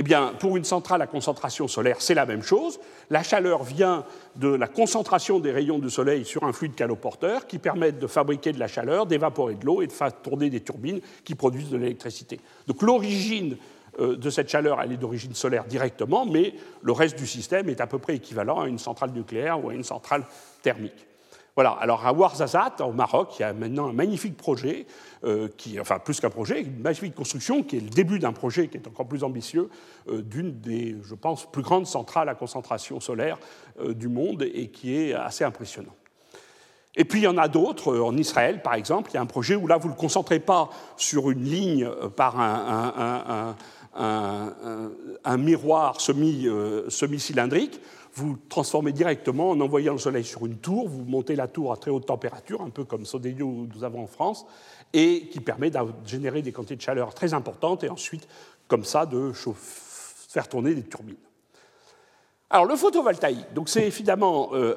Eh 0.00 0.02
bien, 0.02 0.32
pour 0.38 0.56
une 0.56 0.64
centrale 0.64 1.02
à 1.02 1.06
concentration 1.06 1.68
solaire, 1.68 1.96
c'est 2.00 2.14
la 2.14 2.24
même 2.24 2.42
chose. 2.42 2.80
La 3.10 3.22
chaleur 3.22 3.64
vient 3.64 4.06
de 4.34 4.48
la 4.48 4.66
concentration 4.66 5.40
des 5.40 5.52
rayons 5.52 5.78
du 5.78 5.90
soleil 5.90 6.24
sur 6.24 6.44
un 6.44 6.54
fluide 6.54 6.74
caloporteur 6.74 7.46
qui 7.46 7.58
permettent 7.58 7.98
de 7.98 8.06
fabriquer 8.06 8.52
de 8.52 8.58
la 8.58 8.66
chaleur, 8.66 9.04
d'évaporer 9.04 9.56
de 9.56 9.66
l'eau 9.66 9.82
et 9.82 9.86
de 9.86 9.92
faire 9.92 10.10
tourner 10.22 10.48
des 10.48 10.60
turbines 10.60 11.02
qui 11.22 11.34
produisent 11.34 11.68
de 11.68 11.76
l'électricité. 11.76 12.40
Donc 12.66 12.80
l'origine 12.80 13.58
euh, 13.98 14.16
de 14.16 14.30
cette 14.30 14.48
chaleur, 14.48 14.80
elle 14.80 14.92
est 14.92 14.96
d'origine 14.96 15.34
solaire 15.34 15.66
directement, 15.66 16.24
mais 16.24 16.54
le 16.80 16.92
reste 16.92 17.18
du 17.18 17.26
système 17.26 17.68
est 17.68 17.82
à 17.82 17.86
peu 17.86 17.98
près 17.98 18.16
équivalent 18.16 18.58
à 18.58 18.68
une 18.68 18.78
centrale 18.78 19.10
nucléaire 19.10 19.62
ou 19.62 19.68
à 19.68 19.74
une 19.74 19.84
centrale 19.84 20.24
thermique. 20.62 21.09
Voilà, 21.60 21.76
alors 21.78 22.06
à 22.06 22.14
Ouarzazate, 22.14 22.80
au 22.80 22.92
Maroc, 22.92 23.34
il 23.38 23.42
y 23.42 23.44
a 23.44 23.52
maintenant 23.52 23.90
un 23.90 23.92
magnifique 23.92 24.34
projet, 24.34 24.86
euh, 25.24 25.46
enfin 25.78 25.98
plus 25.98 26.18
qu'un 26.18 26.30
projet, 26.30 26.62
une 26.62 26.80
magnifique 26.80 27.14
construction 27.14 27.62
qui 27.62 27.76
est 27.76 27.80
le 27.80 27.90
début 27.90 28.18
d'un 28.18 28.32
projet 28.32 28.68
qui 28.68 28.78
est 28.78 28.88
encore 28.88 29.06
plus 29.06 29.22
ambitieux, 29.24 29.68
euh, 30.08 30.22
d'une 30.22 30.58
des, 30.58 30.96
je 31.02 31.14
pense, 31.14 31.44
plus 31.52 31.60
grandes 31.60 31.86
centrales 31.86 32.30
à 32.30 32.34
concentration 32.34 32.98
solaire 32.98 33.38
euh, 33.78 33.92
du 33.92 34.08
monde 34.08 34.42
et 34.42 34.68
qui 34.68 34.96
est 34.96 35.12
assez 35.12 35.44
impressionnant. 35.44 35.94
Et 36.96 37.04
puis 37.04 37.20
il 37.20 37.24
y 37.24 37.28
en 37.28 37.36
a 37.36 37.46
d'autres, 37.46 37.94
en 37.98 38.16
Israël 38.16 38.62
par 38.62 38.72
exemple, 38.72 39.10
il 39.10 39.16
y 39.16 39.18
a 39.18 39.20
un 39.20 39.26
projet 39.26 39.54
où 39.54 39.66
là 39.66 39.76
vous 39.76 39.88
ne 39.88 39.92
le 39.92 39.98
concentrez 39.98 40.40
pas 40.40 40.70
sur 40.96 41.30
une 41.30 41.44
ligne 41.44 41.86
par 42.16 42.40
un 42.40 43.54
miroir 45.36 46.00
semi-cylindrique, 46.00 47.82
vous 48.14 48.38
transformez 48.48 48.92
directement 48.92 49.50
en 49.50 49.60
envoyant 49.60 49.92
le 49.92 49.98
soleil 49.98 50.24
sur 50.24 50.46
une 50.46 50.58
tour, 50.58 50.88
vous 50.88 51.04
montez 51.04 51.36
la 51.36 51.48
tour 51.48 51.72
à 51.72 51.76
très 51.76 51.90
haute 51.90 52.06
température, 52.06 52.62
un 52.62 52.70
peu 52.70 52.84
comme 52.84 53.06
Sodeio 53.06 53.66
nous 53.72 53.84
avons 53.84 54.02
en 54.02 54.06
France, 54.06 54.46
et 54.92 55.28
qui 55.28 55.40
permet 55.40 55.70
de 55.70 55.78
générer 56.04 56.42
des 56.42 56.52
quantités 56.52 56.76
de 56.76 56.82
chaleur 56.82 57.14
très 57.14 57.34
importantes 57.34 57.84
et 57.84 57.88
ensuite, 57.88 58.26
comme 58.66 58.84
ça, 58.84 59.06
de 59.06 59.32
faire 60.28 60.48
tourner 60.48 60.74
des 60.74 60.82
turbines. 60.82 61.16
Alors 62.52 62.66
le 62.66 62.74
photovoltaïque, 62.74 63.46
c'est 63.66 63.86
évidemment 63.86 64.50
euh, 64.54 64.74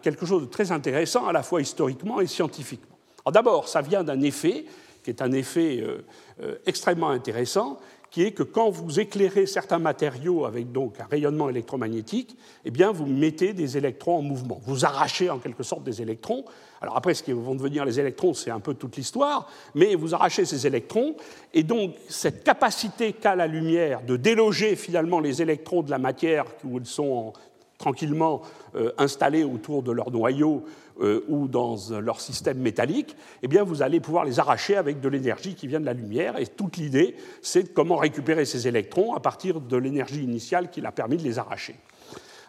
quelque 0.00 0.24
chose 0.24 0.42
de 0.42 0.46
très 0.46 0.70
intéressant 0.70 1.26
à 1.26 1.32
la 1.32 1.42
fois 1.42 1.60
historiquement 1.60 2.20
et 2.20 2.28
scientifiquement. 2.28 2.96
D'abord, 3.32 3.68
ça 3.68 3.82
vient 3.82 4.04
d'un 4.04 4.20
effet 4.20 4.64
qui 5.02 5.10
est 5.10 5.22
un 5.22 5.32
effet 5.32 5.80
euh, 5.80 6.04
euh, 6.42 6.56
extrêmement 6.66 7.08
intéressant, 7.08 7.78
qui 8.10 8.22
est 8.22 8.32
que 8.32 8.42
quand 8.42 8.70
vous 8.70 9.00
éclairez 9.00 9.46
certains 9.46 9.78
matériaux 9.78 10.44
avec 10.46 10.72
donc 10.72 10.98
un 11.00 11.04
rayonnement 11.04 11.48
électromagnétique, 11.48 12.36
eh 12.64 12.70
bien 12.70 12.90
vous 12.90 13.06
mettez 13.06 13.52
des 13.52 13.76
électrons 13.76 14.18
en 14.18 14.22
mouvement. 14.22 14.60
Vous 14.64 14.84
arrachez 14.84 15.28
en 15.30 15.38
quelque 15.38 15.62
sorte 15.62 15.84
des 15.84 16.00
électrons. 16.00 16.44
Alors 16.80 16.96
après, 16.96 17.14
ce 17.14 17.22
qui 17.22 17.32
vont 17.32 17.54
devenir 17.54 17.84
les 17.84 18.00
électrons, 18.00 18.34
c'est 18.34 18.50
un 18.50 18.60
peu 18.60 18.74
toute 18.74 18.96
l'histoire, 18.96 19.50
mais 19.74 19.94
vous 19.94 20.14
arrachez 20.14 20.44
ces 20.44 20.66
électrons, 20.66 21.16
et 21.52 21.62
donc 21.62 21.94
cette 22.08 22.44
capacité 22.44 23.12
qu'a 23.12 23.34
la 23.34 23.46
lumière 23.46 24.02
de 24.02 24.16
déloger 24.16 24.76
finalement 24.76 25.20
les 25.20 25.42
électrons 25.42 25.82
de 25.82 25.90
la 25.90 25.98
matière 25.98 26.44
où 26.64 26.78
ils 26.78 26.86
sont 26.86 27.32
tranquillement 27.78 28.42
euh, 28.74 28.92
installés 28.98 29.44
autour 29.44 29.82
de 29.82 29.92
leur 29.92 30.10
noyau 30.10 30.64
euh, 31.00 31.24
ou 31.28 31.48
dans 31.48 31.76
leur 32.00 32.20
système 32.20 32.58
métallique, 32.58 33.16
eh 33.42 33.48
bien 33.48 33.62
vous 33.62 33.82
allez 33.82 34.00
pouvoir 34.00 34.24
les 34.24 34.40
arracher 34.40 34.76
avec 34.76 35.00
de 35.00 35.08
l'énergie 35.08 35.54
qui 35.54 35.66
vient 35.66 35.80
de 35.80 35.86
la 35.86 35.92
lumière. 35.92 36.38
Et 36.38 36.46
toute 36.46 36.76
l'idée, 36.76 37.16
c'est 37.42 37.72
comment 37.72 37.96
récupérer 37.96 38.44
ces 38.44 38.66
électrons 38.68 39.14
à 39.14 39.20
partir 39.20 39.60
de 39.60 39.76
l'énergie 39.76 40.22
initiale 40.22 40.70
qui 40.70 40.80
l'a 40.80 40.92
permis 40.92 41.16
de 41.16 41.22
les 41.22 41.38
arracher. 41.38 41.76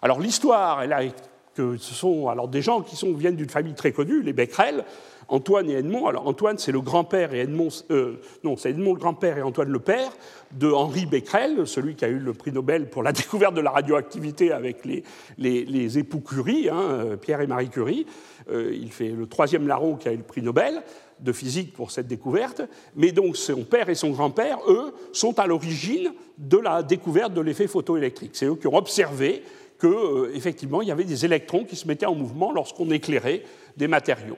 Alors 0.01 0.19
l'histoire, 0.19 0.81
elle 0.81 0.93
a 0.93 1.01
que 1.55 1.77
ce 1.77 1.93
sont 1.93 2.27
alors 2.27 2.47
des 2.47 2.61
gens 2.61 2.81
qui 2.81 2.95
sont, 2.95 3.13
viennent 3.13 3.35
d'une 3.35 3.49
famille 3.49 3.73
très 3.73 3.91
connue, 3.91 4.21
les 4.21 4.33
Becquerel, 4.33 4.85
Antoine 5.29 5.69
et 5.69 5.73
Edmond. 5.73 6.07
Alors 6.07 6.27
Antoine, 6.27 6.57
c'est 6.57 6.71
le 6.71 6.81
grand-père 6.81 7.33
et 7.33 7.39
Edmond, 7.39 7.69
euh, 7.91 8.19
non, 8.43 8.57
c'est 8.57 8.71
Edmond 8.71 8.93
le 8.93 8.99
grand-père 8.99 9.37
et 9.37 9.41
Antoine 9.41 9.69
le 9.69 9.79
père 9.79 10.11
de 10.51 10.71
Henri 10.71 11.05
Becquerel, 11.05 11.65
celui 11.67 11.95
qui 11.95 12.05
a 12.05 12.07
eu 12.07 12.19
le 12.19 12.33
prix 12.33 12.51
Nobel 12.51 12.89
pour 12.89 13.03
la 13.03 13.11
découverte 13.13 13.53
de 13.53 13.61
la 13.61 13.71
radioactivité 13.71 14.51
avec 14.51 14.85
les, 14.85 15.97
époux 15.97 16.19
Curie, 16.19 16.69
hein, 16.69 16.79
euh, 16.79 17.15
Pierre 17.15 17.41
et 17.41 17.47
Marie 17.47 17.69
Curie. 17.69 18.05
Euh, 18.51 18.71
il 18.73 18.91
fait 18.91 19.09
le 19.09 19.27
troisième 19.27 19.67
larron 19.67 19.95
qui 19.95 20.07
a 20.07 20.13
eu 20.13 20.17
le 20.17 20.23
prix 20.23 20.41
Nobel 20.41 20.81
de 21.19 21.31
physique 21.31 21.73
pour 21.73 21.91
cette 21.91 22.07
découverte. 22.07 22.61
Mais 22.95 23.11
donc 23.11 23.37
son 23.37 23.63
père 23.63 23.89
et 23.89 23.95
son 23.95 24.11
grand-père, 24.11 24.57
eux, 24.67 24.93
sont 25.11 25.37
à 25.39 25.47
l'origine 25.47 26.11
de 26.37 26.57
la 26.57 26.81
découverte 26.83 27.33
de 27.33 27.41
l'effet 27.41 27.67
photoélectrique. 27.67 28.31
C'est 28.33 28.45
eux 28.45 28.55
qui 28.55 28.67
ont 28.67 28.75
observé 28.75 29.43
qu'effectivement, 29.79 30.81
il 30.81 30.87
y 30.87 30.91
avait 30.91 31.05
des 31.05 31.25
électrons 31.25 31.63
qui 31.63 31.75
se 31.75 31.87
mettaient 31.87 32.05
en 32.05 32.15
mouvement 32.15 32.51
lorsqu'on 32.51 32.89
éclairait 32.89 33.43
des 33.77 33.87
matériaux. 33.87 34.37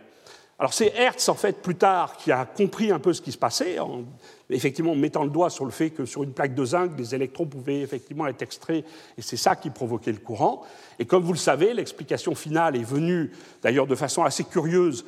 Alors 0.61 0.75
c'est 0.75 0.93
Hertz, 0.95 1.27
en 1.27 1.33
fait, 1.33 1.59
plus 1.63 1.73
tard, 1.73 2.17
qui 2.17 2.31
a 2.31 2.45
compris 2.45 2.91
un 2.91 2.99
peu 2.99 3.13
ce 3.13 3.21
qui 3.23 3.31
se 3.31 3.37
passait, 3.39 3.79
en 3.79 4.03
effectivement 4.47 4.93
mettant 4.93 5.23
le 5.23 5.31
doigt 5.31 5.49
sur 5.49 5.65
le 5.65 5.71
fait 5.71 5.89
que 5.89 6.05
sur 6.05 6.21
une 6.21 6.33
plaque 6.33 6.53
de 6.53 6.63
zinc, 6.63 6.95
des 6.95 7.15
électrons 7.15 7.47
pouvaient 7.47 7.81
effectivement 7.81 8.27
être 8.27 8.43
extraits, 8.43 8.85
et 9.17 9.21
c'est 9.23 9.37
ça 9.37 9.55
qui 9.55 9.71
provoquait 9.71 10.11
le 10.11 10.19
courant. 10.19 10.61
Et 10.99 11.05
comme 11.05 11.23
vous 11.23 11.33
le 11.33 11.39
savez, 11.39 11.73
l'explication 11.73 12.35
finale 12.35 12.75
est 12.75 12.83
venue, 12.83 13.31
d'ailleurs 13.63 13.87
de 13.87 13.95
façon 13.95 14.23
assez 14.23 14.43
curieuse, 14.43 15.03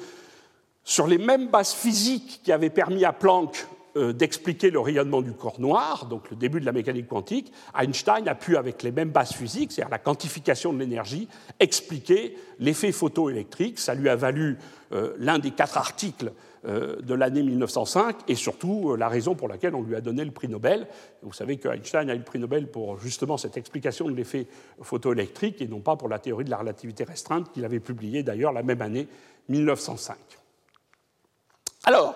sur 0.84 1.06
les 1.06 1.20
mêmes 1.20 1.50
bases 1.50 1.74
physiques 1.76 2.42
qui 2.44 2.52
avaient 2.52 2.72
permis 2.72 3.06
à 3.06 3.14
Planck 3.14 3.68
d'expliquer 3.96 4.72
le 4.72 4.80
rayonnement 4.80 5.22
du 5.22 5.34
corps 5.34 5.60
noir, 5.60 6.08
donc 6.08 6.30
le 6.32 6.36
début 6.36 6.60
de 6.60 6.66
la 6.66 6.72
mécanique 6.72 7.08
quantique, 7.08 7.52
Einstein 7.80 8.28
a 8.28 8.36
pu, 8.36 8.58
avec 8.58 8.82
les 8.82 8.92
mêmes 8.92 9.12
bases 9.12 9.34
physiques, 9.34 9.72
c'est-à-dire 9.72 9.92
la 9.92 10.00
quantification 10.00 10.74
de 10.74 10.80
l'énergie, 10.80 11.28
expliquer 11.60 12.36
l'effet 12.60 12.92
photoélectrique. 12.92 13.78
Ça 13.78 13.94
lui 13.94 14.10
a 14.10 14.16
valu 14.16 14.58
euh, 14.94 15.14
l'un 15.20 15.38
des 15.38 15.52
quatre 15.52 15.78
articles 15.78 16.32
euh, 16.66 16.96
de 17.02 17.14
l'année 17.14 17.44
1905 17.44 18.16
et 18.30 18.36
surtout 18.36 18.96
la 18.96 19.10
raison 19.10 19.36
pour 19.36 19.50
laquelle 19.50 19.76
on 19.76 19.84
lui 19.84 19.98
a 19.98 20.02
donné 20.02 20.24
le 20.24 20.32
prix 20.32 20.48
Nobel. 20.48 20.88
Vous 21.22 21.34
savez 21.34 21.58
que 21.58 21.68
Einstein 21.68 22.10
a 22.10 22.16
eu 22.16 22.20
le 22.20 22.24
prix 22.24 22.40
Nobel 22.40 22.72
pour 22.72 22.98
justement 23.00 23.36
cette 23.36 23.58
explication 23.58 24.08
de 24.08 24.16
l'effet 24.16 24.48
photoélectrique 24.82 25.62
et 25.62 25.68
non 25.68 25.82
pas 25.82 25.98
pour 25.98 26.08
la 26.08 26.20
théorie 26.20 26.46
de 26.46 26.50
la 26.50 26.58
relativité 26.58 27.04
restreinte 27.04 27.52
qu'il 27.52 27.66
avait 27.66 27.82
publiée 27.82 28.24
d'ailleurs 28.24 28.54
la 28.54 28.64
même 28.64 28.82
année 28.82 29.10
1905. 29.50 30.16
Alors, 31.84 32.16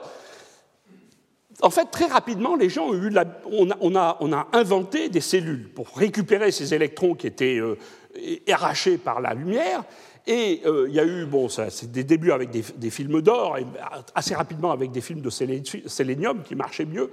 en 1.61 1.69
fait, 1.71 1.85
très 1.85 2.05
rapidement, 2.05 2.55
les 2.55 2.69
gens 2.69 2.87
ont 2.89 3.69
on, 3.79 3.95
a, 3.95 4.47
inventé 4.53 5.09
des 5.09 5.21
cellules 5.21 5.69
pour 5.69 5.87
récupérer 5.95 6.51
ces 6.51 6.73
électrons 6.73 7.15
qui 7.15 7.25
étaient 7.25 7.57
euh, 7.57 7.77
arrachés 8.51 8.97
par 8.97 9.21
la 9.21 9.33
lumière. 9.33 9.83
Et 10.27 10.61
euh, 10.65 10.87
il 10.89 10.93
y 10.93 10.99
a 10.99 11.05
eu, 11.05 11.25
bon, 11.25 11.47
c'est 11.49 11.91
des 11.91 12.03
débuts 12.03 12.31
avec 12.31 12.51
des, 12.51 12.89
films 12.89 13.21
d'or, 13.21 13.57
et 13.57 13.65
assez 14.13 14.35
rapidement 14.35 14.71
avec 14.71 14.91
des 14.91 15.01
films 15.01 15.21
de 15.21 15.29
sélénium 15.29 16.43
qui 16.43 16.53
marchaient 16.53 16.85
mieux. 16.85 17.09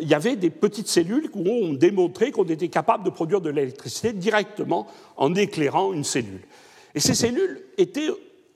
Il 0.00 0.08
y 0.08 0.14
avait 0.14 0.36
des 0.36 0.48
petites 0.48 0.88
cellules 0.88 1.28
où 1.34 1.46
on 1.46 1.74
démontré 1.74 2.30
qu'on 2.30 2.44
était 2.44 2.68
capable 2.68 3.04
de 3.04 3.10
produire 3.10 3.42
de 3.42 3.50
l'électricité 3.50 4.12
directement 4.12 4.86
en 5.16 5.34
éclairant 5.34 5.92
une 5.92 6.04
cellule. 6.04 6.40
Et 6.94 7.00
ces 7.00 7.14
cellules 7.14 7.60
étaient 7.76 8.08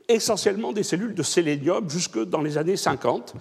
essentiellement 0.08 0.72
des 0.72 0.84
cellules 0.84 1.14
de 1.14 1.22
sélénium 1.22 1.90
jusque 1.90 2.22
dans 2.24 2.40
les 2.40 2.56
années 2.56 2.76
50. 2.76 3.34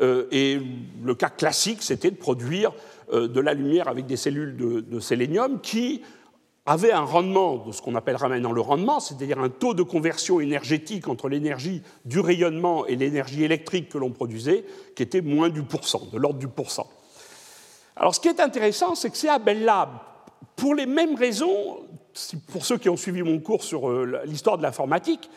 Euh, 0.00 0.26
et 0.30 0.60
le 1.02 1.14
cas 1.14 1.30
classique, 1.30 1.82
c'était 1.82 2.10
de 2.10 2.16
produire 2.16 2.72
euh, 3.12 3.28
de 3.28 3.40
la 3.40 3.54
lumière 3.54 3.88
avec 3.88 4.06
des 4.06 4.16
cellules 4.16 4.56
de, 4.56 5.00
sélénium 5.00 5.60
qui 5.60 6.02
avaient 6.66 6.92
un 6.92 7.02
rendement 7.02 7.58
de 7.58 7.72
ce 7.72 7.80
qu'on 7.80 7.94
appellera 7.94 8.28
maintenant 8.28 8.52
le 8.52 8.60
rendement, 8.60 8.98
c'est-à-dire 8.98 9.38
un 9.38 9.48
taux 9.48 9.72
de 9.72 9.84
conversion 9.84 10.40
énergétique 10.40 11.06
entre 11.08 11.28
l'énergie 11.28 11.82
du 12.04 12.18
rayonnement 12.18 12.84
et 12.86 12.96
l'énergie 12.96 13.44
électrique 13.44 13.88
que 13.88 13.98
l'on 13.98 14.10
produisait, 14.10 14.64
qui 14.96 15.02
était 15.02 15.20
moins 15.20 15.48
du 15.48 15.62
pourcent, 15.62 16.08
de 16.12 16.18
l'ordre 16.18 16.40
du 16.40 16.48
pourcent. 16.48 16.90
Alors 17.94 18.14
ce 18.14 18.20
qui 18.20 18.28
est 18.28 18.40
intéressant, 18.40 18.96
c'est 18.96 19.10
que 19.10 19.16
c'est 19.16 19.28
à 19.28 19.38
Bell 19.38 19.64
Lab, 19.64 19.90
pour 20.56 20.74
les 20.74 20.86
mêmes 20.86 21.14
raisons, 21.14 21.78
pour 22.50 22.66
ceux 22.66 22.78
qui 22.78 22.88
ont 22.88 22.96
suivi 22.96 23.22
mon 23.22 23.38
cours 23.38 23.62
sur 23.62 23.88
euh, 23.88 24.22
l'histoire 24.26 24.58
de 24.58 24.62
l'informatique, 24.62 25.30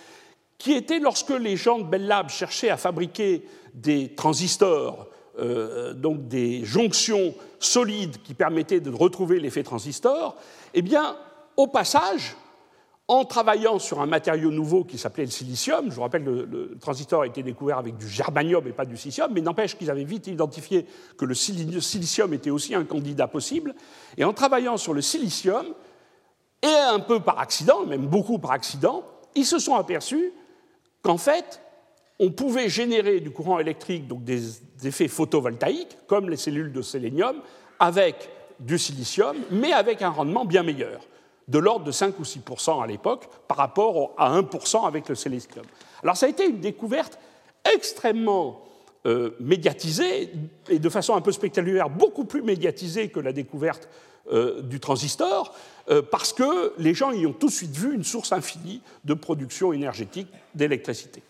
qui 0.60 0.74
était 0.74 1.00
lorsque 1.00 1.32
les 1.32 1.58
gens 1.58 1.80
de 1.80 1.86
Bell 1.86 2.06
Lab 2.06 2.30
cherchaient 2.30 2.70
à 2.70 2.78
fabriquer 2.78 3.44
des 3.74 4.14
transistors, 4.14 5.08
euh, 5.40 5.94
donc 5.94 6.28
des 6.28 6.66
jonctions 6.66 7.34
solides 7.60 8.22
qui 8.22 8.34
permettaient 8.34 8.82
de 8.82 8.92
retrouver 8.92 9.40
l'effet 9.40 9.64
transistor, 9.64 10.36
eh 10.74 10.82
bien, 10.82 11.16
au 11.56 11.68
passage, 11.68 12.36
en 13.08 13.24
travaillant 13.24 13.80
sur 13.80 14.02
un 14.02 14.06
matériau 14.06 14.52
nouveau 14.52 14.84
qui 14.84 14.98
s'appelait 14.98 15.26
le 15.26 15.32
silicium, 15.32 15.90
je 15.90 15.96
vous 15.96 16.02
rappelle 16.02 16.26
que 16.26 16.30
le, 16.30 16.78
transistor 16.80 17.22
a 17.22 17.28
été 17.28 17.42
découvert 17.42 17.78
avec 17.78 17.98
du 17.98 18.08
germanium 18.08 18.68
et 18.68 18.72
pas 18.72 18.86
du 18.86 18.98
silicium, 18.98 19.32
mais 19.34 19.42
n'empêche 19.42 19.78
qu'ils 19.78 19.90
avaient 19.90 20.04
vite 20.04 20.28
identifié 20.28 20.86
que 21.18 21.26
le 21.26 21.34
silicium 21.34 22.34
était 22.34 22.52
aussi 22.52 22.76
un 22.76 22.84
candidat 22.84 23.28
possible, 23.28 23.76
et 24.18 24.26
en 24.26 24.34
travaillant 24.34 24.76
sur 24.76 24.94
le 24.94 25.02
silicium, 25.02 25.66
et 26.62 26.68
un 26.68 27.00
peu 27.00 27.22
par 27.22 27.40
accident, 27.40 27.86
même 27.86 28.08
beaucoup 28.08 28.40
par 28.40 28.52
accident, 28.52 29.04
ils 29.36 29.46
se 29.46 29.58
sont 29.58 29.76
aperçus 29.76 30.34
qu'en 31.02 31.18
fait, 31.18 31.62
on 32.20 32.32
pouvait 32.32 32.70
générer 32.70 33.20
du 33.22 33.32
courant 33.32 33.60
électrique, 33.60 34.08
donc 34.08 34.24
des 34.24 34.42
effets 34.84 35.08
photovoltaïques, 35.08 35.98
comme 36.08 36.30
les 36.30 36.38
cellules 36.38 36.74
de 36.74 36.82
sélénium, 36.82 37.42
avec 37.80 38.30
du 38.60 38.78
silicium, 38.78 39.38
mais 39.52 39.72
avec 39.72 40.02
un 40.02 40.10
rendement 40.10 40.44
bien 40.44 40.64
meilleur, 40.64 41.00
de 41.48 41.60
l'ordre 41.60 41.86
de 41.86 41.92
5 41.92 42.20
ou 42.20 42.24
6% 42.24 42.84
à 42.84 42.88
l'époque, 42.88 43.28
par 43.48 43.58
rapport 43.58 44.14
à 44.18 44.38
1% 44.38 44.86
avec 44.86 45.08
le 45.08 45.16
silicium. 45.16 45.66
Alors 46.04 46.18
ça 46.18 46.26
a 46.26 46.30
été 46.30 46.46
une 46.46 46.60
découverte 46.60 47.18
extrêmement 47.74 48.62
euh, 49.06 49.32
médiatisée, 49.40 50.32
et 50.70 50.80
de 50.80 50.90
façon 50.90 51.16
un 51.16 51.22
peu 51.22 51.32
spectaculaire, 51.32 51.90
beaucoup 51.90 52.26
plus 52.26 52.42
médiatisée 52.42 53.10
que 53.10 53.20
la 53.20 53.32
découverte 53.32 53.88
euh, 54.32 54.62
du 54.62 54.80
transistor, 54.80 55.56
euh, 55.90 56.04
parce 56.04 56.34
que 56.34 56.74
les 56.78 56.94
gens 56.94 57.12
y 57.12 57.26
ont 57.26 57.34
tout 57.34 57.48
de 57.48 57.52
suite 57.52 57.76
vu 57.76 57.96
une 57.96 58.04
source 58.04 58.32
infinie 58.32 58.80
de 59.04 59.16
production 59.16 59.74
énergétique 59.74 60.28
d'électricité. 60.54 61.24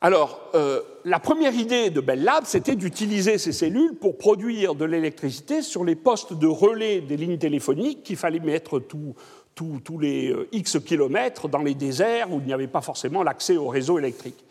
Alors, 0.00 0.40
euh, 0.54 0.80
la 1.04 1.18
première 1.18 1.54
idée 1.54 1.90
de 1.90 2.00
Bell 2.00 2.22
Labs, 2.24 2.46
c'était 2.46 2.76
d'utiliser 2.76 3.36
ces 3.36 3.52
cellules 3.52 3.94
pour 3.94 4.16
produire 4.16 4.74
de 4.74 4.86
l'électricité 4.86 5.60
sur 5.60 5.84
les 5.84 5.96
postes 5.96 6.32
de 6.32 6.46
relais 6.46 7.02
des 7.02 7.18
lignes 7.18 7.36
téléphoniques 7.36 8.04
qu'il 8.04 8.16
fallait 8.16 8.40
mettre 8.40 8.78
tous 8.78 9.98
les 10.00 10.34
X 10.52 10.78
kilomètres 10.80 11.46
dans 11.46 11.62
les 11.62 11.74
déserts 11.74 12.32
où 12.32 12.38
il 12.38 12.46
n'y 12.46 12.54
avait 12.54 12.68
pas 12.68 12.80
forcément 12.80 13.22
l'accès 13.22 13.58
au 13.58 13.68
réseau 13.68 13.98
électrique. 13.98 14.42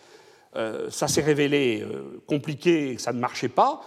Euh, 0.55 0.89
ça 0.89 1.07
s'est 1.07 1.21
révélé 1.21 1.85
compliqué, 2.27 2.97
ça 2.97 3.13
ne 3.13 3.19
marchait 3.19 3.49
pas. 3.49 3.81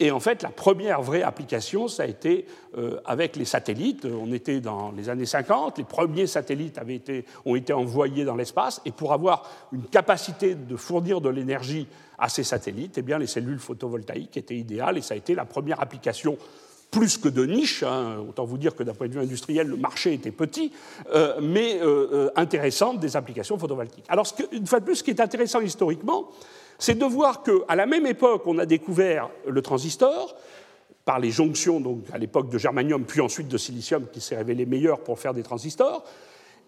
Et 0.00 0.10
en 0.10 0.18
fait, 0.18 0.42
la 0.42 0.48
première 0.48 1.02
vraie 1.02 1.22
application, 1.22 1.86
ça 1.86 2.02
a 2.02 2.06
été 2.06 2.46
euh, 2.76 2.98
avec 3.04 3.36
les 3.36 3.44
satellites. 3.44 4.04
On 4.06 4.32
était 4.32 4.60
dans 4.60 4.90
les 4.90 5.08
années 5.08 5.26
50, 5.26 5.78
les 5.78 5.84
premiers 5.84 6.26
satellites 6.26 6.78
avaient 6.78 6.96
été, 6.96 7.24
ont 7.44 7.54
été 7.54 7.72
envoyés 7.72 8.24
dans 8.24 8.34
l'espace, 8.34 8.80
et 8.84 8.90
pour 8.90 9.12
avoir 9.12 9.48
une 9.72 9.84
capacité 9.84 10.56
de 10.56 10.76
fournir 10.76 11.20
de 11.20 11.28
l'énergie 11.28 11.86
à 12.18 12.28
ces 12.28 12.42
satellites, 12.42 12.98
eh 12.98 13.02
bien, 13.02 13.18
les 13.18 13.28
cellules 13.28 13.60
photovoltaïques 13.60 14.36
étaient 14.36 14.56
idéales, 14.56 14.98
et 14.98 15.02
ça 15.02 15.14
a 15.14 15.16
été 15.16 15.34
la 15.34 15.44
première 15.44 15.80
application 15.80 16.36
plus 16.94 17.18
que 17.18 17.28
de 17.28 17.44
niche, 17.44 17.82
hein. 17.82 18.18
autant 18.28 18.44
vous 18.44 18.56
dire 18.56 18.76
que 18.76 18.84
d'un 18.84 18.94
point 18.94 19.08
de 19.08 19.12
vue 19.12 19.20
industriel, 19.20 19.66
le 19.66 19.76
marché 19.76 20.12
était 20.12 20.30
petit, 20.30 20.70
euh, 21.12 21.34
mais 21.42 21.80
euh, 21.82 22.30
intéressante 22.36 23.00
des 23.00 23.16
applications 23.16 23.58
photovoltaïques. 23.58 24.04
Alors, 24.08 24.26
une 24.52 24.66
fois 24.66 24.78
de 24.78 24.84
plus, 24.84 24.96
ce 24.96 25.02
qui 25.02 25.10
est 25.10 25.20
intéressant 25.20 25.60
historiquement, 25.60 26.28
c'est 26.78 26.96
de 26.96 27.04
voir 27.04 27.42
qu'à 27.42 27.74
la 27.74 27.86
même 27.86 28.06
époque, 28.06 28.42
on 28.46 28.58
a 28.58 28.66
découvert 28.66 29.28
le 29.46 29.60
transistor, 29.60 30.36
par 31.04 31.18
les 31.18 31.32
jonctions, 31.32 31.80
donc 31.80 32.04
à 32.12 32.18
l'époque 32.18 32.48
de 32.48 32.58
germanium, 32.58 33.04
puis 33.04 33.20
ensuite 33.20 33.48
de 33.48 33.58
silicium, 33.58 34.06
qui 34.12 34.20
s'est 34.20 34.36
révélé 34.36 34.64
meilleur 34.64 35.00
pour 35.00 35.18
faire 35.18 35.34
des 35.34 35.42
transistors, 35.42 36.04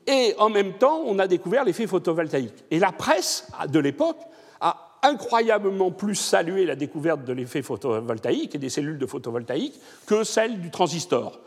et 0.08 0.34
en 0.38 0.50
même 0.50 0.74
temps, 0.74 1.02
on 1.06 1.20
a 1.20 1.28
découvert 1.28 1.64
l'effet 1.64 1.86
photovoltaïque. 1.86 2.64
Et 2.70 2.80
la 2.80 2.92
presse 2.92 3.48
de 3.68 3.78
l'époque 3.78 4.18
a 4.60 4.85
incroyablement 5.02 5.90
plus 5.90 6.14
salué 6.14 6.64
la 6.64 6.76
découverte 6.76 7.24
de 7.24 7.32
l'effet 7.32 7.62
photovoltaïque 7.62 8.54
et 8.54 8.58
des 8.58 8.70
cellules 8.70 8.98
de 8.98 9.06
photovoltaïque 9.06 9.80
que 10.06 10.24
celle 10.24 10.60
du 10.60 10.70
transistor. 10.70 11.40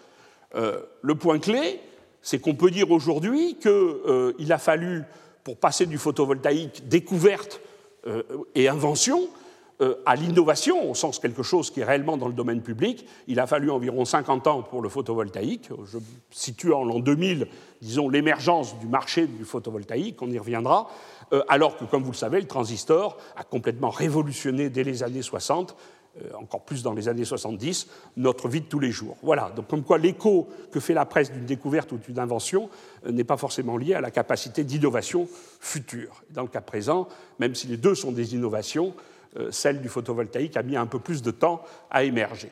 Euh, 0.56 0.82
le 1.02 1.16
point 1.16 1.40
clé, 1.40 1.80
c'est 2.22 2.40
qu'on 2.40 2.56
peut 2.56 2.72
dire 2.72 2.92
aujourd'hui 2.92 3.58
qu'il 3.60 3.72
euh, 3.72 4.34
a 4.50 4.58
fallu, 4.58 5.04
pour 5.44 5.58
passer 5.58 5.86
du 5.86 5.98
photovoltaïque 5.98 6.88
découverte 6.88 7.62
euh, 8.08 8.24
et 8.56 8.68
invention 8.68 9.30
à 10.06 10.15
l'innovation, 10.15 10.92
au 10.92 10.94
sens 10.94 11.20
quelque 11.20 11.42
chose 11.42 11.72
qui 11.72 11.80
est 11.80 11.86
réellement 11.86 12.18
dans 12.18 12.28
le 12.28 12.34
domaine 12.34 12.62
public. 12.62 13.06
Il 13.28 13.39
a 13.39 13.48
fallu 13.48 13.72
environ 13.72 14.04
50 14.04 14.48
ans 14.48 14.62
pour 14.62 14.82
le 14.82 14.89
photovoltaïque. 14.89 15.70
Je 15.86 16.00
situe 16.32 16.74
en 16.74 16.84
l'an 16.84 17.00
2000, 17.00 17.48
disons, 17.82 18.10
l'émergence 18.10 18.78
du 18.80 18.88
marché 18.88 19.26
du 19.26 19.46
photovoltaïque, 19.46 20.22
on 20.22 20.30
y 20.30 20.38
reviendra, 20.38 20.90
euh, 21.32 21.44
alors 21.48 21.77
que, 21.77 21.86
comme 21.86 22.04
vous 22.04 22.12
le 22.12 22.17
savez, 22.17 22.42
le 22.42 22.48
transistor 22.48 23.17
a 23.38 23.44
complètement 23.44 23.90
révolutionné 23.90 24.69
dès 24.69 24.84
les 24.84 25.04
années 25.04 25.21
60 25.21 25.75
euh, 26.17 26.30
encore 26.42 26.62
plus 26.62 26.82
dans 26.82 26.94
les 26.94 27.08
années 27.08 27.23
70, 27.23 27.88
notre 28.17 28.48
vie 28.50 28.62
de 28.62 28.65
tous 28.65 28.80
les 28.80 28.90
jours. 28.90 29.15
Voilà, 29.21 29.52
donc 29.56 29.67
comme 29.67 29.84
quoi 29.84 30.00
l'écho 30.00 30.48
que 30.71 30.80
fait 30.80 30.96
la 30.96 31.06
presse 31.06 31.32
d'une 31.32 31.46
découverte 31.46 31.92
ou 31.92 31.98
d'une 31.98 32.17
invention 32.17 32.67
euh, 33.06 33.12
n'est 33.12 33.23
pas 33.23 33.38
forcément 33.38 33.77
lié 33.77 33.94
à 33.94 34.02
la 34.02 34.10
capacité 34.10 34.63
d'innovation 34.63 35.27
future. 35.60 36.23
Dans 36.32 36.42
le 36.42 36.48
cas 36.48 36.62
présent, 36.62 37.08
même 37.38 37.54
si 37.54 37.67
les 37.67 37.77
deux 37.77 37.94
sont 37.94 38.12
des 38.12 38.34
innovations, 38.34 38.88
euh, 38.88 39.19
celle 39.52 39.82
du 39.82 39.90
photovoltaïque 39.90 40.58
a 40.58 40.63
mis 40.63 40.75
un 40.75 40.88
peu 40.88 41.00
plus 41.00 41.21
de 41.21 41.32
temps 41.32 41.63
à 41.92 42.04
émerger. 42.04 42.50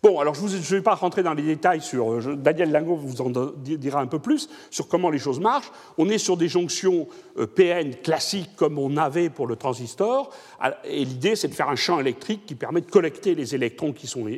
Bon, 0.00 0.20
alors 0.20 0.34
je 0.34 0.42
ne 0.42 0.48
vais 0.48 0.80
pas 0.80 0.94
rentrer 0.94 1.24
dans 1.24 1.34
les 1.34 1.42
détails 1.42 1.80
sur. 1.80 2.12
euh, 2.12 2.36
Daniel 2.36 2.70
Lingot 2.70 2.94
vous 2.94 3.20
en 3.20 3.30
dira 3.30 4.00
un 4.00 4.06
peu 4.06 4.20
plus 4.20 4.48
sur 4.70 4.86
comment 4.86 5.10
les 5.10 5.18
choses 5.18 5.40
marchent. 5.40 5.72
On 5.96 6.08
est 6.08 6.18
sur 6.18 6.36
des 6.36 6.46
jonctions 6.46 7.08
euh, 7.36 7.46
PN 7.46 7.96
classiques 7.96 8.54
comme 8.54 8.78
on 8.78 8.96
avait 8.96 9.28
pour 9.28 9.48
le 9.48 9.56
transistor. 9.56 10.30
Et 10.84 11.04
l'idée, 11.04 11.34
c'est 11.34 11.48
de 11.48 11.54
faire 11.54 11.68
un 11.68 11.76
champ 11.76 11.98
électrique 11.98 12.46
qui 12.46 12.54
permet 12.54 12.80
de 12.80 12.90
collecter 12.90 13.34
les 13.34 13.56
électrons 13.56 13.92
qui 13.92 14.06
sont 14.06 14.28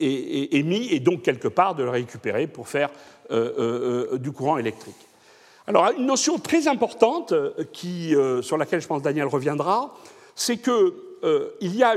émis 0.00 0.88
et 0.90 1.00
donc, 1.00 1.22
quelque 1.22 1.48
part, 1.48 1.74
de 1.74 1.82
les 1.84 1.90
récupérer 1.90 2.46
pour 2.46 2.68
faire 2.68 2.88
euh, 3.30 4.16
du 4.16 4.32
courant 4.32 4.56
électrique. 4.56 4.96
Alors, 5.66 5.90
une 5.98 6.06
notion 6.06 6.38
très 6.38 6.68
importante 6.68 7.34
qui, 7.72 8.14
sur 8.40 8.56
laquelle 8.56 8.80
je 8.80 8.86
pense 8.86 9.02
Daniel 9.02 9.26
reviendra, 9.26 9.94
c'est 10.38 10.56
qu'il 10.58 10.92
y 11.60 11.82
a 11.82 11.94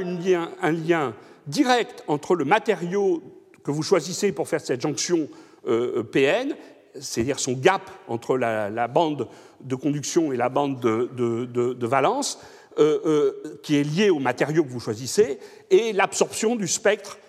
un 0.61 0.71
lien 0.71 1.13
direct 1.47 2.03
entre 2.07 2.35
le 2.35 2.43
matériau 2.43 3.21
que 3.63 3.71
vous 3.71 3.83
choisissez 3.83 4.31
pour 4.31 4.47
faire 4.47 4.61
cette 4.61 4.81
jonction 4.81 5.29
euh, 5.67 6.01
PN, 6.03 6.55
c'est-à-dire 6.99 7.39
son 7.39 7.53
gap 7.53 7.89
entre 8.07 8.37
la, 8.37 8.87
bande 8.87 9.27
de 9.61 9.75
conduction 9.75 10.33
et 10.33 10.37
la 10.37 10.49
bande 10.49 10.79
de, 10.79 11.85
valence, 11.85 12.39
euh, 12.79 12.99
euh, 13.05 13.59
qui 13.61 13.75
est 13.75 13.83
lié 13.83 14.09
au 14.09 14.19
matériau 14.19 14.63
que 14.63 14.69
vous 14.69 14.79
choisissez, 14.79 15.37
et 15.69 15.93
l'absorption 15.93 16.55
du 16.55 16.67
spectre 16.67 17.19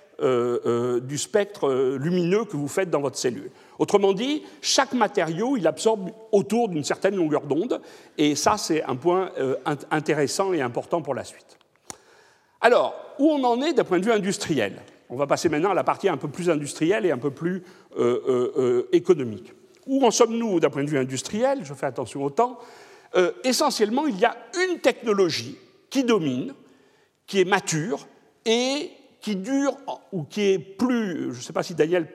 lumineux 2.00 2.44
que 2.46 2.56
vous 2.56 2.68
faites 2.68 2.88
dans 2.88 3.02
votre 3.02 3.18
cellule. 3.18 3.50
Autrement 3.78 4.12
dit, 4.12 4.42
chaque 4.60 4.92
matériau, 4.92 5.56
il 5.56 5.66
absorbe 5.66 6.10
autour 6.30 6.68
d'une 6.68 6.84
certaine 6.84 7.16
longueur 7.16 7.42
d'onde, 7.42 7.80
et 8.18 8.34
ça, 8.34 8.56
c'est 8.56 8.82
un 8.84 8.96
point 8.96 9.30
intéressant 9.90 10.52
et 10.52 10.60
important 10.60 11.02
pour 11.02 11.14
la 11.14 11.24
suite. 11.24 11.58
Alors, 12.60 12.94
où 13.18 13.28
on 13.28 13.42
en 13.44 13.60
est 13.60 13.72
d'un 13.72 13.84
point 13.84 13.98
de 13.98 14.04
vue 14.04 14.12
industriel? 14.12 14.80
On 15.10 15.16
va 15.16 15.26
passer 15.26 15.48
maintenant 15.50 15.72
à 15.72 15.74
la 15.74 15.84
partie 15.84 16.08
un 16.08 16.16
peu 16.16 16.28
plus 16.28 16.48
industrielle 16.48 17.04
et 17.04 17.10
un 17.10 17.18
peu 17.18 17.30
plus 17.30 17.64
euh, 17.98 18.22
euh, 18.26 18.52
euh, 18.56 18.88
économique. 18.92 19.52
Où 19.86 20.06
en 20.06 20.10
sommes-nous 20.10 20.60
d'un 20.60 20.70
point 20.70 20.84
de 20.84 20.88
vue 20.88 20.98
industriel? 20.98 21.60
Je 21.64 21.74
fais 21.74 21.86
attention 21.86 22.24
au 22.24 22.30
temps. 22.30 22.58
essentiellement, 23.44 24.06
il 24.06 24.18
y 24.18 24.24
a 24.24 24.34
une 24.64 24.78
technologie 24.78 25.58
qui 25.90 26.04
domine, 26.04 26.54
qui 27.26 27.40
est 27.40 27.44
mature 27.44 28.06
et 28.46 28.90
qui 29.22 29.36
dure 29.36 29.76
ou 30.10 30.24
qui 30.24 30.42
est 30.42 30.58
plus, 30.58 31.32
je 31.32 31.38
ne 31.38 31.42
sais 31.42 31.52
pas 31.52 31.62
si 31.62 31.74
Daniel 31.74 32.08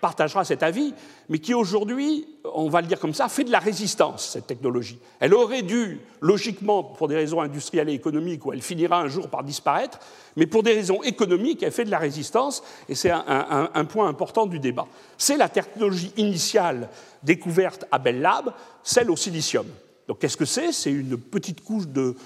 partagera 0.00 0.44
cet 0.44 0.62
avis, 0.62 0.94
mais 1.28 1.40
qui 1.40 1.52
aujourd'hui, 1.52 2.24
on 2.54 2.68
va 2.68 2.80
le 2.80 2.86
dire 2.86 3.00
comme 3.00 3.12
ça, 3.12 3.28
fait 3.28 3.42
de 3.42 3.50
la 3.50 3.58
résistance, 3.58 4.30
cette 4.30 4.46
technologie. 4.46 4.98
Elle 5.18 5.34
aurait 5.34 5.62
dû, 5.62 6.00
logiquement, 6.20 6.84
pour 6.84 7.08
des 7.08 7.16
raisons 7.16 7.40
industrielles 7.40 7.88
et 7.88 7.94
économiques, 7.94 8.46
où 8.46 8.52
elle 8.52 8.62
finira 8.62 9.00
un 9.00 9.08
jour 9.08 9.28
par 9.28 9.42
disparaître, 9.42 9.98
mais 10.36 10.46
pour 10.46 10.62
des 10.62 10.72
raisons 10.72 11.02
économiques, 11.02 11.64
elle 11.64 11.72
fait 11.72 11.84
de 11.84 11.90
la 11.90 11.98
résistance, 11.98 12.62
et 12.88 12.94
c'est 12.94 13.10
un, 13.10 13.68
un 13.74 13.84
point 13.84 14.08
important 14.08 14.46
du 14.46 14.60
débat. 14.60 14.86
C'est 15.18 15.36
la 15.36 15.48
technologie 15.48 16.12
initiale 16.16 16.88
découverte 17.24 17.86
à 17.90 17.98
Bell 17.98 18.20
Lab, 18.20 18.52
celle 18.84 19.10
au 19.10 19.16
silicium. 19.16 19.66
Donc 20.06 20.20
qu'est-ce 20.20 20.36
que 20.36 20.44
c'est? 20.44 20.72
C'est 20.72 20.90
une 20.90 21.18
petite 21.18 21.62
couche 21.62 21.86
de 21.86 22.16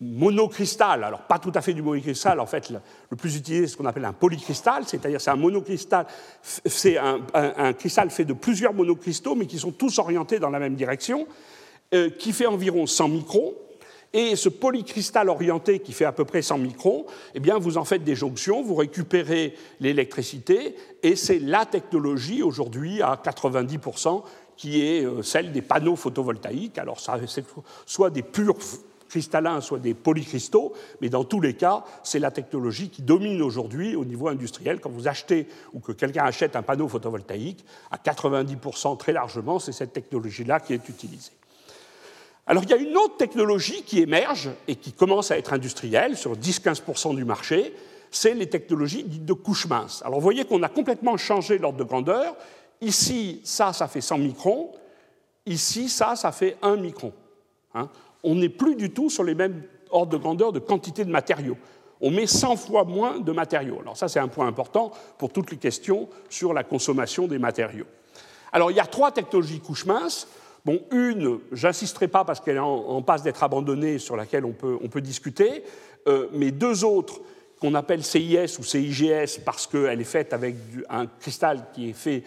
monocristal, 0.00 1.04
alors 1.04 1.22
pas 1.22 1.38
tout 1.38 1.52
à 1.54 1.60
fait 1.60 1.72
du 1.72 1.82
monocristal, 1.82 2.40
en 2.40 2.46
fait, 2.46 2.70
le, 2.70 3.16
plus 3.16 3.36
utilisé, 3.36 3.66
c'est 3.66 3.72
ce 3.72 3.76
qu'on 3.76 3.86
appelle 3.86 4.04
un 4.04 4.12
polycristal, 4.12 4.84
c'est-à-dire 4.86 5.20
c'est 5.20 5.30
un 5.30 5.36
monocristal, 5.36 6.06
c'est 6.42 6.98
un, 6.98 7.72
cristal 7.74 8.10
fait 8.10 8.24
de 8.24 8.32
plusieurs 8.32 8.74
monocristaux, 8.74 9.34
mais 9.34 9.46
qui 9.46 9.58
sont 9.58 9.72
tous 9.72 9.98
orientés 9.98 10.38
dans 10.38 10.50
la 10.50 10.58
même 10.58 10.74
direction, 10.74 11.26
euh, 11.94 12.10
qui 12.10 12.32
fait 12.32 12.46
environ 12.46 12.86
100 12.86 13.08
microns. 13.08 13.54
Et 14.12 14.36
ce 14.36 14.48
polycristal 14.48 15.28
orienté 15.28 15.80
qui 15.80 15.92
fait 15.92 16.04
à 16.04 16.12
peu 16.12 16.24
près 16.24 16.40
100 16.40 16.58
microns, 16.58 17.04
eh 17.34 17.40
bien, 17.40 17.58
vous 17.58 17.78
en 17.78 17.84
faites 17.84 18.04
des 18.04 18.14
jonctions, 18.14 18.62
vous 18.62 18.76
récupérez 18.76 19.54
l'électricité, 19.80 20.76
et 21.02 21.16
c'est 21.16 21.40
la 21.40 21.66
technologie 21.66 22.42
aujourd'hui 22.42 23.02
à 23.02 23.20
90% 23.22 24.22
qui 24.56 24.82
est 24.82 25.04
euh, 25.04 25.22
celle 25.22 25.50
des 25.50 25.62
panneaux 25.62 25.96
photovoltaïques. 25.96 26.78
Alors, 26.78 27.00
ça, 27.00 27.18
c'est 27.26 27.44
soit 27.86 28.10
des 28.10 28.22
purs 28.22 28.56
cristallins, 29.14 29.60
soit 29.60 29.78
des 29.78 29.94
polycristaux, 29.94 30.72
mais 31.00 31.08
dans 31.08 31.22
tous 31.22 31.40
les 31.40 31.54
cas, 31.54 31.84
c'est 32.02 32.18
la 32.18 32.32
technologie 32.32 32.88
qui 32.88 33.00
domine 33.00 33.40
aujourd'hui 33.42 33.94
au 33.94 34.04
niveau 34.04 34.26
industriel. 34.26 34.80
Quand 34.80 34.90
vous 34.90 35.06
achetez 35.06 35.46
ou 35.72 35.78
que 35.78 35.92
quelqu'un 35.92 36.24
achète 36.24 36.56
un 36.56 36.62
panneau 36.62 36.88
photovoltaïque, 36.88 37.64
à 37.92 37.96
90% 37.96 38.98
très 38.98 39.12
largement, 39.12 39.60
c'est 39.60 39.70
cette 39.70 39.92
technologie-là 39.92 40.58
qui 40.58 40.72
est 40.72 40.88
utilisée. 40.88 41.30
Alors 42.48 42.64
il 42.64 42.70
y 42.70 42.72
a 42.72 42.76
une 42.76 42.96
autre 42.96 43.16
technologie 43.16 43.84
qui 43.84 44.00
émerge 44.00 44.50
et 44.66 44.74
qui 44.74 44.92
commence 44.92 45.30
à 45.30 45.38
être 45.38 45.52
industrielle 45.52 46.16
sur 46.16 46.36
10-15% 46.36 47.14
du 47.14 47.24
marché, 47.24 47.72
c'est 48.10 48.34
les 48.34 48.48
technologies 48.48 49.04
dites 49.04 49.24
de 49.24 49.32
couche 49.32 49.68
mince. 49.68 50.02
Alors 50.04 50.18
vous 50.18 50.24
voyez 50.24 50.44
qu'on 50.44 50.62
a 50.64 50.68
complètement 50.68 51.16
changé 51.16 51.58
l'ordre 51.58 51.78
de 51.78 51.84
grandeur. 51.84 52.34
Ici, 52.80 53.40
ça, 53.44 53.72
ça 53.72 53.86
fait 53.86 54.00
100 54.00 54.18
microns. 54.18 54.72
Ici, 55.46 55.88
ça, 55.88 56.16
ça 56.16 56.32
fait 56.32 56.56
1 56.62 56.76
micron. 56.76 57.12
Hein 57.74 57.88
on 58.24 58.34
n'est 58.34 58.48
plus 58.48 58.74
du 58.74 58.90
tout 58.90 59.10
sur 59.10 59.22
les 59.22 59.34
mêmes 59.34 59.62
ordres 59.90 60.12
de 60.12 60.16
grandeur 60.16 60.52
de 60.52 60.58
quantité 60.58 61.04
de 61.04 61.10
matériaux. 61.10 61.56
On 62.00 62.10
met 62.10 62.26
100 62.26 62.56
fois 62.56 62.84
moins 62.84 63.20
de 63.20 63.32
matériaux. 63.32 63.78
Alors 63.80 63.96
ça, 63.96 64.08
c'est 64.08 64.18
un 64.18 64.28
point 64.28 64.46
important 64.46 64.90
pour 65.18 65.32
toutes 65.32 65.50
les 65.50 65.56
questions 65.56 66.08
sur 66.28 66.52
la 66.52 66.64
consommation 66.64 67.26
des 67.26 67.38
matériaux. 67.38 67.86
Alors 68.52 68.70
il 68.70 68.76
y 68.76 68.80
a 68.80 68.86
trois 68.86 69.12
technologies 69.12 69.60
couches 69.60 69.86
minces. 69.86 70.26
Bon, 70.64 70.80
une, 70.92 71.40
j'insisterai 71.52 72.08
pas 72.08 72.24
parce 72.24 72.40
qu'elle 72.40 72.56
est 72.56 72.60
en, 72.60 73.02
passe 73.02 73.22
d'être 73.22 73.42
abandonnée, 73.42 73.98
sur 73.98 74.16
laquelle 74.16 74.46
on 74.46 74.52
peut, 74.52 74.78
on 74.82 74.88
peut 74.88 75.02
discuter, 75.02 75.62
euh, 76.08 76.28
mais 76.32 76.52
deux 76.52 76.84
autres 76.84 77.20
qu'on 77.60 77.74
appelle 77.74 78.02
CIS 78.02 78.58
ou 78.58 78.62
CIGS 78.62 79.40
parce 79.44 79.66
qu'elle 79.66 80.00
est 80.00 80.04
faite 80.04 80.32
avec 80.32 80.56
un 80.88 81.06
cristal 81.06 81.66
qui 81.74 81.90
est 81.90 81.92
fait 81.92 82.22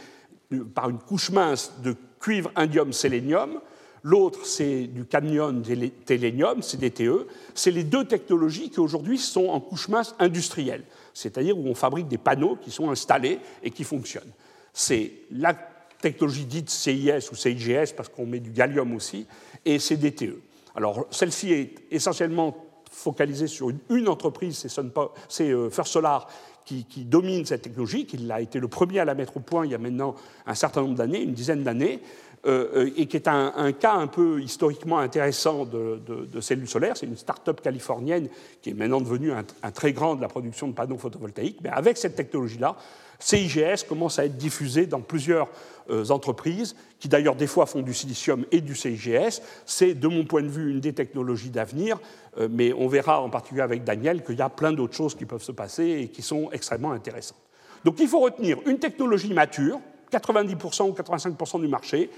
par 0.76 0.90
une 0.90 1.00
couche 1.00 1.32
mince 1.32 1.74
de 1.84 1.96
cuivre, 2.20 2.52
indium, 2.56 2.94
sélénium, 2.94 3.60
L'autre, 4.04 4.46
c'est 4.46 4.88
du 4.88 5.06
cadmium 5.06 5.62
télénium, 6.06 6.62
CDTE. 6.62 7.28
C'est 7.54 7.72
les 7.72 7.84
deux 7.84 8.06
technologies 8.06 8.70
qui 8.70 8.80
aujourd'hui 8.80 9.18
sont 9.18 9.48
en 9.48 9.60
couche 9.60 9.88
mince 9.88 10.16
industrielle, 10.20 10.84
c'est-à-dire 11.14 11.58
où 11.58 11.68
on 11.68 11.76
fabrique 11.76 12.08
des 12.08 12.18
panneaux 12.18 12.58
qui 12.62 12.72
sont 12.72 12.90
installés 12.92 13.40
et 13.64 13.72
qui 13.72 13.84
fonctionnent. 13.84 14.32
C'est 14.74 15.12
la 15.32 15.56
technologie 16.00 16.46
dite 16.46 16.70
CIS 16.70 17.32
ou 17.32 17.36
CIGS, 17.36 17.94
parce 17.96 18.10
qu'on 18.10 18.26
met 18.26 18.40
du 18.40 18.52
gallium 18.52 18.94
aussi, 18.96 19.26
et 19.66 19.80
CDTE. 19.80 20.40
Alors, 20.76 21.08
celle-ci 21.10 21.52
est 21.52 21.76
essentiellement 21.90 22.56
focalisée 22.92 23.48
sur 23.48 23.72
une, 23.90 24.08
entreprise, 24.08 24.68
c'est 25.28 25.52
euh, 25.52 25.70
First 25.70 25.92
Solar, 25.92 26.28
qui, 26.66 26.84
qui, 26.84 27.06
domine 27.06 27.46
cette 27.46 27.62
technologie, 27.62 28.06
qui 28.06 28.30
a 28.30 28.42
été 28.42 28.60
le 28.60 28.68
premier 28.68 29.00
à 29.00 29.06
la 29.06 29.16
mettre 29.16 29.38
au 29.38 29.40
point 29.40 29.66
il 29.66 29.72
y 29.72 29.76
a 29.76 29.78
maintenant 29.78 30.16
un 30.46 30.54
certain 30.54 30.82
nombre 30.82 30.96
d'années, 30.96 31.22
une 31.22 31.34
dizaine 31.34 31.64
d'années, 31.64 32.02
euh, 32.48 32.68
euh, 32.76 32.92
et 32.96 33.08
qui 33.08 33.18
est 33.18 33.28
un, 33.28 33.74
cas 33.74 33.96
un 33.96 34.08
peu 34.08 34.42
historiquement 34.42 35.00
intéressant 35.00 35.66
de, 35.66 36.00
cellules 36.40 36.70
solaires. 36.70 36.96
C'est 36.96 37.06
une 37.06 37.18
start-up 37.18 37.60
californienne 37.60 38.30
qui 38.62 38.70
est 38.70 38.74
maintenant 38.74 39.02
devenue 39.02 39.34
un, 39.34 39.72
très 39.72 39.92
grand 39.92 40.16
de 40.16 40.22
la 40.22 40.30
production 40.30 40.70
de 40.70 40.74
panneaux 40.74 40.98
photovoltaïques. 40.98 41.60
Mais 41.62 41.70
avec 41.70 41.98
cette 41.98 42.16
technologie-là, 42.16 42.78
CIGS 43.20 43.84
commence 43.86 44.18
à 44.18 44.26
être 44.26 44.38
diffusé 44.38 44.86
dans 44.86 45.02
plusieurs 45.02 45.50
euh, 45.90 46.06
entreprises, 46.10 46.78
qui 47.00 47.10
d'ailleurs 47.10 47.36
des 47.36 47.48
fois 47.48 47.66
font 47.66 47.82
du 47.82 47.94
silicium 47.94 48.46
et 48.52 48.62
du 48.62 48.76
CIGS. 48.76 49.42
C'est, 49.66 49.94
de 49.94 50.08
mon 50.08 50.24
point 50.24 50.44
de 50.44 50.48
vue, 50.48 50.72
une 50.72 50.80
des 50.80 50.94
technologies 50.94 51.50
d'avenir, 51.50 52.00
mais 52.50 52.72
on 52.72 52.88
verra 52.88 53.22
en 53.22 53.30
particulier 53.30 53.64
avec 53.64 53.84
Daniel 53.84 54.24
qu'il 54.24 54.36
y 54.36 54.42
a 54.42 54.50
plein 54.50 54.72
d'autres 54.72 54.96
choses 54.96 55.16
qui 55.16 55.26
peuvent 55.26 55.44
se 55.44 55.52
passer 55.52 55.84
et 55.84 56.08
qui 56.08 56.22
sont 56.22 56.50
extrêmement 56.52 56.92
intéressantes. 56.92 57.42
Donc 57.84 58.00
il 58.00 58.08
faut 58.08 58.20
retenir 58.20 58.60
une 58.68 58.80
technologie 58.80 59.34
mature, 59.34 59.80
90% 60.12 60.90
ou 60.90 60.94
85% 60.94 61.60
du 61.60 61.68
marché, 61.68 62.10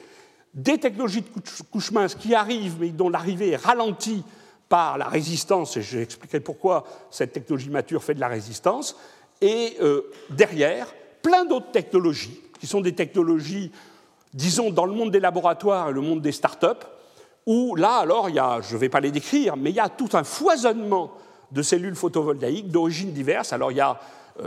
des 0.54 0.78
technologies 0.78 1.22
de 1.22 1.64
couche 1.72 1.92
mince 1.92 2.16
qui 2.16 2.34
arrivent, 2.34 2.78
mais 2.80 2.90
dont 2.90 3.10
l'arrivée 3.10 3.52
est 3.52 3.56
ralentie 3.56 4.24
par 4.68 4.98
la 4.98 5.08
résistance, 5.08 5.78
et 5.78 5.82
j'expliquerai 5.82 6.40
pourquoi 6.40 6.86
cette 7.10 7.34
technologie 7.34 7.70
mature 7.70 8.04
fait 8.04 8.14
de 8.14 8.20
la 8.20 8.28
résistance, 8.28 8.96
et 9.42 9.78
euh, 9.82 10.12
derrière, 10.30 10.88
plein 11.22 11.46
d'autres 11.46 11.72
technologies, 11.72 12.40
qui 12.60 12.68
sont 12.68 12.82
des 12.82 12.94
technologies, 12.94 13.72
disons, 14.34 14.70
dans 14.70 14.86
le 14.86 14.94
monde 14.94 15.12
des 15.12 15.20
laboratoires 15.20 15.90
et 15.90 15.94
le 15.94 16.02
monde 16.02 16.22
des 16.22 16.32
start-up, 16.32 16.86
où 17.46 17.76
là, 17.76 17.98
alors, 17.98 18.30
il 18.30 18.36
y 18.36 18.40
a, 18.40 18.62
je 18.62 18.76
ne 18.76 18.80
vais 18.80 18.90
pas 18.90 19.00
les 19.00 19.12
décrire, 19.12 19.58
mais 19.58 19.72
il 19.72 19.76
y 19.76 19.80
a 19.80 19.90
tout 19.90 20.10
un 20.14 20.24
foisonnement 20.24 21.14
de 21.52 21.62
cellules 21.64 21.96
photovoltaïques 21.96 22.70
d'origine 22.70 23.12
diverses. 23.12 23.54
Alors, 23.54 23.72
il 23.72 23.78
y 23.78 23.82
a 23.82 24.00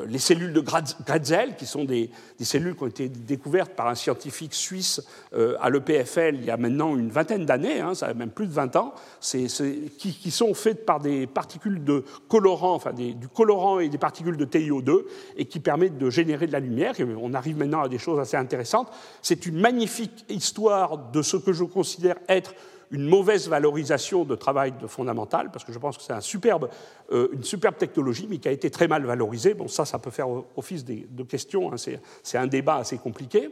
les 0.07 0.19
cellules 0.19 0.53
de 0.53 0.61
Gratzel, 0.61 1.57
qui 1.57 1.67
sont 1.67 1.85
des, 1.85 2.11
cellules 2.41 2.75
qui 2.75 2.83
ont 2.83 2.89
été 2.89 3.09
découvertes 3.09 3.73
par 3.73 3.89
un 3.89 3.95
scientifique 3.95 4.55
suisse 4.55 5.03
euh, 5.35 5.57
à 5.61 5.71
l'EPFL 5.71 6.35
il 6.35 6.45
y 6.45 6.51
a 6.51 6.57
maintenant 6.57 6.97
une 6.97 7.11
vingtaine 7.11 7.45
d'années, 7.45 7.81
hein, 7.81 7.95
ça 7.95 8.07
a 8.07 8.15
même 8.15 8.31
plus 8.31 8.47
de 8.47 8.53
20 8.53 8.77
ans, 8.77 8.95
qui, 9.21 10.31
sont 10.31 10.55
faites 10.55 10.87
par 10.87 11.01
des 11.01 11.27
particules 11.27 11.85
de 11.85 12.05
colorant, 12.29 12.75
enfin 12.75 12.93
du 12.93 13.29
colorant 13.29 13.81
et 13.81 13.89
des 13.89 13.99
particules 13.99 14.37
de 14.37 14.45
TiO2, 14.45 15.05
et 15.37 15.45
qui 15.45 15.61
permettent 15.61 15.99
de 15.99 16.11
générer 16.11 16.47
de 16.47 16.53
la 16.53 16.61
lumière. 16.61 16.95
On 17.21 17.35
arrive 17.35 17.57
maintenant 17.59 17.83
à 17.83 17.89
des 17.89 17.99
choses 17.99 18.19
assez 18.19 18.37
intéressantes. 18.37 18.89
C'est 19.21 19.47
une 19.47 19.61
magnifique 19.61 20.25
histoire 20.29 21.11
de 21.11 21.23
ce 21.23 21.37
que 21.37 21.53
je 21.53 21.65
considère 21.65 22.17
être 22.29 22.55
une 22.93 23.07
mauvaise 23.07 23.49
valorisation 23.49 24.25
de 24.25 24.35
travail 24.35 24.73
de 24.81 24.87
fondamental, 24.87 25.51
parce 25.51 25.65
que 25.65 25.73
je 25.73 25.79
pense 25.79 25.97
que 25.97 26.03
c'est 26.03 26.13
euh, 26.13 27.29
une 27.33 27.43
superbe 27.43 27.77
technologie, 27.77 28.27
mais 28.29 28.39
qui 28.39 28.49
a 28.49 28.53
été 28.53 28.71
très 28.71 28.87
mal 28.87 29.05
valorisée. 29.05 29.55
Bon, 29.55 29.67
ça, 29.67 29.85
ça 29.85 29.99
peut 29.99 30.11
faire 30.11 30.29
office 30.57 30.85
de 30.85 31.23
questions, 31.25 31.73
hein, 31.73 31.77
c'est 32.23 32.39
un 32.39 32.47
débat 32.47 32.77
assez 32.77 32.99
compliqué. 32.99 33.51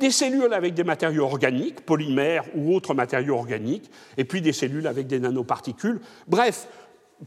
Des, 0.00 0.10
cellules 0.10 0.52
avec 0.52 0.74
des 0.74 0.82
matériaux 0.82 1.24
organiques, 1.24 1.82
polymères 1.82 2.44
ou 2.56 2.74
autres 2.74 2.94
matériaux 2.94 3.36
organiques, 3.36 3.90
et 4.16 4.24
puis 4.24 4.40
des 4.40 4.52
cellules 4.52 4.86
avec 4.88 5.06
des 5.06 5.20
nanoparticules. 5.20 6.00
Bref, 6.26 6.66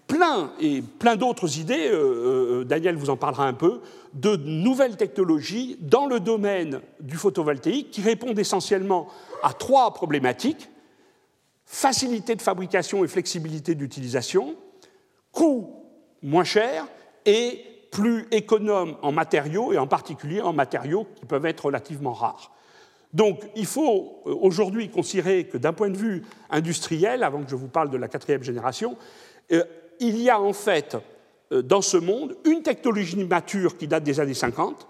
plein 0.07 0.51
et 0.59 0.81
plein 0.81 1.15
d'autres 1.15 1.59
idées, 1.59 1.87
euh, 1.87 2.61
euh, 2.61 2.63
Daniel 2.65 2.97
vous 2.97 3.09
en 3.09 3.15
parlera 3.15 3.47
un 3.47 3.53
peu, 3.53 3.79
de 4.13 4.35
nouvelles 4.35 4.97
technologies 4.97 5.77
dans 5.79 6.07
le 6.07 6.19
domaine 6.19 6.81
du 6.99 7.15
photovoltaïque 7.15 7.91
qui 7.91 8.01
répondent 8.01 8.37
essentiellement 8.37 9.07
à 9.41 9.53
trois 9.53 9.93
problématiques 9.93 10.69
facilité 11.65 12.35
de 12.35 12.41
fabrication 12.41 13.03
et 13.03 13.07
flexibilité 13.07 13.75
d'utilisation, 13.75 14.55
coût 15.31 15.69
moins 16.21 16.43
cher 16.43 16.87
et 17.25 17.61
plus 17.91 18.27
économe 18.31 18.97
en 19.01 19.11
matériaux 19.11 19.73
et 19.73 19.77
en 19.77 19.87
particulier 19.87 20.41
en 20.41 20.53
matériaux 20.53 21.07
qui 21.15 21.25
peuvent 21.25 21.45
être 21.45 21.65
relativement 21.65 22.13
rares. 22.13 22.51
Donc 23.13 23.39
il 23.55 23.65
faut 23.65 24.21
euh, 24.25 24.35
aujourd'hui 24.41 24.89
considérer 24.89 25.45
que 25.45 25.57
d'un 25.57 25.71
point 25.71 25.89
de 25.89 25.97
vue 25.97 26.23
industriel, 26.49 27.23
avant 27.23 27.41
que 27.41 27.49
je 27.49 27.55
vous 27.55 27.69
parle 27.69 27.89
de 27.89 27.97
la 27.97 28.09
quatrième 28.09 28.43
génération, 28.43 28.97
euh, 29.53 29.63
il 30.01 30.19
y 30.19 30.29
a 30.29 30.39
en 30.39 30.51
fait 30.51 30.97
euh, 31.53 31.61
dans 31.61 31.81
ce 31.81 31.95
monde 31.95 32.35
une 32.43 32.61
technologie 32.61 33.23
mature 33.23 33.77
qui 33.77 33.87
date 33.87 34.03
des 34.03 34.19
années 34.19 34.33
50, 34.33 34.87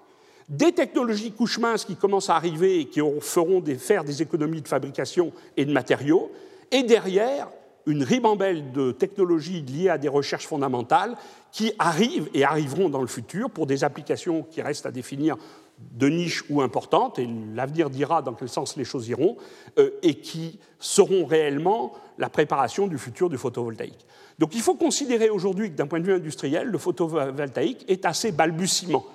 des 0.49 0.71
technologies 0.71 1.31
couches 1.31 1.59
minces 1.59 1.85
qui 1.85 1.95
commencent 1.95 2.31
à 2.31 2.35
arriver 2.35 2.79
et 2.79 2.85
qui 2.85 3.01
feront 3.21 3.63
faire 3.77 4.03
des 4.03 4.21
économies 4.23 4.61
de 4.61 4.67
fabrication 4.67 5.31
et 5.55 5.65
de 5.65 5.71
matériaux, 5.71 6.31
et 6.75 6.83
derrière, 6.83 7.47
une 7.85 8.03
ribambelle 8.03 8.73
de 8.73 8.91
technologies 8.91 9.61
liées 9.61 9.87
à 9.87 9.97
des 9.97 10.09
recherches 10.09 10.45
fondamentales 10.45 11.15
qui 11.53 11.71
arrivent 11.79 12.29
et 12.33 12.43
arriveront 12.43 12.89
dans 12.89 12.99
le 12.99 13.07
futur 13.07 13.49
pour 13.49 13.65
des 13.65 13.85
applications 13.85 14.43
qui 14.43 14.61
restent 14.61 14.85
à 14.85 14.91
définir 14.91 15.37
de 15.79 16.09
niche 16.09 16.43
ou 16.49 16.61
importantes, 16.61 17.17
et 17.17 17.29
l'avenir 17.53 17.89
dira 17.89 18.21
dans 18.21 18.33
quel 18.33 18.49
sens 18.49 18.75
les 18.75 18.83
choses 18.83 19.07
iront, 19.07 19.37
euh, 19.77 19.91
et 20.03 20.15
qui 20.15 20.59
seront 20.77 21.25
réellement 21.25 21.93
la 22.17 22.27
préparation 22.27 22.87
du 22.87 22.97
futur 22.97 23.29
du 23.29 23.37
photovoltaïque. 23.37 24.05
Donc 24.37 24.53
il 24.53 24.61
faut 24.61 24.75
considérer 24.75 25.29
aujourd'hui 25.29 25.69
que 25.69 25.75
d'un 25.75 25.87
point 25.87 26.01
de 26.01 26.05
vue 26.05 26.13
industriel, 26.13 26.67
le 26.67 26.77
photovoltaïque 26.77 27.85
est 27.87 28.03
assez 28.03 28.33
balbutiement. 28.33 29.05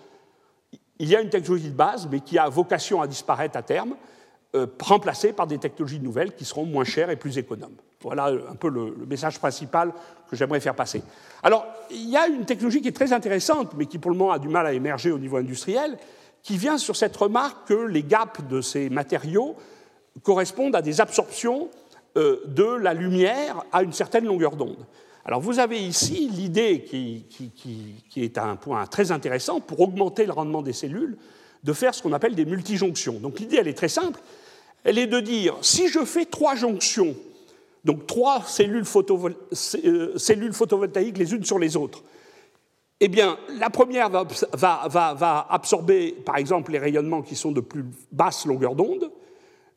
Il 0.98 1.08
y 1.10 1.16
a 1.16 1.20
une 1.20 1.30
technologie 1.30 1.68
de 1.68 1.76
base, 1.76 2.08
mais 2.10 2.20
qui 2.20 2.38
a 2.38 2.48
vocation 2.48 3.02
à 3.02 3.06
disparaître 3.06 3.58
à 3.58 3.62
terme, 3.62 3.96
euh, 4.56 4.66
remplacés 4.80 5.32
par 5.32 5.46
des 5.46 5.58
technologies 5.58 6.00
nouvelles 6.00 6.34
qui 6.34 6.44
seront 6.44 6.64
moins 6.66 6.82
chères 6.82 7.10
et 7.10 7.16
plus 7.16 7.38
économes. 7.38 7.76
Voilà 8.00 8.26
un 8.26 8.56
peu 8.56 8.68
le, 8.68 8.96
message 9.06 9.38
principal 9.38 9.92
que 10.28 10.34
j'aimerais 10.34 10.58
faire 10.58 10.74
passer. 10.74 11.02
Alors, 11.44 11.66
il 11.90 12.10
y 12.10 12.16
a 12.16 12.26
une 12.26 12.44
technologie 12.46 12.80
qui 12.80 12.88
est 12.88 12.96
très 12.96 13.12
intéressante, 13.12 13.74
mais 13.76 13.86
qui 13.86 13.98
pour 13.98 14.10
le 14.10 14.16
moment 14.16 14.32
a 14.32 14.40
du 14.40 14.48
mal 14.48 14.66
à 14.66 14.72
émerger 14.72 15.12
au 15.12 15.18
niveau 15.18 15.36
industriel, 15.36 15.96
qui 16.42 16.56
vient 16.56 16.78
sur 16.78 16.96
cette 16.96 17.16
remarque 17.16 17.68
que 17.68 17.74
les 17.74 18.02
gaps 18.02 18.42
de 18.48 18.60
ces 18.60 18.90
matériaux 18.90 19.54
correspondent 20.24 20.74
à 20.74 20.82
des 20.82 21.00
absorptions 21.00 21.68
euh, 22.16 22.40
de 22.46 22.64
la 22.64 22.92
lumière 22.92 23.64
à 23.70 23.84
une 23.84 23.92
certaine 23.92 24.24
longueur 24.24 24.56
d'onde. 24.56 24.84
Alors 25.24 25.40
vous 25.40 25.60
avez 25.60 25.78
ici 25.78 26.28
l'idée 26.28 26.82
qui, 26.82 27.24
qui, 27.28 28.24
est 28.24 28.36
un 28.36 28.56
point 28.56 28.84
très 28.86 29.12
intéressant 29.12 29.60
pour 29.60 29.78
augmenter 29.80 30.26
le 30.26 30.32
rendement 30.32 30.62
des 30.62 30.72
cellules, 30.72 31.16
de 31.62 31.72
faire 31.72 31.94
ce 31.94 32.02
qu'on 32.02 32.12
appelle 32.12 32.34
des 32.34 32.46
multijonctions. 32.46 33.20
Donc 33.20 33.38
l'idée, 33.38 33.58
elle 33.58 33.68
est 33.68 33.74
très 33.74 33.88
simple 33.88 34.18
elle 34.84 34.98
est 34.98 35.06
de 35.06 35.20
dire, 35.20 35.56
si 35.62 35.88
je 35.88 36.04
fais 36.04 36.24
trois 36.24 36.54
jonctions, 36.54 37.14
donc 37.84 38.06
trois 38.06 38.42
cellules, 38.42 38.84
euh, 38.84 40.52
photovoltaïques 40.52 41.18
les 41.18 41.32
unes 41.32 41.44
sur 41.44 41.58
les 41.58 41.76
autres, 41.76 42.02
eh 43.00 43.08
bien, 43.08 43.38
la 43.58 43.70
première 43.70 44.10
va, 44.10 45.46
absorber, 45.48 46.12
par 46.12 46.36
exemple, 46.36 46.72
les 46.72 46.78
rayonnements 46.78 47.22
qui 47.22 47.34
sont 47.34 47.50
de 47.50 47.60
plus 47.60 47.84
basse 48.12 48.44
longueur 48.44 48.74
d'onde, 48.74 49.10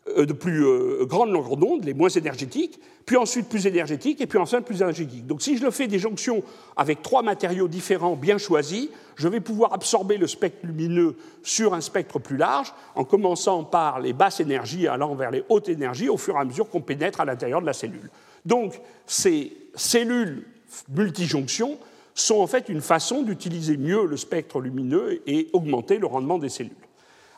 de 0.05 0.33
plus 0.33 0.65
euh, 0.65 1.05
grande 1.05 1.31
longueur 1.31 1.55
d'onde, 1.55 1.85
les 1.85 1.93
moins 1.93 2.09
énergétiques, 2.09 2.79
puis 3.05 3.15
ensuite 3.15 3.47
plus 3.47 3.67
énergétiques, 3.67 4.19
et 4.19 4.27
puis 4.27 4.37
ensuite 4.37 4.65
plus 4.65 4.81
énergétiques. 4.81 5.25
Donc 5.25 5.41
si 5.41 5.57
je 5.57 5.63
le 5.63 5.71
fais 5.71 5.87
des 5.87 5.99
jonctions 5.99 6.43
avec 6.75 7.01
trois 7.01 7.21
matériaux 7.21 7.67
différents 7.67 8.15
bien 8.15 8.37
choisis, 8.37 8.89
je 9.15 9.27
vais 9.27 9.39
pouvoir 9.39 9.73
absorber 9.73 10.17
le 10.17 10.27
spectre 10.27 10.65
lumineux 10.65 11.15
sur 11.41 11.73
un 11.73 11.81
spectre 11.81 12.19
plus 12.19 12.37
large, 12.37 12.73
en 12.95 13.05
commençant 13.05 13.63
par 13.63 14.01
les 14.01 14.11
basses 14.11 14.41
énergies 14.41 14.87
allant 14.87 15.15
vers 15.15 15.31
les 15.31 15.43
hautes 15.47 15.69
énergies 15.69 16.09
au 16.09 16.17
fur 16.17 16.35
et 16.35 16.39
à 16.39 16.45
mesure 16.45 16.69
qu'on 16.69 16.81
pénètre 16.81 17.21
à 17.21 17.25
l'intérieur 17.25 17.61
de 17.61 17.65
la 17.65 17.73
cellule. 17.73 18.09
Donc 18.45 18.79
ces 19.05 19.55
cellules 19.75 20.45
multijonctions 20.89 21.77
sont 22.13 22.39
en 22.41 22.47
fait 22.47 22.67
une 22.69 22.81
façon 22.81 23.23
d'utiliser 23.23 23.77
mieux 23.77 24.05
le 24.05 24.17
spectre 24.17 24.59
lumineux 24.59 25.21
et 25.27 25.49
augmenter 25.53 25.97
le 25.97 26.07
rendement 26.07 26.37
des 26.37 26.49
cellules. 26.49 26.73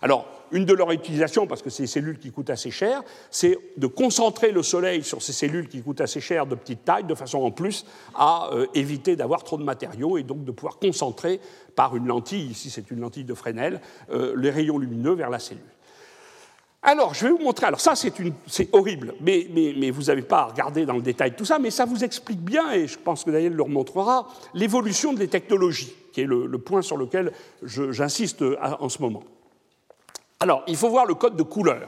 Alors, 0.02 0.28
une 0.56 0.66
de 0.66 0.74
leurs 0.74 0.92
utilisations, 0.92 1.48
parce 1.48 1.62
que 1.62 1.70
c'est 1.70 1.84
des 1.84 1.88
cellules 1.88 2.18
qui 2.18 2.32
coûtent 2.32 2.50
assez 2.50 2.72
cher, 2.72 3.04
c'est 3.30 3.58
de 3.76 3.88
concentrer 3.88 4.52
le 4.52 4.64
soleil 4.64 5.04
sur 5.04 5.22
ces 5.22 5.34
cellules 5.34 5.68
qui 5.68 5.82
coûtent 5.82 6.02
assez 6.02 6.22
cher 6.22 6.46
de 6.46 6.56
petite 6.56 6.86
taille, 6.86 7.04
de 7.04 7.14
façon 7.14 7.40
en 7.40 7.52
plus 7.52 7.86
à 8.16 8.50
euh, 8.54 8.66
éviter 8.74 9.16
d'avoir 9.16 9.44
trop 9.44 9.58
de 9.58 9.64
matériaux 9.64 10.18
et 10.18 10.24
donc 10.24 10.46
de 10.46 10.52
pouvoir 10.52 10.80
concentrer 10.80 11.42
par 11.76 11.96
une 11.98 12.08
lentille, 12.08 12.46
ici 12.46 12.70
c'est 12.70 12.90
une 12.90 13.02
lentille 13.02 13.26
de 13.26 13.34
Fresnel, 13.34 13.82
euh, 14.12 14.34
les 14.38 14.50
rayons 14.50 14.78
lumineux 14.78 15.14
vers 15.14 15.30
la 15.30 15.40
cellule. 15.40 15.62
Alors, 16.88 17.16
je 17.16 17.26
vais 17.26 17.32
vous 17.32 17.40
montrer. 17.40 17.66
Alors, 17.66 17.82
ça, 17.82 17.96
c'est 17.96 18.70
horrible, 18.72 19.16
mais, 19.20 19.90
vous 19.90 20.04
n'avez 20.04 20.22
pas 20.22 20.42
à 20.42 20.46
regarder 20.46 20.86
dans 20.86 20.94
le 20.94 21.02
détail 21.02 21.36
tout 21.36 21.44
ça, 21.44 21.58
mais 21.58 21.72
ça 21.72 21.86
vous 21.86 22.04
explique 22.04 22.40
bien, 22.40 22.72
et 22.74 22.86
je 22.86 23.00
pense 23.00 23.24
que 23.24 23.32
Daniel 23.32 23.54
le 23.54 23.64
remontrera, 23.64 24.28
l'évolution 24.54 25.12
des 25.12 25.28
technologies, 25.28 25.94
qui 26.14 26.22
est 26.22 26.26
le 26.26 26.58
point 26.60 26.84
sur 26.84 26.96
lequel 26.96 27.34
j'insiste 27.64 28.44
euh, 28.44 28.56
en 28.80 28.88
ce 28.88 29.02
moment. 29.02 29.24
Alors, 30.40 30.64
il 30.68 30.76
faut 30.76 30.90
voir 30.90 31.06
le 31.06 31.16
code 31.16 31.36
de 31.36 31.44
couleur. 31.44 31.88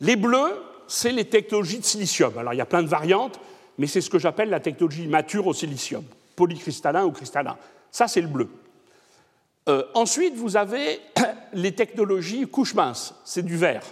Les 0.00 0.16
bleus, 0.16 0.62
c'est 0.86 1.12
les 1.12 1.24
technologies 1.24 1.78
de 1.78 1.84
silicium. 1.84 2.36
Alors, 2.38 2.54
il 2.54 2.56
y 2.56 2.62
a 2.62 2.66
plein 2.66 2.82
de 2.82 2.88
variantes, 2.88 3.40
mais 3.78 3.86
c'est 3.86 4.00
ce 4.00 4.10
que 4.10 4.18
j'appelle 4.18 4.50
la 4.50 4.60
technologie 4.60 5.06
mature 5.06 5.46
au 5.46 5.54
silicium, 5.54 6.04
polycristallin 6.36 7.04
ou 7.04 7.12
cristallin. 7.12 7.56
Ça, 7.90 8.08
c'est 8.08 8.20
le 8.20 8.28
bleu. 8.28 8.48
Euh, 9.68 9.84
ensuite, 9.94 10.34
vous 10.34 10.56
avez 10.56 11.00
les 11.52 11.72
technologies 11.72 12.46
couche 12.46 12.74
mince, 12.74 13.14
c'est 13.24 13.44
du 13.44 13.56
vert. 13.56 13.82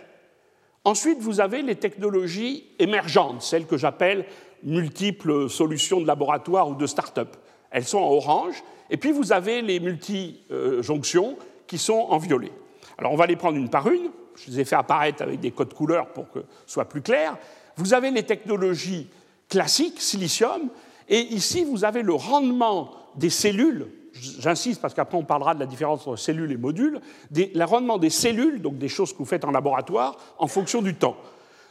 Ensuite, 0.85 1.19
vous 1.21 1.41
avez 1.41 1.63
les 1.63 1.77
technologies 1.77 2.65
émergentes, 2.79 3.43
celles 3.43 3.67
que 3.67 3.77
j'appelle 3.77 4.25
multiples 4.63 5.51
solutions 5.51 6.01
de 6.01 6.07
laboratoire 6.07 6.69
ou 6.69 6.75
de 6.75 6.87
start-up. 6.87 7.37
Elles 7.71 7.85
sont 7.85 7.99
en 7.99 8.11
orange. 8.11 8.63
Et 8.89 8.97
puis, 8.97 9.13
vous 9.13 9.33
avez 9.33 9.63
les 9.63 9.81
multijonctions 9.81 11.37
qui 11.67 11.79
sont 11.79 12.07
en 12.09 12.19
violet. 12.19 12.53
Alors 12.99 13.13
on 13.13 13.17
va 13.17 13.27
les 13.27 13.37
prendre 13.37 13.57
une 13.57 13.69
par 13.69 13.89
une. 13.89 14.11
Je 14.37 14.51
les 14.51 14.61
ai 14.61 14.65
fait 14.65 14.77
apparaître 14.77 15.23
avec 15.23 15.41
des 15.41 15.51
codes 15.51 15.75
couleurs 15.75 16.09
pour 16.09 16.31
que 16.31 16.41
ce 16.67 16.75
soit 16.75 16.87
plus 16.87 17.03
clair. 17.03 17.37
Vous 17.77 17.95
avez 17.95 18.11
les 18.11 18.23
technologies 18.23 19.09
classiques, 19.49 20.01
silicium, 20.01 20.69
et 21.09 21.21
ici 21.21 21.65
vous 21.65 21.85
avez 21.85 22.03
le 22.03 22.15
rendement 22.15 22.91
des 23.17 23.31
cellules. 23.31 23.89
J'insiste 24.13 24.81
parce 24.81 24.95
qu'après 24.95 25.19
on 25.19 25.25
parlera 25.25 25.55
de 25.55 25.61
la 25.61 25.67
différence 25.67 26.07
entre 26.07 26.17
cellules 26.17 26.53
et 26.53 26.57
modules. 26.57 27.01
le 27.35 27.65
rendement 27.65 27.99
des 27.99 28.11
cellules, 28.11 28.63
donc 28.63 28.79
des 28.79 28.89
choses 28.89 29.13
que 29.13 29.19
vous 29.19 29.25
faites 29.27 29.45
en 29.45 29.51
laboratoire, 29.51 30.17
en 30.39 30.47
fonction 30.47 30.81
du 30.81 30.95
temps. 30.95 31.17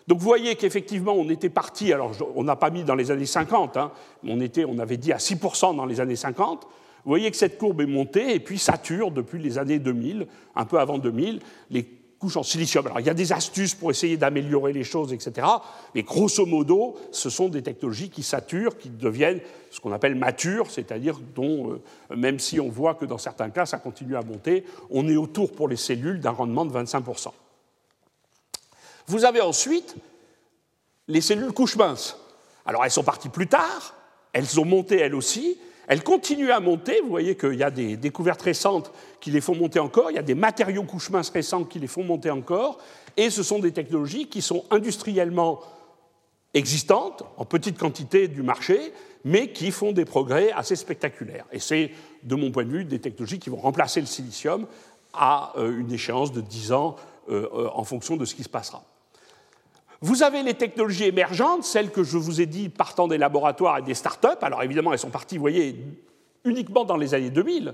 Donc 0.08 0.20
vous 0.20 0.26
voyez 0.26 0.56
qu'effectivement, 0.56 1.14
on 1.14 1.30
était 1.30 1.50
parti, 1.50 1.92
alors 1.92 2.12
on 2.36 2.44
n'a 2.44 2.56
pas 2.56 2.70
mis 2.70 2.84
dans 2.84 2.94
les 2.94 3.10
années 3.10 3.26
50, 3.26 3.78
hein, 3.78 3.92
on, 4.24 4.40
était, 4.40 4.66
on 4.66 4.78
avait 4.78 4.98
dit 4.98 5.12
à 5.12 5.18
6% 5.18 5.76
dans 5.76 5.86
les 5.86 6.00
années 6.00 6.16
50, 6.16 6.68
vous 7.06 7.12
voyez 7.12 7.30
que 7.30 7.38
cette 7.38 7.60
courbe 7.60 7.82
est 7.82 7.86
montée 7.86 8.34
et 8.34 8.40
puis 8.40 8.58
sature 8.58 9.12
depuis 9.12 9.40
les 9.40 9.60
années 9.60 9.78
2000, 9.78 10.26
un 10.56 10.66
peu 10.66 10.80
avant 10.80 10.98
2000, 10.98 11.40
les 11.70 11.88
couches 12.18 12.36
en 12.36 12.42
silicium. 12.42 12.84
Alors 12.88 13.00
il 13.00 13.06
y 13.06 13.12
a 13.12 13.14
des 13.14 13.32
astuces 13.32 13.76
pour 13.76 13.92
essayer 13.92 14.18
d'améliorer 14.18 14.74
les 14.74 14.84
choses, 14.84 15.14
etc. 15.14 15.46
Mais 15.94 16.02
grosso 16.02 16.48
modo, 16.48 16.98
ce 17.12 17.30
sont 17.30 17.48
des 17.48 17.62
technologies 17.62 18.10
qui 18.10 18.24
saturent, 18.24 18.76
qui 18.80 18.90
deviennent 18.90 19.40
ce 19.70 19.80
qu'on 19.80 19.92
appelle 19.92 20.16
matures, 20.16 20.72
c'est-à-dire 20.72 21.20
dont, 21.36 21.74
euh, 21.74 22.16
même 22.16 22.40
si 22.40 22.60
on 22.60 22.70
voit 22.70 22.96
que 22.96 23.06
dans 23.06 23.20
certains 23.20 23.52
cas 23.52 23.68
ça 23.68 23.78
continue 23.78 24.16
à 24.16 24.24
monter, 24.24 24.66
on 24.90 25.08
est 25.08 25.16
autour 25.16 25.52
pour 25.52 25.68
les 25.68 25.76
cellules 25.76 26.20
d'un 26.20 26.32
rendement 26.32 26.66
de 26.66 26.74
25%. 26.74 27.28
Vous 29.06 29.26
avez 29.26 29.42
ensuite 29.42 29.96
les 31.08 31.22
cellules 31.22 31.52
couches 31.52 31.76
minces. 31.76 32.18
Alors 32.66 32.84
elles 32.84 32.90
sont 32.90 33.04
parties 33.04 33.30
plus 33.30 33.48
tard, 33.48 33.94
elles 34.34 34.60
ont 34.60 34.66
monté 34.66 34.98
elles 34.98 35.14
aussi, 35.14 35.60
elles 35.88 36.04
continuent 36.04 36.52
à 36.52 36.60
monter, 36.60 37.00
vous 37.02 37.10
voyez 37.10 37.36
qu'il 37.36 37.56
y 37.56 37.64
a 37.64 37.72
des 37.72 37.98
découvertes 37.98 38.42
récentes 38.42 38.92
qui 39.20 39.32
les 39.32 39.42
font 39.42 39.56
monter 39.56 39.80
encore, 39.80 40.12
il 40.12 40.16
y 40.16 40.20
a 40.20 40.24
des 40.24 40.36
matériaux 40.36 40.84
couches 40.84 41.10
minces 41.10 41.30
récents 41.30 41.64
qui 41.64 41.80
les 41.80 41.88
font 41.88 42.04
monter 42.04 42.30
encore, 42.30 42.80
et 43.18 43.30
ce 43.30 43.44
sont 43.44 43.60
des 43.60 43.72
technologies 43.72 44.28
qui 44.28 44.42
sont 44.42 44.66
industriellement 44.72 45.62
existantes, 46.54 47.24
en 47.38 47.46
petite 47.46 47.78
quantité 47.78 48.28
du 48.28 48.42
marché, 48.42 48.94
mais 49.26 49.52
qui 49.52 49.72
font 49.72 49.92
des 49.92 50.06
progrès 50.06 50.52
assez 50.52 50.76
spectaculaires. 50.76 51.46
Et 51.52 51.60
c'est, 51.60 51.92
de 52.24 52.36
mon 52.36 52.52
point 52.52 52.64
de 52.64 52.70
vue, 52.70 52.86
des 52.86 53.00
technologies 53.00 53.40
qui 53.40 53.50
vont 53.50 53.58
remplacer 53.58 54.00
le 54.00 54.06
silicium 54.06 54.66
à 55.14 55.54
euh, 55.58 55.80
une 55.80 55.92
échéance 55.92 56.32
de 56.32 56.42
10 56.42 56.72
ans 56.72 56.96
euh, 57.30 57.48
euh, 57.54 57.70
en 57.74 57.84
fonction 57.84 58.18
de 58.18 58.26
ce 58.26 58.36
qui 58.36 58.44
se 58.44 58.50
passera. 58.50 58.84
Vous 60.02 60.24
avez 60.24 60.44
les 60.44 60.54
technologies 60.54 61.06
émergentes, 61.06 61.64
celles 61.64 61.92
que 61.92 62.04
je 62.04 62.18
vous 62.18 62.42
ai 62.42 62.46
dit 62.46 62.70
partant 62.70 63.08
des 63.08 63.18
laboratoires 63.18 63.78
et 63.78 63.82
des 63.82 63.94
start-up. 63.94 64.44
Alors 64.44 64.64
évidemment, 64.64 64.94
elles 64.94 65.00
sont 65.00 65.10
parties, 65.10 65.38
vous 65.38 65.42
voyez, 65.42 65.76
uniquement 66.44 66.86
dans 66.86 66.98
les 66.98 67.14
années 67.14 67.30
2000. 67.30 67.74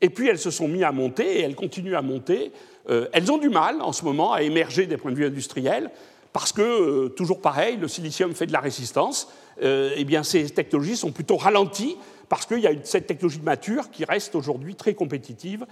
Et 0.00 0.10
puis 0.10 0.28
elles 0.28 0.38
se 0.38 0.50
sont 0.50 0.68
mises 0.68 0.82
à 0.82 0.92
monter 0.92 1.38
et 1.38 1.40
elles 1.40 1.54
continuent 1.54 1.96
à 1.96 2.02
monter. 2.02 2.52
Euh, 2.90 3.08
elles 3.12 3.30
ont 3.32 3.38
du 3.38 3.48
mal 3.48 3.80
en 3.80 3.92
ce 3.92 4.04
moment 4.04 4.32
à 4.32 4.42
émerger 4.42 4.86
des 4.86 4.96
points 4.96 5.10
de 5.10 5.16
vue 5.16 5.26
industriels 5.26 5.90
parce 6.32 6.52
que, 6.52 6.62
euh, 6.62 7.08
toujours 7.08 7.40
pareil, 7.40 7.78
le 7.78 7.88
silicium 7.88 8.34
fait 8.34 8.46
de 8.46 8.52
la 8.52 8.60
résistance. 8.60 9.28
Euh, 9.62 9.94
eh 9.96 10.04
bien, 10.04 10.22
ces 10.22 10.50
technologies 10.50 10.96
sont 10.96 11.12
plutôt 11.12 11.36
ralenties 11.36 11.96
parce 12.28 12.44
qu'il 12.44 12.60
y 12.60 12.66
a 12.66 12.72
cette 12.82 13.06
technologie 13.06 13.40
mature 13.40 13.90
qui 13.90 14.04
reste 14.04 14.34
aujourd'hui 14.34 14.74
très 14.74 14.94
compétitive. 14.94 15.64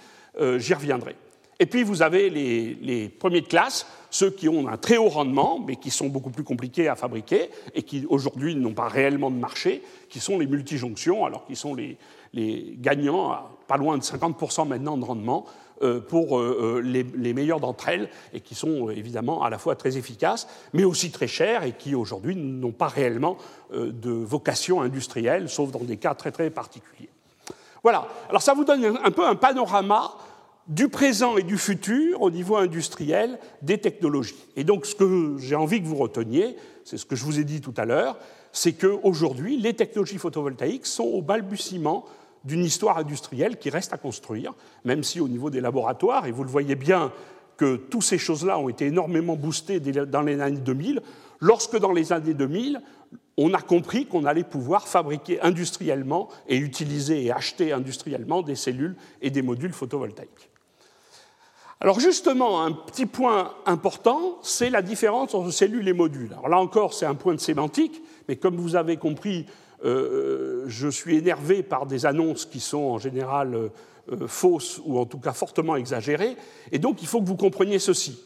J'y 0.57 0.75
reviendrai. 0.75 1.17
Et 1.61 1.67
puis 1.67 1.83
vous 1.83 2.03
avez 2.03 2.31
les, 2.31 3.09
premiers 3.09 3.41
de 3.41 3.47
classe, 3.47 3.87
ceux 4.11 4.31
qui 4.31 4.49
ont 4.49 4.69
un 4.69 4.77
très 4.77 4.97
haut 4.97 5.09
rendement, 5.09 5.61
mais 5.65 5.77
qui 5.77 5.91
sont 5.91 6.09
beaucoup 6.09 6.31
plus 6.31 6.45
compliqués 6.45 6.89
à 6.89 6.97
fabriquer 6.97 7.51
et 7.75 7.83
qui 7.83 8.07
aujourd'hui 8.09 8.55
n'ont 8.55 8.75
pas 8.75 8.89
réellement 8.89 9.31
de 9.31 9.37
marché, 9.37 9.83
qui 10.09 10.21
sont 10.21 10.39
les 10.39 10.47
multijonctions, 10.47 11.25
alors 11.25 11.47
qui 11.47 11.57
sont 11.57 11.75
les, 11.75 11.97
les 12.33 12.77
gagnants 12.79 13.31
à 13.31 13.51
pas 13.67 13.77
loin 13.77 13.97
de 13.97 14.03
50% 14.03 14.69
maintenant 14.69 14.97
de 14.97 15.05
rendement 15.05 15.47
euh, 15.83 16.01
pour 16.01 16.39
euh, 16.39 16.79
euh, 16.79 16.81
les, 16.81 17.03
les 17.03 17.35
meilleures 17.35 17.61
d'entre 17.61 17.89
elles 17.89 18.09
et 18.33 18.41
qui 18.41 18.55
sont 18.55 18.91
évidemment 18.91 19.43
à 19.43 19.51
la 19.51 19.59
fois 19.59 19.75
très 19.75 19.97
efficaces, 19.97 20.47
mais 20.73 20.85
aussi 20.85 21.11
très 21.11 21.27
chères 21.27 21.65
et 21.65 21.73
qui 21.73 21.95
aujourd'hui 21.95 22.37
n'ont 22.37 22.73
pas 22.73 22.89
réellement 22.89 23.37
de 23.73 24.11
vocation 24.11 24.83
industrielle, 24.83 25.49
sauf 25.49 25.73
dans 25.73 25.81
des 25.81 25.97
cas 25.97 26.15
très 26.15 26.31
très 26.31 26.51
particuliers. 26.51 27.09
Voilà, 27.83 28.07
alors 28.29 28.41
ça 28.41 28.55
vous 28.55 28.65
donne 28.65 28.99
un 29.03 29.11
peu 29.11 29.27
un 29.27 29.35
panorama 29.35 30.13
du 30.69 30.89
présent 30.89 31.37
et 31.37 31.43
du 31.43 31.59
futur 31.59 32.23
au 32.23 32.31
niveau 32.31 32.57
industriel 32.57 33.39
des 33.63 33.79
technologies. 33.79 34.35
Et 34.57 34.65
donc 34.65 34.87
ce 34.87 34.95
que 34.95 35.37
j'ai 35.39 35.57
envie 35.57 35.81
que 35.81 35.87
vous 35.87 35.97
reteniez, 35.97 36.57
c'est 36.85 36.97
ce 36.97 37.05
que 37.05 37.17
je 37.17 37.25
vous 37.25 37.39
ai 37.39 37.45
dit 37.45 37.61
tout 37.61 37.75
à 37.77 37.85
l'heure, 37.85 38.19
c'est 38.53 38.73
qu'aujourd'hui, 38.73 39.59
les 39.59 39.75
technologies 39.75 40.19
photovoltaïques 40.19 40.87
sont 40.87 41.05
au 41.05 41.23
balbutiement 41.23 42.05
d'une 42.45 42.65
histoire 42.65 42.99
industrielle 42.99 43.59
qui 43.59 43.71
reste 43.71 43.93
à 43.93 43.99
construire, 43.99 44.55
même 44.85 45.03
si 45.03 45.21
au 45.21 45.29
niveau 45.29 45.51
des 45.51 45.61
laboratoires, 45.61 46.27
et 46.27 46.31
vous 46.31 46.45
le 46.45 46.51
voyez 46.51 46.77
bien 46.77 47.13
que 47.57 47.77
toutes 47.77 48.03
ces 48.03 48.19
choses-là 48.19 48.59
ont 48.59 48.69
été 48.69 48.87
énormément 48.87 49.37
boostées 49.37 49.81
dans 49.81 50.23
les 50.23 50.41
années 50.41 50.59
2000, 50.59 51.01
lorsque 51.41 51.79
dans 51.79 51.93
les 51.93 52.13
années 52.13 52.35
2000, 52.35 52.81
on 53.37 53.55
a 53.55 53.61
compris 53.61 54.07
qu'on 54.07 54.25
allait 54.25 54.45
pouvoir 54.45 54.87
fabriquer 54.87 55.41
industriellement 55.41 56.29
et 56.49 56.57
utiliser 56.57 57.25
et 57.25 57.33
acheter 57.33 57.73
industriellement 57.73 58.43
des 58.43 58.57
cellules 58.57 58.97
et 59.23 59.31
des 59.31 59.43
modules 59.43 59.73
photovoltaïques. 59.73 60.51
Alors 61.85 62.01
justement, 62.01 62.63
un 62.63 62.73
petit 62.73 63.05
point 63.05 63.53
important, 63.67 64.39
c'est 64.41 64.71
la 64.71 64.81
différence 64.81 65.35
entre 65.35 65.51
cellules 65.51 65.87
et 65.87 65.93
modules. 65.93 66.33
Alors 66.33 66.49
là 66.49 66.59
encore, 66.59 66.95
c'est 66.95 67.05
un 67.05 67.15
point 67.15 67.35
de 67.35 67.41
sémantique, 67.41 68.01
mais 68.27 68.37
comme 68.37 68.57
vous 68.57 68.75
avez 68.75 68.97
compris, 68.97 69.45
euh, 69.85 70.65
je 70.67 70.89
suis 70.89 71.19
énervé 71.19 71.63
par 71.63 71.85
des 71.85 72.07
annonces 72.07 72.47
qui 72.47 72.61
sont 72.61 72.85
en 72.85 72.97
général 72.97 73.55
euh, 73.55 74.27
fausses 74.27 74.81
ou 74.87 74.99
en 74.99 75.05
tout 75.05 75.19
cas 75.19 75.35
fortement 75.35 75.77
exagérées, 75.77 76.39
et 76.73 76.79
donc 76.79 77.03
il 77.03 77.07
faut 77.07 77.21
que 77.21 77.27
vous 77.27 77.37
compreniez 77.37 77.79
ceci. 77.79 78.19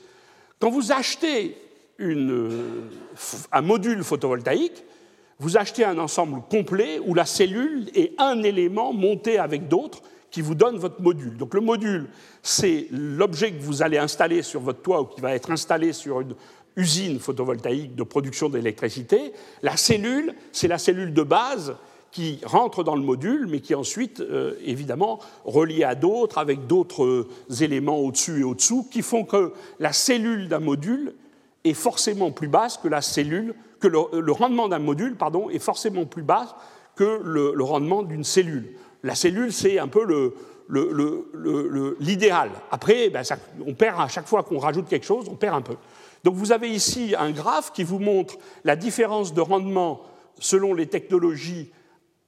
Quand 0.60 0.70
vous 0.70 0.92
achetez 0.92 1.56
un 1.98 3.60
module 3.60 4.04
photovoltaïque, 4.04 4.84
vous 5.40 5.56
achetez 5.56 5.82
un 5.82 5.98
ensemble 5.98 6.42
complet 6.48 7.00
où 7.04 7.12
la 7.12 7.26
cellule 7.26 7.90
est 7.96 8.12
un 8.18 8.40
élément 8.44 8.92
monté 8.92 9.36
avec 9.36 9.66
d'autres 9.66 10.00
qui 10.30 10.42
vous 10.42 10.54
donne 10.54 10.76
votre 10.76 11.00
module. 11.00 11.36
Donc 11.36 11.54
le 11.54 11.60
module, 11.60 12.08
c'est 12.42 12.86
l'objet 12.90 13.52
que 13.52 13.62
vous 13.62 13.82
allez 13.82 13.98
installer 13.98 14.42
sur 14.42 14.60
votre 14.60 14.82
toit 14.82 15.00
ou 15.00 15.04
qui 15.06 15.20
va 15.20 15.34
être 15.34 15.50
installé 15.50 15.92
sur 15.92 16.20
une 16.20 16.34
usine 16.76 17.18
photovoltaïque 17.18 17.94
de 17.94 18.02
production 18.02 18.48
d'électricité. 18.48 19.32
La 19.62 19.76
cellule, 19.76 20.34
c'est 20.52 20.68
la 20.68 20.78
cellule 20.78 21.12
de 21.12 21.22
base 21.22 21.76
qui 22.10 22.40
rentre 22.44 22.84
dans 22.84 22.94
le 22.94 23.02
module, 23.02 23.46
mais 23.48 23.60
qui 23.60 23.72
est 23.72 23.76
ensuite, 23.76 24.20
euh, 24.20 24.54
évidemment, 24.64 25.18
reliée 25.44 25.84
à 25.84 25.94
d'autres, 25.94 26.38
avec 26.38 26.66
d'autres 26.66 27.04
euh, 27.04 27.28
éléments 27.60 27.98
au-dessus 27.98 28.40
et 28.40 28.44
au-dessous, 28.44 28.86
qui 28.90 29.02
font 29.02 29.24
que 29.24 29.52
la 29.78 29.92
cellule 29.92 30.48
d'un 30.48 30.60
module 30.60 31.14
est 31.64 31.74
forcément 31.74 32.30
plus 32.30 32.48
basse 32.48 32.78
que 32.78 32.88
la 32.88 33.02
cellule, 33.02 33.54
que 33.80 33.88
le, 33.88 34.32
rendement 34.32 34.68
d'un 34.68 34.78
module, 34.78 35.16
pardon, 35.16 35.50
est 35.50 35.58
forcément 35.58 36.06
plus 36.06 36.22
bas 36.22 36.56
que 36.96 37.20
le 37.22 37.62
rendement 37.62 38.02
d'une 38.02 38.24
cellule 38.24 38.74
la 39.02 39.14
cellule, 39.14 39.52
c'est 39.52 39.78
un 39.78 39.88
peu 39.88 40.34
l'idéal. 42.00 42.50
Après, 42.70 43.10
ben, 43.10 43.22
on 43.66 43.74
perd 43.74 44.00
à 44.00 44.08
chaque 44.08 44.26
fois 44.26 44.42
qu'on 44.42 44.58
rajoute 44.58 44.88
quelque 44.88 45.06
chose, 45.06 45.26
on 45.28 45.36
perd 45.36 45.54
un 45.54 45.62
peu. 45.62 45.76
Donc 46.24 46.34
vous 46.34 46.52
avez 46.52 46.70
ici 46.70 47.14
un 47.18 47.30
graphe 47.30 47.72
qui 47.72 47.84
vous 47.84 47.98
montre 47.98 48.36
la 48.64 48.76
différence 48.76 49.34
de 49.34 49.40
rendement 49.40 50.02
selon 50.38 50.74
les 50.74 50.86
technologies 50.86 51.70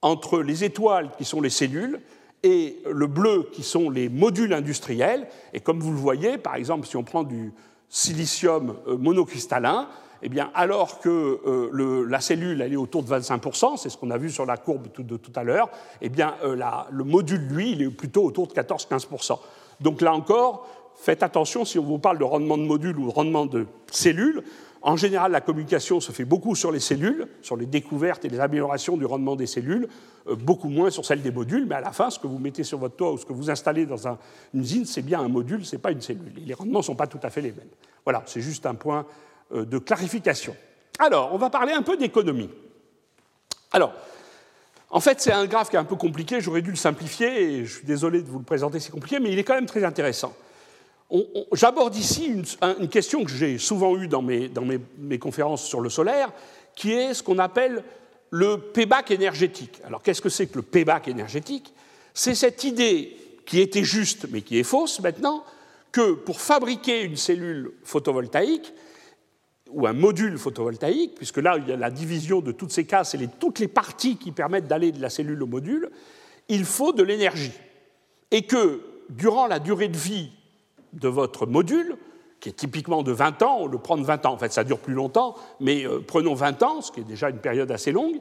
entre 0.02 0.40
les 0.40 0.64
étoiles, 0.64 1.10
qui 1.18 1.24
sont 1.24 1.40
les 1.40 1.50
cellules, 1.50 2.00
et 2.42 2.78
le 2.90 3.06
bleu, 3.06 3.48
qui 3.52 3.62
sont 3.62 3.90
les 3.90 4.08
modules 4.08 4.54
industriels. 4.54 5.26
Et 5.52 5.60
comme 5.60 5.80
vous 5.80 5.92
le 5.92 5.98
voyez, 5.98 6.38
par 6.38 6.54
exemple, 6.54 6.86
si 6.86 6.96
on 6.96 7.02
prend 7.02 7.22
du 7.22 7.52
silicium 7.88 8.76
euh, 8.86 8.96
monocristallin, 8.96 9.88
eh 10.22 10.28
bien, 10.28 10.50
alors 10.54 11.00
que 11.00 11.40
euh, 11.46 12.06
la 12.08 12.20
cellule 12.20 12.60
elle 12.60 12.72
est 12.72 12.76
autour 12.76 13.02
de 13.02 13.08
25%, 13.08 13.76
c'est 13.76 13.88
ce 13.88 13.96
qu'on 13.96 14.10
a 14.10 14.18
vu 14.18 14.30
sur 14.30 14.46
la 14.46 14.56
courbe 14.56 14.88
de 14.98 15.16
tout 15.16 15.32
à 15.34 15.44
l'heure, 15.44 15.70
eh 16.00 16.08
bien, 16.08 16.34
euh, 16.44 16.56
le 16.90 17.04
module, 17.04 17.40
lui, 17.48 17.72
il 17.72 17.82
est 17.82 17.90
plutôt 17.90 18.24
autour 18.24 18.46
de 18.46 18.52
14-15%. 18.52 19.38
Donc 19.80 20.00
là 20.00 20.14
encore, 20.14 20.66
faites 20.94 21.22
attention 21.22 21.64
si 21.64 21.78
on 21.78 21.84
vous 21.84 21.98
parle 21.98 22.18
de 22.18 22.24
rendement 22.24 22.58
de 22.58 22.64
module 22.64 22.98
ou 22.98 23.06
de 23.06 23.12
rendement 23.12 23.46
de 23.46 23.66
cellule. 23.90 24.44
En 24.82 24.96
général, 24.96 25.32
la 25.32 25.42
communication 25.42 26.00
se 26.00 26.10
fait 26.10 26.24
beaucoup 26.24 26.54
sur 26.54 26.72
les 26.72 26.80
cellules, 26.80 27.26
sur 27.42 27.56
les 27.56 27.66
découvertes 27.66 28.24
et 28.24 28.30
les 28.30 28.40
améliorations 28.40 28.96
du 28.96 29.04
rendement 29.04 29.36
des 29.36 29.46
cellules, 29.46 29.88
euh, 30.26 30.36
beaucoup 30.36 30.68
moins 30.68 30.90
sur 30.90 31.04
celle 31.04 31.20
des 31.20 31.30
modules, 31.30 31.66
mais 31.66 31.74
à 31.74 31.80
la 31.80 31.92
fin, 31.92 32.08
ce 32.08 32.18
que 32.18 32.26
vous 32.26 32.38
mettez 32.38 32.64
sur 32.64 32.78
votre 32.78 32.96
toit 32.96 33.12
ou 33.12 33.18
ce 33.18 33.26
que 33.26 33.32
vous 33.32 33.50
installez 33.50 33.84
dans 33.84 34.06
une 34.06 34.60
usine, 34.60 34.86
c'est 34.86 35.02
bien 35.02 35.20
un 35.20 35.28
module, 35.28 35.66
ce 35.66 35.76
n'est 35.76 35.82
pas 35.82 35.92
une 35.92 36.00
cellule. 36.00 36.32
les 36.36 36.54
rendements 36.54 36.78
ne 36.78 36.84
sont 36.84 36.94
pas 36.94 37.06
tout 37.06 37.20
à 37.22 37.28
fait 37.28 37.42
les 37.42 37.52
mêmes. 37.52 37.68
Voilà, 38.04 38.22
c'est 38.24 38.40
juste 38.40 38.64
un 38.64 38.74
point 38.74 39.04
de 39.52 39.78
clarification. 39.78 40.56
Alors, 40.98 41.30
on 41.32 41.38
va 41.38 41.50
parler 41.50 41.72
un 41.72 41.82
peu 41.82 41.96
d'économie. 41.96 42.50
Alors, 43.72 43.92
en 44.90 45.00
fait, 45.00 45.20
c'est 45.20 45.32
un 45.32 45.46
graphe 45.46 45.70
qui 45.70 45.76
est 45.76 45.78
un 45.78 45.84
peu 45.84 45.96
compliqué, 45.96 46.40
j'aurais 46.40 46.62
dû 46.62 46.70
le 46.70 46.76
simplifier, 46.76 47.42
et 47.42 47.64
je 47.64 47.76
suis 47.76 47.86
désolé 47.86 48.22
de 48.22 48.28
vous 48.28 48.38
le 48.38 48.44
présenter, 48.44 48.80
c'est 48.80 48.90
compliqué, 48.90 49.20
mais 49.20 49.30
il 49.30 49.38
est 49.38 49.44
quand 49.44 49.54
même 49.54 49.66
très 49.66 49.84
intéressant. 49.84 50.34
J'aborde 51.52 51.96
ici 51.96 52.26
une, 52.26 52.88
question 52.88 53.24
que 53.24 53.30
j'ai 53.30 53.58
souvent 53.58 53.96
eue 53.96 54.08
dans, 54.08 54.22
mes, 54.22 54.48
dans 54.48 54.64
mes, 54.64 55.18
conférences 55.18 55.64
sur 55.64 55.80
le 55.80 55.90
solaire, 55.90 56.30
qui 56.76 56.92
est 56.92 57.14
ce 57.14 57.22
qu'on 57.22 57.38
appelle 57.38 57.82
le 58.30 58.58
payback 58.58 59.10
énergétique. 59.10 59.80
Alors, 59.84 60.02
qu'est-ce 60.02 60.20
que 60.20 60.28
c'est 60.28 60.46
que 60.46 60.56
le 60.56 60.62
payback 60.62 61.08
énergétique? 61.08 61.72
C'est 62.14 62.34
cette 62.34 62.62
idée 62.64 63.16
qui 63.46 63.60
était 63.60 63.82
juste, 63.82 64.26
mais 64.30 64.42
qui 64.42 64.58
est 64.58 64.64
fausse 64.64 65.00
maintenant, 65.00 65.44
que 65.90 66.12
pour 66.12 66.40
fabriquer 66.40 67.02
une 67.02 67.16
cellule 67.16 67.72
photovoltaïque, 67.82 68.72
ou 69.72 69.86
un 69.86 69.92
module 69.92 70.38
photovoltaïque, 70.38 71.14
puisque 71.14 71.38
là, 71.38 71.56
il 71.58 71.68
y 71.68 71.72
a 71.72 71.76
la 71.76 71.90
division 71.90 72.40
de 72.40 72.52
toutes 72.52 72.72
ces 72.72 72.84
cases, 72.84 73.10
c'est 73.10 73.38
toutes 73.38 73.58
les 73.58 73.68
parties 73.68 74.16
qui 74.16 74.32
permettent 74.32 74.66
d'aller 74.66 74.92
de 74.92 75.00
la 75.00 75.10
cellule 75.10 75.42
au 75.42 75.46
module, 75.46 75.90
il 76.48 76.64
faut 76.64 76.92
de 76.92 77.02
l'énergie. 77.02 77.52
Et 78.30 78.42
que 78.42 78.82
durant 79.10 79.46
la 79.46 79.58
durée 79.58 79.88
de 79.88 79.96
vie 79.96 80.30
de 80.92 81.08
votre 81.08 81.46
module, 81.46 81.96
qui 82.40 82.48
est 82.48 82.52
typiquement 82.52 83.02
de 83.02 83.12
20 83.12 83.42
ans, 83.42 83.58
on 83.60 83.66
le 83.66 83.78
prend 83.78 83.96
de 83.96 84.04
20 84.04 84.26
ans, 84.26 84.32
en 84.32 84.38
fait 84.38 84.52
ça 84.52 84.64
dure 84.64 84.78
plus 84.78 84.94
longtemps, 84.94 85.36
mais 85.60 85.86
euh, 85.86 86.00
prenons 86.00 86.34
20 86.34 86.62
ans, 86.62 86.80
ce 86.80 86.90
qui 86.90 87.00
est 87.00 87.04
déjà 87.04 87.28
une 87.28 87.38
période 87.38 87.70
assez 87.70 87.92
longue, 87.92 88.20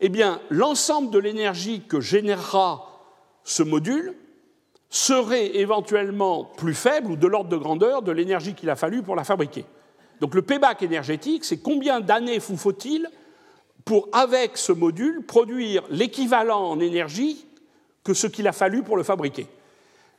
eh 0.00 0.08
bien 0.08 0.40
l'ensemble 0.50 1.10
de 1.10 1.18
l'énergie 1.18 1.82
que 1.88 2.00
générera 2.00 2.90
ce 3.42 3.62
module 3.62 4.14
serait 4.90 5.56
éventuellement 5.56 6.44
plus 6.44 6.74
faible 6.74 7.10
ou 7.12 7.16
de 7.16 7.26
l'ordre 7.26 7.50
de 7.50 7.56
grandeur 7.56 8.02
de 8.02 8.12
l'énergie 8.12 8.54
qu'il 8.54 8.70
a 8.70 8.76
fallu 8.76 9.02
pour 9.02 9.16
la 9.16 9.24
fabriquer. 9.24 9.64
Donc 10.20 10.34
le 10.34 10.42
payback 10.42 10.82
énergétique, 10.82 11.44
c'est 11.44 11.58
combien 11.58 12.00
d'années 12.00 12.38
vous 12.38 12.56
faut-il 12.56 13.08
pour, 13.84 14.08
avec 14.12 14.56
ce 14.56 14.72
module, 14.72 15.24
produire 15.26 15.82
l'équivalent 15.90 16.70
en 16.70 16.80
énergie 16.80 17.46
que 18.02 18.14
ce 18.14 18.26
qu'il 18.26 18.48
a 18.48 18.52
fallu 18.52 18.82
pour 18.82 18.96
le 18.96 19.02
fabriquer. 19.02 19.46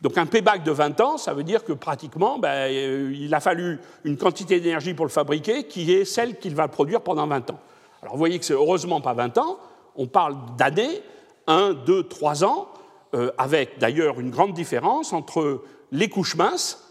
Donc 0.02 0.18
un 0.18 0.26
payback 0.26 0.64
de 0.64 0.72
20 0.72 1.02
ans, 1.02 1.18
ça 1.18 1.34
veut 1.34 1.44
dire 1.44 1.64
que 1.64 1.74
pratiquement, 1.74 2.38
ben, 2.38 2.70
euh, 2.70 3.12
il 3.16 3.34
a 3.34 3.40
fallu 3.40 3.80
une 4.04 4.18
quantité 4.18 4.60
d'énergie 4.60 4.94
pour 4.94 5.06
le 5.06 5.12
fabriquer 5.12 5.64
qui 5.64 5.92
est 5.92 6.06
celle 6.06 6.38
qu'il 6.38 6.56
va 6.56 6.68
produire 6.68 7.02
pendant 7.02 7.26
20 7.26 7.52
ans. 7.52 7.60
Alors 8.02 8.14
vous 8.14 8.20
voyez 8.20 8.38
que 8.38 8.46
c'est 8.46 8.54
heureusement 8.54 9.02
pas 9.02 9.14
20 9.14 9.38
ans, 9.38 9.58
on 9.96 10.08
parle 10.08 10.36
d'années, 10.58 11.02
1, 11.48 11.74
2, 11.74 12.04
3 12.04 12.44
ans, 12.44 12.68
euh, 13.14 13.32
avec 13.38 13.80
d'ailleurs 13.80 14.20
une 14.20 14.30
grande 14.30 14.54
différence 14.54 15.14
entre 15.14 15.64
les 15.92 16.10
couches 16.10 16.36
minces, 16.36 16.82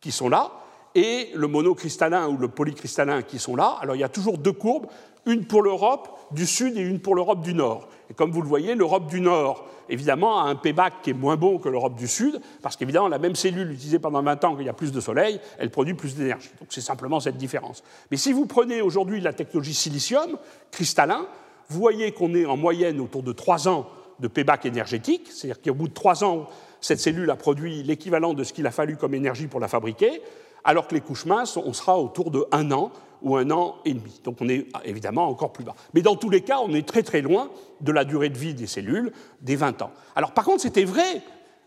qui 0.00 0.12
sont 0.12 0.28
là, 0.28 0.52
et 0.94 1.30
le 1.34 1.46
monocristallin 1.46 2.28
ou 2.28 2.36
le 2.36 2.48
polycristallin 2.48 3.22
qui 3.22 3.38
sont 3.38 3.56
là. 3.56 3.76
Alors 3.80 3.96
il 3.96 4.00
y 4.00 4.04
a 4.04 4.08
toujours 4.08 4.38
deux 4.38 4.52
courbes, 4.52 4.86
une 5.26 5.44
pour 5.44 5.62
l'Europe 5.62 6.08
du 6.32 6.46
Sud 6.46 6.76
et 6.76 6.80
une 6.80 7.00
pour 7.00 7.14
l'Europe 7.14 7.42
du 7.42 7.54
Nord. 7.54 7.88
Et 8.08 8.14
comme 8.14 8.30
vous 8.30 8.42
le 8.42 8.48
voyez, 8.48 8.74
l'Europe 8.74 9.06
du 9.06 9.20
Nord, 9.20 9.66
évidemment, 9.88 10.40
a 10.40 10.44
un 10.44 10.54
payback 10.54 11.02
qui 11.02 11.10
est 11.10 11.14
moins 11.14 11.36
bon 11.36 11.58
que 11.58 11.68
l'Europe 11.68 11.94
du 11.94 12.08
Sud, 12.08 12.40
parce 12.62 12.76
qu'évidemment, 12.76 13.08
la 13.08 13.18
même 13.18 13.36
cellule 13.36 13.70
utilisée 13.70 13.98
pendant 13.98 14.22
20 14.22 14.44
ans, 14.44 14.56
qu'il 14.56 14.64
y 14.64 14.68
a 14.68 14.72
plus 14.72 14.92
de 14.92 15.00
soleil, 15.00 15.40
elle 15.58 15.70
produit 15.70 15.94
plus 15.94 16.16
d'énergie. 16.16 16.50
Donc 16.58 16.68
c'est 16.70 16.80
simplement 16.80 17.20
cette 17.20 17.36
différence. 17.36 17.82
Mais 18.10 18.16
si 18.16 18.32
vous 18.32 18.46
prenez 18.46 18.80
aujourd'hui 18.80 19.20
la 19.20 19.32
technologie 19.32 19.74
silicium, 19.74 20.38
cristallin, 20.70 21.26
vous 21.68 21.78
voyez 21.78 22.12
qu'on 22.12 22.34
est 22.34 22.46
en 22.46 22.56
moyenne 22.56 23.00
autour 23.00 23.22
de 23.22 23.32
3 23.32 23.68
ans 23.68 23.86
de 24.18 24.28
payback 24.28 24.66
énergétique, 24.66 25.28
c'est-à-dire 25.30 25.62
qu'au 25.62 25.74
bout 25.74 25.88
de 25.88 25.94
3 25.94 26.24
ans, 26.24 26.46
cette 26.80 27.00
cellule 27.00 27.30
a 27.30 27.36
produit 27.36 27.82
l'équivalent 27.82 28.32
de 28.32 28.42
ce 28.42 28.52
qu'il 28.52 28.66
a 28.66 28.70
fallu 28.70 28.96
comme 28.96 29.14
énergie 29.14 29.46
pour 29.46 29.60
la 29.60 29.68
fabriquer, 29.68 30.22
alors 30.64 30.86
que 30.86 30.94
les 30.94 31.00
couches 31.00 31.26
minces, 31.26 31.56
on 31.56 31.72
sera 31.72 31.98
autour 31.98 32.30
de 32.30 32.44
1 32.52 32.70
an 32.72 32.90
ou 33.22 33.36
un 33.36 33.50
an 33.50 33.76
et 33.84 33.94
demi. 33.94 34.20
Donc 34.24 34.36
on 34.40 34.48
est 34.48 34.66
évidemment 34.84 35.28
encore 35.28 35.52
plus 35.52 35.64
bas. 35.64 35.74
Mais 35.94 36.02
dans 36.02 36.16
tous 36.16 36.30
les 36.30 36.40
cas, 36.40 36.58
on 36.64 36.72
est 36.74 36.86
très 36.86 37.02
très 37.02 37.20
loin 37.20 37.50
de 37.80 37.92
la 37.92 38.04
durée 38.04 38.28
de 38.28 38.38
vie 38.38 38.54
des 38.54 38.66
cellules, 38.66 39.12
des 39.40 39.56
20 39.56 39.82
ans. 39.82 39.90
Alors 40.16 40.32
par 40.32 40.44
contre, 40.44 40.62
c'était 40.62 40.84
vrai, 40.84 41.22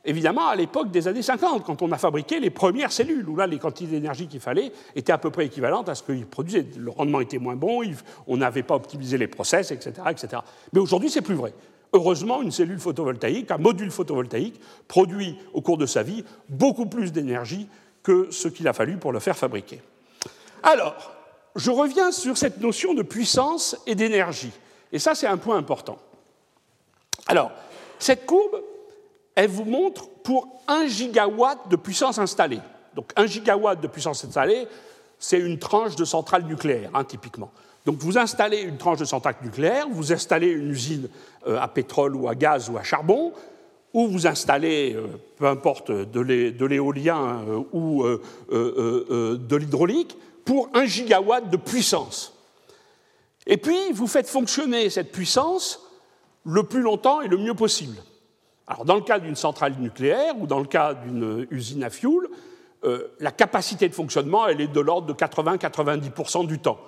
évidemment, 0.06 0.48
à 0.48 0.56
l'époque 0.56 0.92
des 0.92 1.08
années 1.08 1.22
50, 1.22 1.64
quand 1.64 1.82
on 1.82 1.92
a 1.92 1.98
fabriqué 1.98 2.40
les 2.40 2.50
premières 2.50 2.92
cellules, 2.92 3.28
où 3.28 3.36
là, 3.36 3.48
les 3.48 3.60
quantités 3.60 3.92
d'énergie 3.92 4.28
qu'il 4.28 4.40
fallait 4.40 4.72
étaient 4.96 5.14
à 5.14 5.18
peu 5.18 5.30
près 5.30 5.46
équivalentes 5.46 5.90
à 5.90 5.96
ce 5.96 6.04
qu'ils 6.04 6.26
produisaient. 6.26 6.66
Le 6.78 6.92
rendement 6.92 7.20
était 7.20 7.40
moins 7.40 7.56
bon, 7.56 7.84
on 8.28 8.38
n'avait 8.38 8.64
pas 8.64 8.76
optimisé 8.76 9.18
les 9.18 9.28
process, 9.28 9.72
etc. 9.72 9.94
etc. 10.10 10.42
Mais 10.74 10.80
aujourd'hui, 10.80 11.10
c'est 11.10 11.22
plus 11.22 11.36
vrai. 11.36 11.54
Heureusement, 11.96 12.42
une 12.42 12.50
cellule 12.50 12.80
photovoltaïque, 12.80 13.52
un 13.52 13.60
module 13.60 13.92
photovoltaïque, 13.92 14.60
produit 14.88 15.38
au 15.54 15.62
cours 15.62 15.78
de 15.78 15.86
sa 15.86 16.02
vie 16.02 16.26
beaucoup 16.50 16.88
plus 16.88 17.12
d'énergie 17.12 17.68
que 18.04 18.30
ce 18.32 18.48
qu'il 18.48 18.68
a 18.68 18.74
fallu 18.74 18.98
pour 18.98 19.12
le 19.12 19.20
faire 19.20 19.38
fabriquer. 19.38 19.82
Alors, 20.62 21.12
je 21.56 21.72
reviens 21.72 22.12
sur 22.12 22.38
cette 22.38 22.60
notion 22.60 22.94
de 22.94 23.02
puissance 23.02 23.76
et 23.88 23.96
d'énergie. 23.96 24.52
Et 24.92 25.00
ça, 25.00 25.16
c'est 25.16 25.28
un 25.28 25.38
point 25.38 25.58
important. 25.58 25.98
Alors, 27.28 27.52
cette 28.00 28.26
courbe, 28.26 28.62
elle 29.36 29.50
vous 29.50 29.66
montre 29.66 30.08
pour 30.24 30.62
1 30.68 30.88
gigawatt 30.88 31.70
de 31.70 31.76
puissance 31.76 32.20
installée. 32.20 32.60
Donc 32.96 33.12
1 33.16 33.26
gigawatt 33.26 33.80
de 33.80 33.88
puissance 33.88 34.24
installée, 34.26 34.68
c'est 35.20 35.40
une 35.40 35.58
tranche 35.58 35.96
de 35.96 36.06
centrale 36.06 36.44
nucléaire, 36.44 36.90
hein, 36.94 37.04
typiquement. 37.04 37.52
Donc 37.86 37.98
vous 37.98 38.18
installez 38.18 38.62
une 38.62 38.78
tranche 38.78 39.00
de 39.00 39.06
centrale 39.06 39.36
nucléaire, 39.42 39.88
vous 39.90 40.14
installez 40.14 40.48
une 40.48 40.70
usine 40.70 41.10
euh, 41.48 41.60
à 41.60 41.68
pétrole 41.68 42.16
ou 42.16 42.30
à 42.30 42.36
gaz 42.36 42.70
ou 42.70 42.78
à 42.78 42.84
charbon, 42.84 43.34
ou 43.94 44.08
vous 44.08 44.28
installez, 44.28 44.94
euh, 44.96 45.08
peu 45.38 45.46
importe, 45.48 45.92
de 45.92 46.66
l'éolien 46.66 47.44
euh, 47.48 47.64
ou 47.72 48.04
de 48.52 49.56
l'hydraulique, 49.56 50.18
pour 50.46 50.70
un 50.74 50.86
gigawatt 50.86 51.50
de 51.50 51.58
puissance. 51.58 52.34
Et 53.46 53.58
puis, 53.58 53.92
vous 53.94 54.08
faites 54.08 54.28
fonctionner 54.28 54.90
cette 54.90 55.12
puissance 55.12 55.82
le 56.46 56.64
plus 56.64 56.82
longtemps 56.82 57.22
et 57.22 57.28
le 57.28 57.38
mieux 57.38 57.54
possible. 57.54 57.98
Alors, 58.68 58.86
dans 58.86 58.96
le 58.96 59.02
cas 59.02 59.20
d'une 59.20 59.36
centrale 59.36 59.76
nucléaire 59.80 60.36
ou 60.40 60.48
dans 60.48 60.60
le 60.60 60.66
cas 60.66 60.94
d'une 60.94 61.48
usine 61.52 61.84
à 61.84 61.90
fioul, 61.90 62.30
euh, 62.86 63.08
la 63.20 63.32
capacité 63.32 63.88
de 63.88 63.94
fonctionnement, 63.94 64.48
elle 64.48 64.62
est 64.62 64.68
de 64.68 64.80
l'ordre 64.80 65.08
de 65.08 65.14
80-90% 65.14 66.48
du 66.48 66.60
temps. 66.60 66.80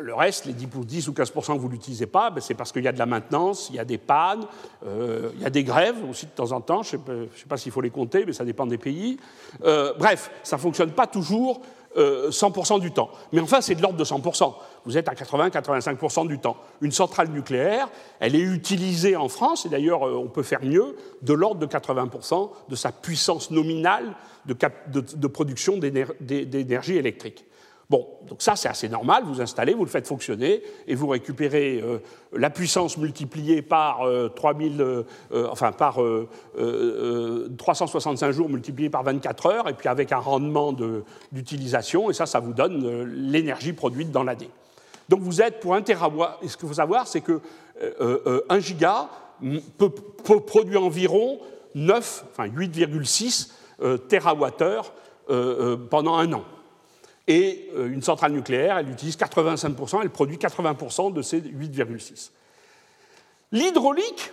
Le 0.00 0.12
reste, 0.12 0.46
les 0.46 0.52
10, 0.52 1.06
ou 1.06 1.12
15% 1.12 1.54
que 1.54 1.60
vous 1.60 1.68
n'utilisez 1.68 2.06
pas, 2.06 2.30
ben, 2.30 2.40
c'est 2.40 2.54
parce 2.54 2.72
qu'il 2.72 2.82
y 2.82 2.88
a 2.88 2.92
de 2.92 2.98
la 2.98 3.06
maintenance, 3.06 3.68
il 3.70 3.76
y 3.76 3.78
a 3.78 3.84
des 3.84 3.98
pannes, 3.98 4.44
euh, 4.84 5.30
il 5.36 5.42
y 5.42 5.46
a 5.46 5.50
des 5.50 5.62
grèves 5.62 5.96
aussi 6.10 6.26
de 6.26 6.32
temps 6.32 6.50
en 6.50 6.60
temps. 6.60 6.82
Je 6.82 6.96
ne 6.96 7.26
sais 7.36 7.46
pas, 7.48 7.56
s'il 7.56 7.70
faut 7.70 7.80
les 7.80 7.90
compter, 7.90 8.24
mais 8.26 8.32
ça 8.32 8.44
dépend 8.44 8.66
des 8.66 8.78
pays. 8.78 9.18
Euh, 9.62 9.94
bref, 9.96 10.32
ça 10.42 10.56
ne 10.56 10.60
fonctionne 10.60 10.90
pas 10.90 11.06
toujours 11.06 11.60
100% 11.96 12.76
euh, 12.76 12.78
du 12.80 12.90
temps. 12.90 13.08
Mais 13.32 13.40
enfin, 13.40 13.60
c'est 13.60 13.76
de 13.76 13.82
l'ordre 13.82 13.96
de 13.96 14.04
100%. 14.04 14.54
Vous 14.84 14.98
êtes 14.98 15.08
à 15.08 15.14
80-85% 15.14 16.26
du 16.26 16.40
temps. 16.40 16.56
Une 16.80 16.90
centrale 16.90 17.28
nucléaire, 17.28 17.88
elle 18.18 18.34
est 18.34 18.40
utilisée 18.40 19.14
en 19.14 19.28
France, 19.28 19.64
et 19.64 19.68
d'ailleurs, 19.68 20.02
on 20.02 20.26
peut 20.26 20.42
faire 20.42 20.64
mieux, 20.64 20.96
de 21.22 21.34
l'ordre 21.34 21.60
de 21.60 21.66
80% 21.66 22.50
de 22.68 22.74
sa 22.74 22.90
puissance 22.90 23.52
nominale 23.52 24.16
de 24.44 25.26
production 25.28 25.78
d'énergie 25.78 26.96
électrique. 26.96 27.44
Bon, 27.90 28.06
donc 28.26 28.40
ça 28.40 28.56
c'est 28.56 28.68
assez 28.68 28.88
normal, 28.88 29.24
vous 29.26 29.42
installez, 29.42 29.74
vous 29.74 29.84
le 29.84 29.90
faites 29.90 30.06
fonctionner 30.06 30.62
et 30.86 30.94
vous 30.94 31.08
récupérez 31.08 31.82
euh, 31.82 31.98
la 32.32 32.48
puissance 32.48 32.96
multipliée 32.96 33.60
par, 33.60 34.00
3000, 34.34 34.80
euh, 34.80 35.02
euh, 35.32 35.48
enfin, 35.50 35.72
par 35.72 35.98
365 37.58 38.30
jours 38.30 38.48
multiplié 38.48 38.88
par 38.88 39.02
24 39.02 39.46
heures 39.46 39.68
et 39.68 39.74
puis 39.74 39.88
avec 39.88 40.12
un 40.12 40.18
rendement 40.18 40.74
d'utilisation 41.30 42.10
et 42.10 42.14
ça, 42.14 42.24
ça 42.24 42.40
vous 42.40 42.54
donne 42.54 43.02
l'énergie 43.04 43.74
produite 43.74 44.10
dans 44.10 44.22
l'année. 44.22 44.50
Donc 45.10 45.20
vous 45.20 45.42
êtes 45.42 45.60
pour 45.60 45.74
un 45.74 45.82
terawatt, 45.82 46.38
et 46.42 46.48
ce 46.48 46.56
qu'il 46.56 46.66
faut 46.66 46.74
savoir 46.74 47.06
c'est 47.06 47.20
que 47.20 47.40
1 48.48 48.60
giga 48.60 49.10
peut, 49.76 49.90
peut, 49.90 50.40
produire 50.40 50.82
environ 50.82 51.38
9, 51.74 52.24
enfin 52.30 52.48
8,6 52.48 53.50
terawattheures 54.08 54.94
pendant 55.90 56.16
un 56.16 56.32
an. 56.32 56.44
Et 57.26 57.70
euh, 57.74 57.88
une 57.88 58.02
centrale 58.02 58.32
nucléaire, 58.32 58.78
elle 58.78 58.90
utilise 58.90 59.16
85%, 59.16 60.00
elle 60.02 60.10
produit 60.10 60.36
80% 60.36 61.12
de 61.12 61.22
ces 61.22 61.40
8,6. 61.40 62.30
L'hydraulique, 63.52 64.32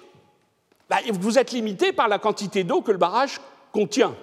bah, 0.89 0.97
vous 1.13 1.39
êtes 1.39 1.51
limité 1.51 1.93
par 1.93 2.07
la 2.07 2.19
quantité 2.19 2.63
d'eau 2.63 2.81
que 2.81 2.91
le 2.91 2.97
barrage 2.97 3.39
contient. 3.71 4.13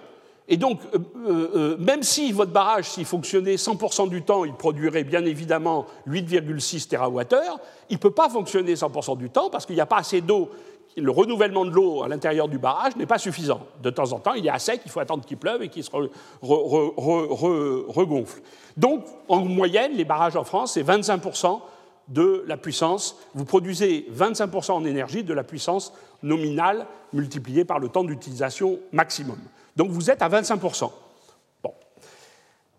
Et 0.51 0.57
donc, 0.57 0.81
euh, 0.95 1.51
euh, 1.55 1.77
même 1.79 2.03
si 2.03 2.33
votre 2.33 2.53
barrage, 2.53 2.87
s'il 2.87 3.05
fonctionnait 3.05 3.57
100% 3.57 4.09
du 4.09 4.23
temps, 4.23 4.45
il 4.45 4.55
produirait 4.55 5.05
bien 5.05 5.25
évidemment 5.25 5.87
8,6 6.07 6.89
TWh, 6.89 7.59
il 7.91 7.95
ne 7.95 7.99
peut 7.99 8.11
pas 8.11 8.31
fonctionner 8.31 8.75
100% 8.75 9.19
du 9.19 9.29
temps 9.29 9.51
parce 9.51 9.67
qu'il 9.67 9.75
n'y 9.75 9.81
a 9.83 9.87
pas 9.87 9.99
assez 9.99 10.23
d'eau 10.23 10.51
le 11.01 11.11
renouvellement 11.11 11.65
de 11.65 11.71
l'eau 11.71 12.03
à 12.03 12.09
l'intérieur 12.09 12.49
du 12.49 12.59
barrage 12.59 12.97
n'est 12.97 13.07
pas 13.07 13.19
suffisant. 13.19 13.61
De 13.83 13.91
temps 13.91 14.13
en 14.13 14.19
temps, 14.19 14.35
il 14.35 14.47
est 14.47 14.51
à 14.51 14.59
sec, 14.59 14.81
il 14.85 14.91
faut 14.91 15.01
attendre 15.01 15.25
qu'il 15.25 15.37
pleuve 15.37 15.63
et 15.63 15.69
qu'il 15.69 15.85
se 15.85 15.91
regonfle. 17.91 18.41
Donc, 18.77 19.05
en 19.29 19.45
moyenne, 19.45 19.93
les 19.95 20.05
barrages 20.05 20.37
en 20.37 20.45
France, 20.45 20.75
c'est 20.75 20.83
25% 20.83 21.61
de 22.09 22.45
la 22.47 22.57
puissance. 22.57 23.17
Vous 23.35 23.45
produisez 23.45 24.07
25% 24.15 24.73
en 24.73 24.85
énergie 24.85 25.25
de 25.25 25.35
la 25.35 25.45
puissance 25.45 25.93
nominale 26.23 26.87
multipliée 27.13 27.65
par 27.65 27.79
le 27.79 27.89
temps 27.89 28.05
d'utilisation 28.05 28.79
maximum. 28.93 29.39
Donc, 29.77 29.91
vous 29.91 30.11
êtes 30.11 30.23
à 30.23 30.29
25%. 30.29 30.91
Bon. 31.63 31.75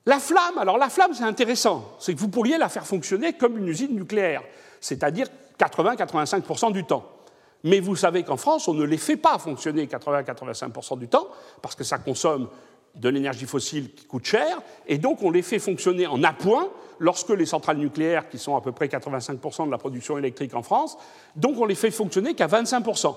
La 0.05 0.19
flamme, 0.19 0.57
alors 0.57 0.77
la 0.77 0.89
flamme, 0.89 1.13
c'est 1.13 1.23
intéressant. 1.23 1.85
C'est 1.99 2.13
que 2.13 2.19
vous 2.19 2.29
pourriez 2.29 2.57
la 2.57 2.69
faire 2.69 2.85
fonctionner 2.85 3.33
comme 3.33 3.57
une 3.57 3.67
usine 3.67 3.95
nucléaire, 3.95 4.41
c'est-à-dire 4.81 5.27
80-85% 5.59 6.71
du 6.71 6.83
temps. 6.85 7.05
Mais 7.63 7.79
vous 7.79 7.95
savez 7.95 8.23
qu'en 8.23 8.37
France, 8.37 8.67
on 8.67 8.73
ne 8.73 8.85
les 8.85 8.97
fait 8.97 9.17
pas 9.17 9.37
fonctionner 9.37 9.85
80-85% 9.85 10.97
du 10.97 11.07
temps, 11.07 11.27
parce 11.61 11.75
que 11.75 11.83
ça 11.83 11.97
consomme 11.97 12.47
de 12.95 13.09
l'énergie 13.09 13.45
fossile 13.45 13.93
qui 13.93 14.05
coûte 14.05 14.25
cher, 14.25 14.59
et 14.87 14.97
donc 14.97 15.21
on 15.21 15.31
les 15.31 15.41
fait 15.41 15.59
fonctionner 15.59 16.07
en 16.07 16.23
appoint 16.23 16.69
lorsque 16.99 17.29
les 17.29 17.45
centrales 17.45 17.77
nucléaires, 17.77 18.29
qui 18.29 18.37
sont 18.37 18.55
à 18.55 18.61
peu 18.61 18.71
près 18.71 18.87
85% 18.87 19.67
de 19.67 19.71
la 19.71 19.77
production 19.77 20.17
électrique 20.17 20.53
en 20.55 20.63
France, 20.63 20.97
donc 21.35 21.57
on 21.59 21.65
les 21.65 21.75
fait 21.75 21.91
fonctionner 21.91 22.33
qu'à 22.33 22.47
25%. 22.47 23.15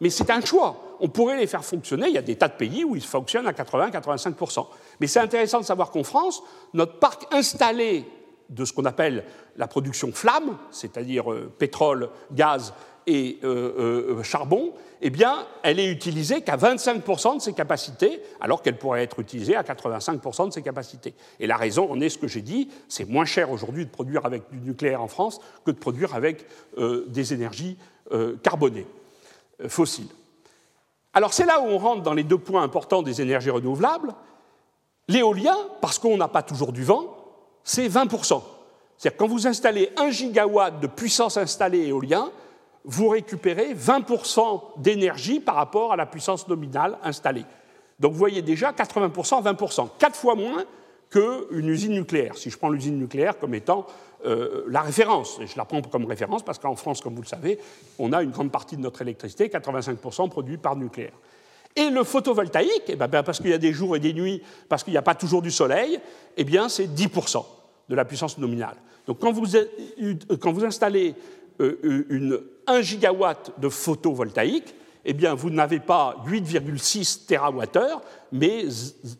Mais 0.00 0.08
c'est 0.08 0.30
un 0.30 0.40
choix. 0.40 0.96
On 1.00 1.08
pourrait 1.08 1.36
les 1.36 1.46
faire 1.46 1.64
fonctionner. 1.64 2.08
Il 2.08 2.14
y 2.14 2.18
a 2.18 2.22
des 2.22 2.36
tas 2.36 2.48
de 2.48 2.54
pays 2.54 2.84
où 2.84 2.96
ils 2.96 3.04
fonctionnent 3.04 3.46
à 3.46 3.52
80-85%. 3.52 4.66
Mais 4.98 5.06
c'est 5.06 5.20
intéressant 5.20 5.60
de 5.60 5.64
savoir 5.66 5.90
qu'en 5.90 6.04
France, 6.04 6.42
notre 6.72 6.98
parc 6.98 7.26
installé 7.32 8.06
de 8.48 8.64
ce 8.64 8.72
qu'on 8.72 8.84
appelle 8.84 9.24
la 9.56 9.68
production 9.68 10.10
flamme, 10.10 10.56
c'est-à-dire 10.70 11.30
euh, 11.30 11.52
pétrole, 11.56 12.08
gaz 12.32 12.72
et 13.10 13.40
euh, 13.42 14.16
euh, 14.18 14.22
charbon, 14.22 14.72
eh 15.02 15.10
bien, 15.10 15.46
elle 15.64 15.80
est 15.80 15.90
utilisée 15.90 16.42
qu'à 16.42 16.56
25% 16.56 17.36
de 17.36 17.40
ses 17.40 17.54
capacités, 17.54 18.22
alors 18.40 18.62
qu'elle 18.62 18.78
pourrait 18.78 19.02
être 19.02 19.18
utilisée 19.18 19.56
à 19.56 19.62
85% 19.62 20.48
de 20.48 20.52
ses 20.52 20.62
capacités. 20.62 21.14
Et 21.40 21.48
la 21.48 21.56
raison 21.56 21.90
en 21.90 22.00
est 22.00 22.08
ce 22.08 22.18
que 22.18 22.28
j'ai 22.28 22.42
dit, 22.42 22.68
c'est 22.88 23.08
moins 23.08 23.24
cher 23.24 23.50
aujourd'hui 23.50 23.84
de 23.84 23.90
produire 23.90 24.26
avec 24.26 24.48
du 24.50 24.58
nucléaire 24.58 25.02
en 25.02 25.08
France 25.08 25.40
que 25.64 25.72
de 25.72 25.78
produire 25.78 26.14
avec 26.14 26.46
euh, 26.78 27.04
des 27.08 27.34
énergies 27.34 27.76
carbonées, 28.42 28.88
fossiles. 29.68 30.08
Alors 31.12 31.32
c'est 31.32 31.46
là 31.46 31.60
où 31.60 31.66
on 31.66 31.78
rentre 31.78 32.02
dans 32.02 32.12
les 32.12 32.24
deux 32.24 32.38
points 32.38 32.64
importants 32.64 33.02
des 33.02 33.22
énergies 33.22 33.50
renouvelables. 33.50 34.14
L'éolien, 35.06 35.56
parce 35.80 36.00
qu'on 36.00 36.16
n'a 36.16 36.26
pas 36.26 36.42
toujours 36.42 36.72
du 36.72 36.82
vent, 36.82 37.04
c'est 37.62 37.86
20%. 37.86 38.42
C'est-à-dire 38.98 39.16
quand 39.16 39.28
vous 39.28 39.46
installez 39.46 39.90
1 39.96 40.10
gigawatt 40.10 40.80
de 40.80 40.88
puissance 40.88 41.36
installée 41.36 41.86
éolien, 41.86 42.32
vous 42.84 43.08
récupérez 43.08 43.74
20% 43.74 44.80
d'énergie 44.80 45.40
par 45.40 45.56
rapport 45.56 45.92
à 45.92 45.96
la 45.96 46.06
puissance 46.06 46.48
nominale 46.48 46.98
installée. 47.02 47.44
Donc 47.98 48.12
vous 48.12 48.18
voyez 48.18 48.42
déjà 48.42 48.72
80%, 48.72 49.42
20%, 49.42 49.88
quatre 49.98 50.16
fois 50.16 50.34
moins 50.34 50.64
qu'une 51.10 51.68
usine 51.68 51.92
nucléaire, 51.92 52.36
si 52.36 52.50
je 52.50 52.56
prends 52.56 52.70
l'usine 52.70 52.98
nucléaire 52.98 53.38
comme 53.38 53.54
étant 53.54 53.86
euh, 54.24 54.64
la 54.68 54.80
référence. 54.80 55.38
Et 55.40 55.46
je 55.46 55.56
la 55.56 55.64
prends 55.64 55.82
comme 55.82 56.06
référence 56.06 56.42
parce 56.42 56.58
qu'en 56.58 56.76
France, 56.76 57.00
comme 57.00 57.14
vous 57.14 57.22
le 57.22 57.26
savez, 57.26 57.58
on 57.98 58.12
a 58.12 58.22
une 58.22 58.30
grande 58.30 58.52
partie 58.52 58.76
de 58.76 58.80
notre 58.80 59.02
électricité, 59.02 59.48
85% 59.48 60.28
produite 60.30 60.62
par 60.62 60.76
nucléaire. 60.76 61.12
Et 61.76 61.90
le 61.90 62.04
photovoltaïque, 62.04 62.84
eh 62.88 62.96
ben, 62.96 63.06
ben, 63.06 63.22
parce 63.22 63.38
qu'il 63.38 63.50
y 63.50 63.54
a 63.54 63.58
des 63.58 63.72
jours 63.72 63.96
et 63.96 64.00
des 64.00 64.12
nuits, 64.12 64.42
parce 64.68 64.82
qu'il 64.82 64.92
n'y 64.92 64.98
a 64.98 65.02
pas 65.02 65.14
toujours 65.14 65.42
du 65.42 65.50
soleil, 65.50 66.00
eh 66.36 66.44
bien 66.44 66.68
c'est 66.68 66.86
10% 66.86 67.44
de 67.88 67.94
la 67.94 68.04
puissance 68.04 68.38
nominale. 68.38 68.76
Donc 69.06 69.18
quand 69.18 69.32
vous, 69.32 70.64
installez 70.64 71.14
une 71.60 72.40
1 72.66 72.80
gigawatt 72.80 73.52
de 73.58 73.68
photovoltaïque, 73.68 74.74
eh 75.04 75.12
bien, 75.12 75.34
vous 75.34 75.50
n'avez 75.50 75.80
pas 75.80 76.16
8,6 76.26 77.26
TWh, 77.26 78.00
mais 78.32 78.64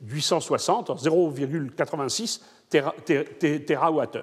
860, 0.07 0.91
0,86 1.03 2.41
TWh. 2.71 4.23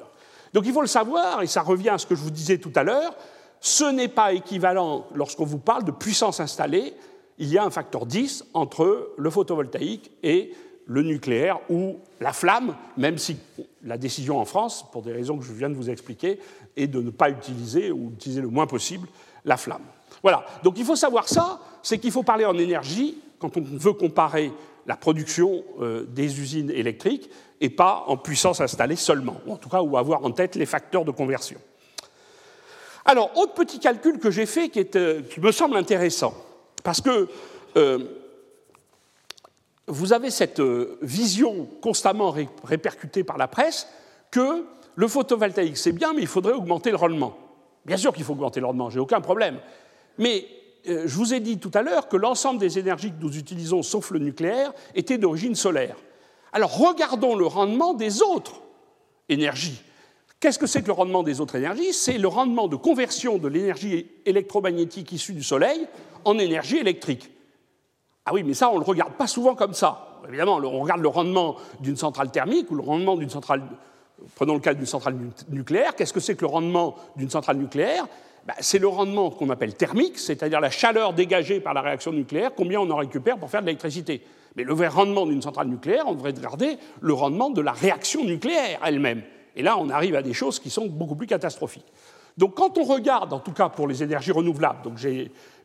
Donc 0.53 0.65
il 0.65 0.74
faut 0.74 0.82
le 0.82 0.88
savoir, 0.88 1.41
et 1.41 1.47
ça 1.47 1.61
revient 1.61 1.89
à 1.89 1.97
ce 1.97 2.05
que 2.05 2.15
je 2.15 2.22
vous 2.22 2.32
disais 2.32 2.57
tout 2.57 2.72
à 2.76 2.84
l'heure, 2.84 3.15
ce 3.59 3.86
n'est 3.86 4.07
pas 4.07 4.34
équivalent 4.34 5.07
lorsqu'on 5.15 5.45
vous 5.45 5.57
parle 5.57 5.84
de 5.84 5.91
puissance 5.91 6.39
installée. 6.39 6.93
Il 7.39 7.49
y 7.49 7.57
a 7.57 7.63
un 7.63 7.70
facteur 7.70 8.05
10 8.05 8.45
entre 8.53 9.13
le 9.18 9.30
photovoltaïque 9.30 10.11
et 10.24 10.53
le 10.88 11.04
nucléaire 11.04 11.60
ou 11.70 11.98
la 12.20 12.34
flamme, 12.34 12.76
même 12.96 13.18
si 13.18 13.38
la 13.84 13.98
décision 13.98 14.40
en 14.40 14.46
France, 14.46 14.86
pour 14.92 15.02
des 15.02 15.12
raisons 15.12 15.38
que 15.38 15.46
je 15.46 15.52
viens 15.52 15.70
de 15.70 15.76
vous 15.76 15.90
expliquer, 15.90 16.40
est 16.76 16.88
de 16.88 17.02
ne 17.02 17.10
pas 17.10 17.30
utiliser 17.30 17.92
ou 17.92 18.10
d'utiliser 18.10 18.42
le 18.42 18.48
moins 18.48 18.68
possible 18.68 19.08
la 19.46 19.58
flamme. 19.58 19.84
Voilà, 20.22 20.46
donc 20.64 20.78
il 20.78 20.86
faut 20.86 20.96
savoir 20.96 21.28
ça, 21.28 21.60
c'est 21.84 22.00
qu'il 22.00 22.12
faut 22.12 22.24
parler 22.24 22.46
en 22.46 22.58
énergie 22.58 23.18
quand 23.40 23.56
on 23.58 23.62
veut 23.62 23.94
comparer 23.94 24.52
la 24.88 24.96
production 24.96 25.64
euh, 25.82 26.06
des 26.08 26.40
usines 26.40 26.72
électriques 26.72 27.30
et 27.60 27.70
pas 27.70 28.06
en 28.08 28.18
puissance 28.18 28.62
installée 28.62 28.96
seulement, 28.96 29.38
ou 29.46 29.54
en 29.54 29.58
tout 29.58 29.70
cas 29.70 29.82
ou 29.82 29.98
avoir 29.98 30.24
en 30.24 30.32
tête 30.32 30.56
les 30.56 30.66
facteurs 30.66 31.06
de 31.06 31.12
conversion. 31.12 31.60
Alors, 33.06 33.38
autre 33.38 33.54
petit 33.54 33.80
calcul 33.80 34.20
que 34.20 34.32
j'ai 34.32 34.46
fait 34.46 34.70
qui, 34.70 34.86
euh, 34.96 35.22
me 35.42 35.52
semble 35.52 35.78
intéressant, 35.78 36.34
parce 36.84 37.02
que 37.02 37.28
euh, 37.76 38.00
vous 39.88 40.14
avez 40.14 40.30
cette 40.30 40.62
vision 41.02 41.68
constamment 41.82 42.34
répercutée 42.64 43.24
par 43.24 43.38
la 43.38 43.48
presse 43.48 43.88
que 44.32 44.66
le 44.96 45.08
photovoltaïque 45.08 45.78
c'est 45.78 45.94
bien, 45.94 46.14
mais 46.14 46.22
il 46.22 46.28
faudrait 46.28 46.54
augmenter 46.54 46.90
le 46.90 46.98
rendement. 46.98 47.38
Bien 47.86 47.98
sûr 47.98 48.14
qu'il 48.14 48.26
faut 48.26 48.34
augmenter 48.34 48.60
le 48.60 48.66
rendement, 48.66 48.90
j'ai 48.90 49.00
aucun 49.00 49.22
problème. 49.22 49.60
Mais 50.18 50.46
euh, 50.90 51.04
je 51.06 51.16
vous 51.16 51.34
ai 51.34 51.40
dit 51.40 51.58
tout 51.58 51.72
à 51.74 51.82
l'heure 51.82 52.10
que 52.10 52.18
l'ensemble 52.18 52.60
des 52.60 52.80
énergies 52.80 53.12
que 53.12 53.22
nous 53.22 53.38
utilisons, 53.38 53.82
sauf 53.82 54.12
le 54.12 54.20
nucléaire, 54.20 54.74
étaient 54.94 55.18
d'origine 55.18 55.56
solaire. 55.56 55.96
Alors 56.52 56.78
regardons 56.78 57.36
le 57.36 57.46
rendement 57.46 57.94
des 57.94 58.22
autres 58.22 58.62
énergies. 59.30 59.82
Qu'est-ce 60.40 60.60
que 60.60 60.68
c'est 60.68 60.82
que 60.82 60.88
le 60.88 60.94
rendement 60.94 61.24
des 61.24 61.42
autres 61.42 61.56
énergies? 61.56 61.94
C'est 61.94 62.18
le 62.18 62.28
rendement 62.28 62.68
de 62.68 62.76
conversion 62.76 63.38
de 63.38 63.48
l'énergie 63.48 64.08
électromagnétique 64.26 65.12
issue 65.12 65.34
du 65.34 65.44
Soleil 65.44 65.88
en 66.26 66.38
énergie 66.38 66.78
électrique. 66.78 67.32
Ah 68.30 68.34
oui, 68.34 68.43
mais 68.43 68.53
ça, 68.53 68.69
on 68.69 68.73
ne 68.73 68.80
le 68.80 68.86
regarde 68.86 69.13
pas 69.13 69.25
souvent 69.25 69.55
comme 69.55 69.73
ça. 69.73 70.19
Évidemment, 70.28 70.57
on 70.57 70.82
regarde 70.82 70.99
le 70.99 71.07
rendement 71.07 71.55
d'une 71.80 71.95
centrale 71.95 72.30
thermique 72.30 72.69
ou 72.69 72.75
le 72.75 72.84
rendement 72.84 73.15
d'une 73.15 73.30
centrale... 73.30 73.63
Prenons 74.36 74.55
le 74.55 74.59
cas 74.59 74.73
d'une 74.73 74.86
centrale 74.86 75.15
nucléaire. 75.47 75.95
Qu'est-ce 75.95 76.11
que 76.11 76.19
c'est 76.19 76.36
que 76.36 76.41
le 76.41 76.47
rendement 76.47 76.95
d'une 77.15 77.30
centrale 77.30 77.55
nucléaire? 77.55 78.05
Bah, 78.45 78.55
c'est 78.59 78.80
le 78.80 78.88
rendement 78.89 79.30
qu'on 79.30 79.49
appelle 79.49 79.75
thermique, 79.75 80.19
c'est-à-dire 80.19 80.59
la 80.59 80.69
chaleur 80.69 81.13
dégagée 81.13 81.61
par 81.61 81.73
la 81.73 81.82
réaction 81.82 82.11
nucléaire, 82.11 82.51
combien 82.53 82.82
on 82.82 82.89
en 82.89 82.97
récupère 82.97 83.38
pour 83.38 83.49
faire 83.49 83.61
de 83.61 83.67
l'électricité. 83.67 84.21
Mais 84.57 84.63
le 84.63 84.73
vrai 84.73 84.89
rendement 84.89 85.25
d'une 85.25 85.41
centrale 85.41 85.67
nucléaire, 85.67 86.03
on 86.07 86.13
devrait 86.13 86.32
regarder 86.32 86.78
le 86.99 87.13
rendement 87.13 87.49
de 87.49 87.61
la 87.61 87.71
réaction 87.71 88.25
nucléaire 88.25 88.82
elle-même. 88.84 89.21
Et 89.55 89.61
là, 89.61 89.78
on 89.78 89.89
arrive 89.89 90.15
à 90.15 90.21
des 90.21 90.34
choses 90.34 90.59
qui 90.59 90.69
sont 90.69 90.88
beaucoup 90.88 91.15
plus 91.15 91.28
catastrophiques. 91.28 91.88
Donc 92.38 92.56
quand 92.56 92.78
on 92.78 92.84
regarde, 92.84 93.34
en 93.34 93.40
tout 93.40 93.52
cas 93.52 93.70
pour 93.70 93.88
les 93.88 94.04
énergies 94.04 94.32
renouvelables, 94.32 94.84
donc 94.84 94.98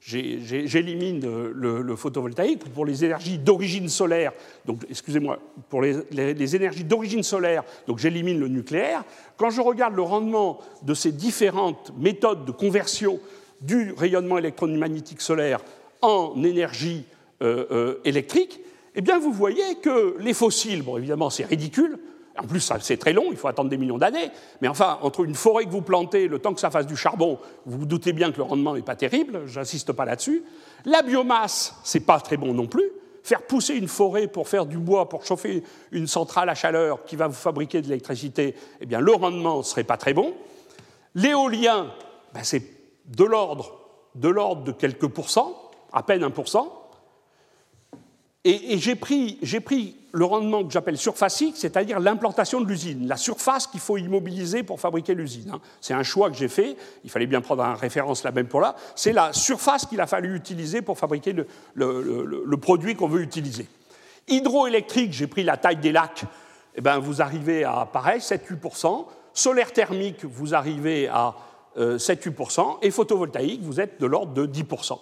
j'élimine 0.00 1.20
le, 1.52 1.96
photovoltaïque, 1.96 2.64
pour 2.70 2.86
les 2.86 3.04
énergies 3.04 3.38
d'origine 3.38 3.88
solaire, 3.88 4.32
donc 4.64 4.84
excusez-moi, 4.88 5.38
pour 5.68 5.82
les, 5.82 6.02
les 6.10 6.56
énergies 6.56 6.84
d'origine 6.84 7.22
solaire, 7.22 7.62
donc 7.86 7.98
j'élimine 7.98 8.40
le 8.40 8.48
nucléaire, 8.48 9.04
quand 9.36 9.50
je 9.50 9.60
regarde 9.60 9.94
le 9.94 10.02
rendement 10.02 10.60
de 10.82 10.94
ces 10.94 11.12
différentes 11.12 11.92
méthodes 11.98 12.46
de 12.46 12.52
conversion 12.52 13.20
du 13.62 13.92
rayonnement 13.96 14.38
électromagnétique 14.38 15.20
solaire 15.20 15.60
en 16.00 16.42
énergie 16.42 17.04
euh, 17.42 17.66
euh, 17.70 18.00
électrique, 18.04 18.60
eh 18.94 19.00
bien 19.00 19.18
vous 19.18 19.32
voyez 19.32 19.76
que 19.82 20.16
les 20.18 20.34
fossiles, 20.34 20.82
bon 20.82 20.98
évidemment 20.98 21.30
c'est 21.30 21.44
ridicule, 21.44 21.98
en 22.38 22.46
plus, 22.46 22.72
c'est 22.80 22.96
très 22.96 23.12
long, 23.12 23.26
il 23.30 23.36
faut 23.36 23.48
attendre 23.48 23.68
des 23.68 23.76
millions 23.76 23.98
d'années. 23.98 24.30
Mais 24.60 24.68
enfin, 24.68 24.98
entre 25.02 25.24
une 25.24 25.34
forêt 25.34 25.64
que 25.64 25.70
vous 25.70 25.82
plantez, 25.82 26.28
le 26.28 26.38
temps 26.38 26.54
que 26.54 26.60
ça 26.60 26.70
fasse 26.70 26.86
du 26.86 26.96
charbon, 26.96 27.38
vous 27.66 27.80
vous 27.80 27.86
doutez 27.86 28.12
bien 28.12 28.32
que 28.32 28.38
le 28.38 28.44
rendement 28.44 28.74
n'est 28.74 28.82
pas 28.82 28.96
terrible, 28.96 29.46
j'insiste 29.46 29.92
pas 29.92 30.04
là-dessus. 30.04 30.42
La 30.84 31.02
biomasse, 31.02 31.74
c'est 31.84 32.00
pas 32.00 32.20
très 32.20 32.36
bon 32.36 32.54
non 32.54 32.66
plus. 32.66 32.90
Faire 33.22 33.42
pousser 33.42 33.74
une 33.74 33.86
forêt 33.86 34.26
pour 34.26 34.48
faire 34.48 34.66
du 34.66 34.78
bois, 34.78 35.08
pour 35.08 35.24
chauffer 35.24 35.62
une 35.92 36.06
centrale 36.06 36.48
à 36.48 36.54
chaleur 36.54 37.04
qui 37.04 37.16
va 37.16 37.28
vous 37.28 37.34
fabriquer 37.34 37.80
de 37.80 37.86
l'électricité, 37.86 38.56
eh 38.80 38.86
bien, 38.86 39.00
le 39.00 39.12
rendement 39.12 39.58
ne 39.58 39.62
serait 39.62 39.84
pas 39.84 39.96
très 39.96 40.14
bon. 40.14 40.34
L'éolien, 41.14 41.92
ben, 42.34 42.42
c'est 42.42 42.62
de 43.06 43.24
l'ordre 43.24 43.78
de 44.14 44.64
de 44.64 44.72
quelques 44.72 45.08
pourcents, 45.08 45.70
à 45.92 46.02
peine 46.02 46.24
un 46.24 46.30
pourcent. 46.30 46.82
Et, 48.44 48.78
j'ai 48.78 48.96
pris, 48.96 49.96
le 50.12 50.24
rendement 50.26 50.62
que 50.62 50.70
j'appelle 50.70 50.98
surfacique, 50.98 51.56
c'est-à-dire 51.56 51.98
l'implantation 51.98 52.60
de 52.60 52.66
l'usine, 52.66 53.08
la 53.08 53.16
surface 53.16 53.66
qu'il 53.66 53.80
faut 53.80 53.96
immobiliser 53.96 54.62
pour 54.62 54.78
fabriquer 54.78 55.14
l'usine. 55.14 55.50
Hein. 55.54 55.60
C'est 55.80 55.94
un 55.94 56.02
choix 56.02 56.30
que 56.30 56.36
j'ai 56.36 56.48
fait, 56.48 56.76
il 57.02 57.10
fallait 57.10 57.26
bien 57.26 57.40
prendre 57.40 57.64
en 57.64 57.74
référence 57.74 58.22
la 58.22 58.30
même 58.30 58.46
pour 58.46 58.60
là, 58.60 58.76
c'est 58.94 59.12
la 59.12 59.32
surface 59.32 59.86
qu'il 59.86 60.00
a 60.00 60.06
fallu 60.06 60.36
utiliser 60.36 60.82
pour 60.82 60.98
fabriquer 60.98 61.34
le, 61.74 62.56
produit 62.56 62.94
qu'on 62.94 63.08
veut 63.08 63.22
utiliser. 63.22 63.66
Hydroélectrique, 64.28 65.12
j'ai 65.12 65.26
pris 65.26 65.42
la 65.42 65.56
taille 65.56 65.78
des 65.78 65.92
lacs, 65.92 66.24
eh 66.76 66.80
ben, 66.80 66.98
vous 66.98 67.22
arrivez 67.22 67.64
à 67.64 67.88
pareil, 67.90 68.20
7-8%. 68.20 69.06
Solaire 69.34 69.72
thermique, 69.72 70.24
vous 70.24 70.54
arrivez 70.54 71.08
à 71.08 71.34
7-8%. 71.76 72.60
Euh, 72.60 72.64
et 72.82 72.90
photovoltaïque, 72.90 73.62
vous 73.62 73.80
êtes 73.80 74.00
de 74.00 74.06
l'ordre 74.06 74.34
de 74.34 74.46
10%. 74.46 74.98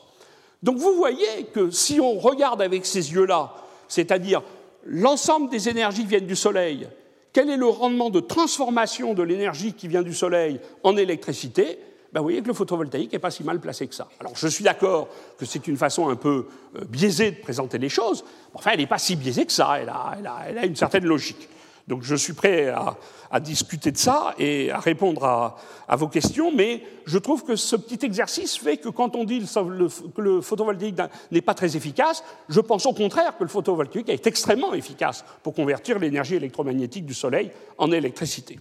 Donc 0.62 0.76
vous 0.76 0.94
voyez 0.94 1.44
que 1.52 1.70
si 1.70 2.00
on 2.00 2.18
regarde 2.18 2.62
avec 2.62 2.86
ces 2.86 3.12
yeux-là, 3.12 3.54
c'est-à-dire 3.88 4.42
l'ensemble 4.84 5.50
des 5.50 5.68
énergies 5.68 6.04
viennent 6.04 6.26
du 6.26 6.36
Soleil, 6.36 6.88
quel 7.32 7.48
est 7.50 7.56
le 7.56 7.66
rendement 7.66 8.10
de 8.10 8.20
transformation 8.20 9.14
de 9.14 9.22
l'énergie 9.22 9.72
qui 9.72 9.88
vient 9.88 10.02
du 10.02 10.14
Soleil 10.14 10.60
en 10.82 10.96
électricité? 10.96 11.78
Ben 12.12 12.20
vous 12.20 12.24
voyez 12.24 12.42
que 12.42 12.48
le 12.48 12.54
photovoltaïque 12.54 13.12
n'est 13.12 13.20
pas 13.20 13.30
si 13.30 13.44
mal 13.44 13.60
placé 13.60 13.86
que 13.86 13.94
ça. 13.94 14.08
Alors 14.18 14.32
je 14.34 14.48
suis 14.48 14.64
d'accord 14.64 15.08
que 15.38 15.46
c'est 15.46 15.68
une 15.68 15.76
façon 15.76 16.08
un 16.08 16.16
peu 16.16 16.48
euh, 16.76 16.84
biaisée 16.88 17.30
de 17.30 17.40
présenter 17.40 17.78
les 17.78 17.88
choses, 17.88 18.24
mais 18.24 18.58
enfin 18.58 18.72
elle 18.72 18.80
n'est 18.80 18.88
pas 18.88 18.98
si 18.98 19.14
biaisée 19.14 19.46
que 19.46 19.52
ça, 19.52 19.78
elle 19.80 19.88
a 19.88 20.66
une 20.66 20.74
certaine 20.74 21.04
logique. 21.04 21.48
Donc 21.90 22.04
je 22.04 22.14
suis 22.14 22.32
prêt 22.32 22.68
à, 22.68 23.40
discuter 23.40 23.90
de 23.90 23.98
ça 23.98 24.34
et 24.38 24.70
à 24.70 24.78
répondre 24.78 25.24
à, 25.24 25.96
vos 25.96 26.06
questions, 26.08 26.52
mais 26.54 26.82
je 27.04 27.18
trouve 27.18 27.44
que 27.44 27.56
ce 27.56 27.74
petit 27.74 28.06
exercice 28.06 28.56
fait 28.56 28.76
que 28.76 28.88
quand 28.88 29.16
on 29.16 29.24
dit 29.24 29.40
que 29.40 30.20
le 30.20 30.40
photovoltaïque 30.40 30.98
n'est 31.32 31.40
pas 31.40 31.54
très 31.54 31.76
efficace, 31.76 32.22
je 32.48 32.60
pense 32.60 32.86
au 32.86 32.92
contraire 32.92 33.36
que 33.36 33.42
le 33.42 33.48
photovoltaïque 33.48 34.08
est 34.08 34.26
extrêmement 34.26 34.72
efficace 34.72 35.24
pour 35.42 35.52
convertir 35.52 35.98
l'énergie 35.98 36.36
électromagnétique 36.36 37.04
du 37.04 37.14
Soleil 37.14 37.50
en 37.76 37.90
électricité. 37.90 38.60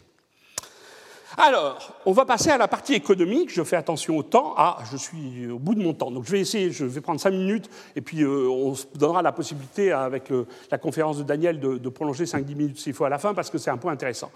Alors, 1.41 1.93
on 2.05 2.11
va 2.11 2.25
passer 2.25 2.49
à 2.49 2.57
la 2.57 2.67
partie 2.67 2.93
économique. 2.93 3.49
Je 3.49 3.63
fais 3.63 3.77
attention 3.77 4.17
au 4.17 4.23
temps. 4.23 4.53
Ah, 4.57 4.79
je 4.91 4.97
suis 4.97 5.49
au 5.49 5.57
bout 5.57 5.73
de 5.73 5.81
mon 5.81 5.93
temps. 5.93 6.11
Donc, 6.11 6.25
je 6.25 6.31
vais 6.31 6.41
essayer, 6.41 6.69
je 6.69 6.83
vais 6.83 6.99
prendre 6.99 7.21
cinq 7.21 7.31
minutes, 7.31 7.69
et 7.95 8.01
puis 8.01 8.23
euh, 8.23 8.49
on 8.49 8.75
se 8.75 8.85
donnera 8.93 9.21
la 9.21 9.31
possibilité, 9.31 9.93
avec 9.93 10.33
la 10.69 10.77
conférence 10.77 11.17
de 11.17 11.23
Daniel, 11.23 11.61
de, 11.61 11.89
prolonger 11.89 12.25
5-10 12.25 12.55
minutes 12.55 12.79
s'il 12.79 12.93
faut 12.93 13.05
à 13.05 13.09
la 13.09 13.19
fin, 13.19 13.33
parce 13.33 13.49
que 13.49 13.57
c'est 13.57 13.69
un 13.69 13.77
point 13.77 13.93
intéressant. 13.93 14.31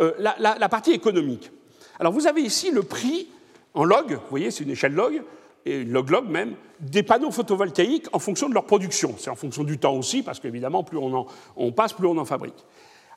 Euh, 0.00 0.14
la, 0.18 0.68
partie 0.68 0.90
économique. 0.90 1.52
Alors, 2.00 2.12
vous 2.12 2.26
avez 2.26 2.40
ici 2.40 2.72
le 2.72 2.82
prix 2.82 3.28
en 3.74 3.84
log, 3.84 4.14
vous 4.14 4.30
voyez, 4.30 4.50
c'est 4.50 4.64
une 4.64 4.70
échelle 4.70 4.94
log, 4.94 5.22
et 5.64 5.84
log-log 5.84 6.28
même, 6.28 6.56
des 6.80 7.04
panneaux 7.04 7.30
photovoltaïques 7.30 8.08
en 8.12 8.18
fonction 8.18 8.48
de 8.48 8.54
leur 8.54 8.64
production. 8.64 9.14
C'est 9.16 9.30
en 9.30 9.36
fonction 9.36 9.62
du 9.62 9.78
temps 9.78 9.94
aussi, 9.94 10.24
parce 10.24 10.40
qu'évidemment, 10.40 10.82
plus 10.82 10.98
on, 10.98 11.24
on 11.56 11.70
passe, 11.70 11.92
plus 11.92 12.08
on 12.08 12.18
en 12.18 12.24
fabrique. 12.24 12.64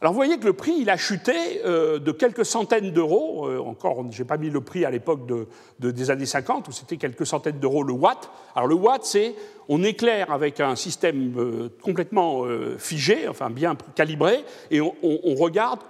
Alors 0.02 0.14
vous 0.14 0.18
voyez 0.18 0.40
que 0.40 0.46
le 0.46 0.54
prix, 0.54 0.74
il 0.80 0.90
a 0.90 0.98
chuté 0.98 1.62
euh, 1.64 2.00
de 2.00 2.12
quelques 2.12 2.44
centaines 2.44 2.90
d'euros. 2.90 3.48
Euh, 3.48 3.60
encore, 3.60 4.04
je 4.10 4.20
n'ai 4.20 4.28
pas 4.28 4.38
mis 4.38 4.50
le 4.50 4.60
prix 4.60 4.84
à 4.84 4.90
l'époque 4.90 5.32
des 5.78 6.10
années 6.10 6.26
50, 6.26 6.68
où 6.68 6.72
c'était 6.72 6.98
quelques 6.98 7.28
centaines 7.28 7.60
d'euros 7.60 7.84
le 7.84 7.94
watt. 7.94 8.32
Alors 8.56 8.68
le 8.68 8.74
watt, 8.74 9.06
c'est 9.06 9.36
on 9.70 9.84
éclaire 9.84 10.32
avec 10.32 10.60
un 10.60 10.76
système 10.76 11.38
euh, 11.38 11.70
complètement 11.84 12.46
figé, 12.80 13.28
enfin 13.28 13.52
bien 13.52 13.78
calibré, 13.94 14.44
et 14.72 14.82
on, 14.82 14.96
on, 15.04 15.36
regarde 15.36 15.82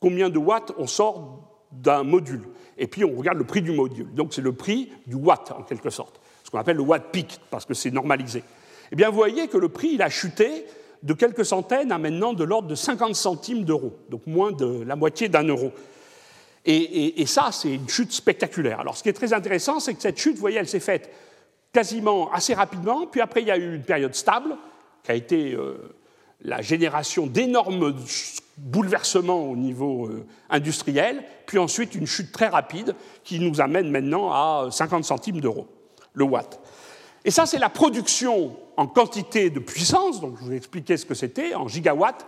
combien 0.00 0.30
de 0.30 0.38
watts 0.38 0.72
on 0.78 0.86
sort 0.86 1.66
d'un 1.70 2.04
module. 2.04 2.44
Et 2.78 2.86
puis 2.86 3.04
on 3.04 3.14
regarde 3.14 3.36
le 3.36 3.44
prix 3.44 3.60
du 3.60 3.72
module. 3.72 4.10
Donc 4.14 4.32
c'est 4.32 4.40
le 4.40 4.52
prix 4.52 4.90
du 5.06 5.16
watt, 5.16 5.52
en 5.52 5.64
quelque 5.64 5.90
sorte. 5.90 6.18
Ce 6.44 6.50
qu'on 6.50 6.58
appelle 6.58 6.76
le 6.76 6.82
watt 6.82 7.12
peak, 7.12 7.40
parce 7.50 7.66
que 7.66 7.74
c'est 7.74 7.90
normalisé. 7.90 8.42
Eh 8.90 8.96
bien, 8.96 9.10
vous 9.10 9.16
voyez 9.16 9.48
que 9.48 9.58
le 9.58 9.68
prix, 9.68 9.90
il 9.94 10.02
a 10.02 10.08
chuté 10.08 10.64
de 11.02 11.12
quelques 11.14 11.44
centaines 11.44 11.92
à 11.92 11.98
maintenant 11.98 12.32
de 12.32 12.44
l'ordre 12.44 12.68
de 12.68 12.74
50 12.74 13.14
centimes 13.14 13.64
d'euros, 13.64 13.96
donc 14.08 14.26
moins 14.26 14.52
de 14.52 14.82
la 14.82 14.96
moitié 14.96 15.28
d'un 15.28 15.44
euro. 15.44 15.72
Et, 16.64 17.24
ça, 17.24 17.48
c'est 17.50 17.72
une 17.72 17.88
chute 17.88 18.12
spectaculaire. 18.12 18.80
Alors, 18.80 18.94
ce 18.94 19.02
qui 19.02 19.08
est 19.08 19.14
très 19.14 19.32
intéressant, 19.32 19.80
c'est 19.80 19.94
que 19.94 20.02
cette 20.02 20.18
chute, 20.18 20.34
vous 20.34 20.40
voyez, 20.40 20.58
elle 20.58 20.68
s'est 20.68 20.80
faite 20.80 21.08
quasiment 21.72 22.30
assez 22.30 22.52
rapidement, 22.52 23.06
puis 23.06 23.22
après 23.22 23.40
il 23.40 23.48
y 23.48 23.50
a 23.50 23.56
eu 23.56 23.74
une 23.74 23.84
période 23.84 24.14
stable, 24.14 24.54
qui 25.02 25.10
a 25.10 25.14
été 25.14 25.56
la 26.42 26.60
génération 26.60 27.26
d'énormes 27.26 27.94
bouleversements 28.58 29.48
au 29.48 29.56
niveau 29.56 30.10
industriel, 30.50 31.22
puis 31.46 31.56
ensuite 31.56 31.94
une 31.94 32.06
chute 32.06 32.32
très 32.32 32.48
rapide 32.48 32.94
qui 33.24 33.40
nous 33.40 33.62
amène 33.62 33.90
maintenant 33.90 34.30
à 34.30 34.68
50 34.70 35.04
centimes 35.04 35.40
d'euros 35.40 35.68
le 36.18 36.24
watt. 36.24 36.60
Et 37.24 37.30
ça, 37.30 37.46
c'est 37.46 37.58
la 37.58 37.70
production 37.70 38.56
en 38.78 38.86
quantité 38.86 39.50
de 39.50 39.58
puissance, 39.58 40.20
donc 40.20 40.36
je 40.38 40.44
vous 40.44 40.52
ai 40.52 40.56
expliqué 40.56 40.96
ce 40.96 41.04
que 41.04 41.14
c'était, 41.14 41.52
en 41.56 41.66
gigawatts, 41.66 42.24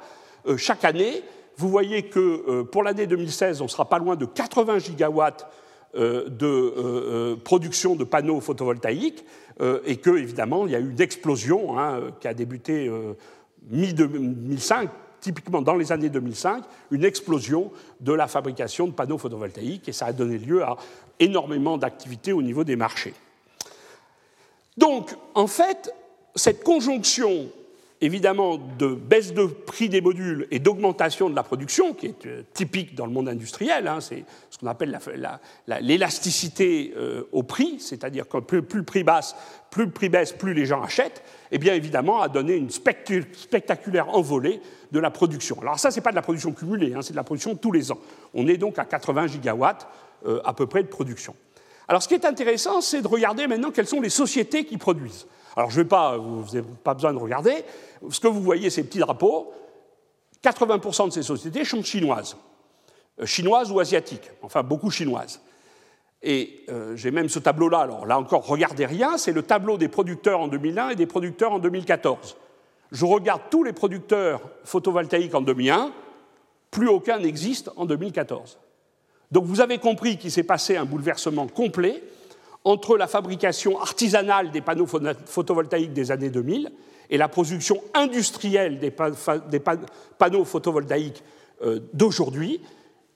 euh, 0.46 0.56
chaque 0.56 0.84
année. 0.84 1.22
Vous 1.56 1.68
voyez 1.68 2.02
que 2.02 2.18
euh, 2.18 2.64
pour 2.64 2.82
l'année 2.82 3.06
2016, 3.06 3.62
on 3.62 3.68
sera 3.68 3.88
pas 3.88 4.00
loin 4.00 4.16
de 4.16 4.26
80 4.26 4.80
gigawatts 4.80 5.46
euh, 5.94 6.28
de 6.28 7.36
production 7.36 7.94
de 7.94 8.02
panneaux 8.02 8.40
photovoltaïques, 8.40 9.24
et 9.84 9.96
que, 9.96 10.10
évidemment, 10.16 10.66
il 10.66 10.72
y 10.72 10.74
a 10.74 10.80
eu 10.80 10.90
une 10.90 11.02
explosion 11.02 11.78
hein, 11.78 12.00
qui 12.18 12.26
a 12.26 12.32
débuté 12.32 12.90
mi-2005, 13.68 14.88
typiquement 15.20 15.60
dans 15.60 15.74
les 15.74 15.92
années 15.92 16.08
2005, 16.08 16.64
une 16.90 17.04
explosion 17.04 17.70
de 18.00 18.14
la 18.14 18.26
fabrication 18.26 18.86
de 18.86 18.92
panneaux 18.92 19.18
photovoltaïques, 19.18 19.86
et 19.86 19.92
ça 19.92 20.06
a 20.06 20.12
donné 20.14 20.38
lieu 20.38 20.64
à 20.64 20.78
énormément 21.18 21.76
d'activités 21.76 22.32
au 22.32 22.40
niveau 22.40 22.64
des 22.64 22.74
marchés. 22.74 23.12
Donc, 24.78 25.14
en 25.34 25.46
fait, 25.46 25.92
cette 26.34 26.62
conjonction, 26.62 27.48
évidemment, 28.00 28.58
de 28.78 28.88
baisse 28.88 29.34
de 29.34 29.44
prix 29.44 29.88
des 29.88 30.00
modules 30.00 30.46
et 30.50 30.58
d'augmentation 30.58 31.28
de 31.28 31.36
la 31.36 31.42
production, 31.42 31.92
qui 31.92 32.06
est 32.06 32.26
euh, 32.26 32.42
typique 32.54 32.94
dans 32.94 33.06
le 33.06 33.12
monde 33.12 33.28
industriel, 33.28 33.86
hein, 33.88 34.00
c'est 34.00 34.24
ce 34.50 34.58
qu'on 34.58 34.68
appelle 34.68 34.98
l'élasticité 35.80 36.94
euh, 36.96 37.24
au 37.32 37.42
prix, 37.42 37.78
c'est-à-dire 37.80 38.28
que 38.28 38.38
plus, 38.38 38.60
le 38.60 38.84
prix 38.84 39.04
baisse, 39.04 39.34
plus 39.70 39.84
le 39.84 39.90
prix 39.90 40.08
baisse, 40.08 40.32
plus 40.32 40.54
les 40.54 40.66
gens 40.66 40.82
achètent, 40.82 41.22
et 41.50 41.56
eh 41.56 41.58
bien 41.58 41.74
évidemment 41.74 42.22
a 42.22 42.28
donné 42.28 42.54
une 42.54 42.70
spectaculaire 42.70 44.08
envolée 44.14 44.60
de 44.92 45.00
la 45.00 45.10
production. 45.10 45.60
Alors 45.60 45.78
ça, 45.78 45.90
ce 45.90 45.96
n'est 45.96 46.02
pas 46.02 46.10
de 46.10 46.16
la 46.16 46.22
production 46.22 46.52
cumulée, 46.52 46.94
hein, 46.94 47.02
c'est 47.02 47.12
de 47.12 47.16
la 47.16 47.24
production 47.24 47.54
tous 47.56 47.72
les 47.72 47.92
ans. 47.92 47.98
On 48.34 48.46
est 48.46 48.56
donc 48.56 48.78
à 48.78 48.84
80 48.84 49.26
gigawatts 49.26 49.86
euh, 50.26 50.40
à 50.44 50.52
peu 50.52 50.66
près 50.66 50.82
de 50.82 50.88
production. 50.88 51.34
Alors 51.88 52.02
ce 52.02 52.08
qui 52.08 52.14
est 52.14 52.24
intéressant, 52.24 52.80
c'est 52.80 53.02
de 53.02 53.08
regarder 53.08 53.46
maintenant 53.48 53.72
quelles 53.72 53.88
sont 53.88 54.00
les 54.00 54.10
sociétés 54.10 54.64
qui 54.64 54.78
produisent. 54.78 55.26
Alors 55.60 55.70
je 55.70 55.76
ne 55.76 55.82
vais 55.82 55.88
pas, 55.90 56.16
vous 56.16 56.42
n'avez 56.54 56.66
pas 56.82 56.94
besoin 56.94 57.12
de 57.12 57.18
regarder. 57.18 57.52
Ce 58.08 58.18
que 58.18 58.28
vous 58.28 58.40
voyez, 58.40 58.70
ces 58.70 58.82
petits 58.82 58.98
drapeaux, 58.98 59.52
80% 60.42 61.08
de 61.08 61.12
ces 61.12 61.22
sociétés 61.22 61.66
sont 61.66 61.82
chinoises. 61.82 62.34
Euh, 63.20 63.26
chinoises 63.26 63.70
ou 63.70 63.78
asiatiques, 63.78 64.30
enfin 64.40 64.62
beaucoup 64.62 64.88
chinoises. 64.88 65.42
Et 66.22 66.64
euh, 66.70 66.96
j'ai 66.96 67.10
même 67.10 67.28
ce 67.28 67.38
tableau-là, 67.38 67.80
alors 67.80 68.06
là 68.06 68.18
encore, 68.18 68.46
regardez 68.46 68.86
rien, 68.86 69.18
c'est 69.18 69.32
le 69.32 69.42
tableau 69.42 69.76
des 69.76 69.88
producteurs 69.88 70.40
en 70.40 70.48
2001 70.48 70.90
et 70.90 70.96
des 70.96 71.04
producteurs 71.04 71.52
en 71.52 71.58
2014. 71.58 72.38
Je 72.90 73.04
regarde 73.04 73.42
tous 73.50 73.62
les 73.62 73.74
producteurs 73.74 74.40
photovoltaïques 74.64 75.34
en 75.34 75.42
2001, 75.42 75.92
plus 76.70 76.88
aucun 76.88 77.18
n'existe 77.18 77.70
en 77.76 77.84
2014. 77.84 78.58
Donc 79.30 79.44
vous 79.44 79.60
avez 79.60 79.76
compris 79.76 80.16
qu'il 80.16 80.30
s'est 80.30 80.42
passé 80.42 80.78
un 80.78 80.86
bouleversement 80.86 81.48
complet 81.48 82.02
entre 82.64 82.96
la 82.96 83.06
fabrication 83.06 83.80
artisanale 83.80 84.50
des 84.50 84.60
panneaux 84.60 84.86
photovoltaïques 84.86 85.92
des 85.92 86.10
années 86.10 86.30
2000 86.30 86.70
et 87.08 87.16
la 87.16 87.28
production 87.28 87.82
industrielle 87.94 88.78
des, 88.78 88.90
panneaux 88.90 90.44
photovoltaïques 90.44 91.22
euh, 91.62 91.80
d'aujourd'hui. 91.92 92.60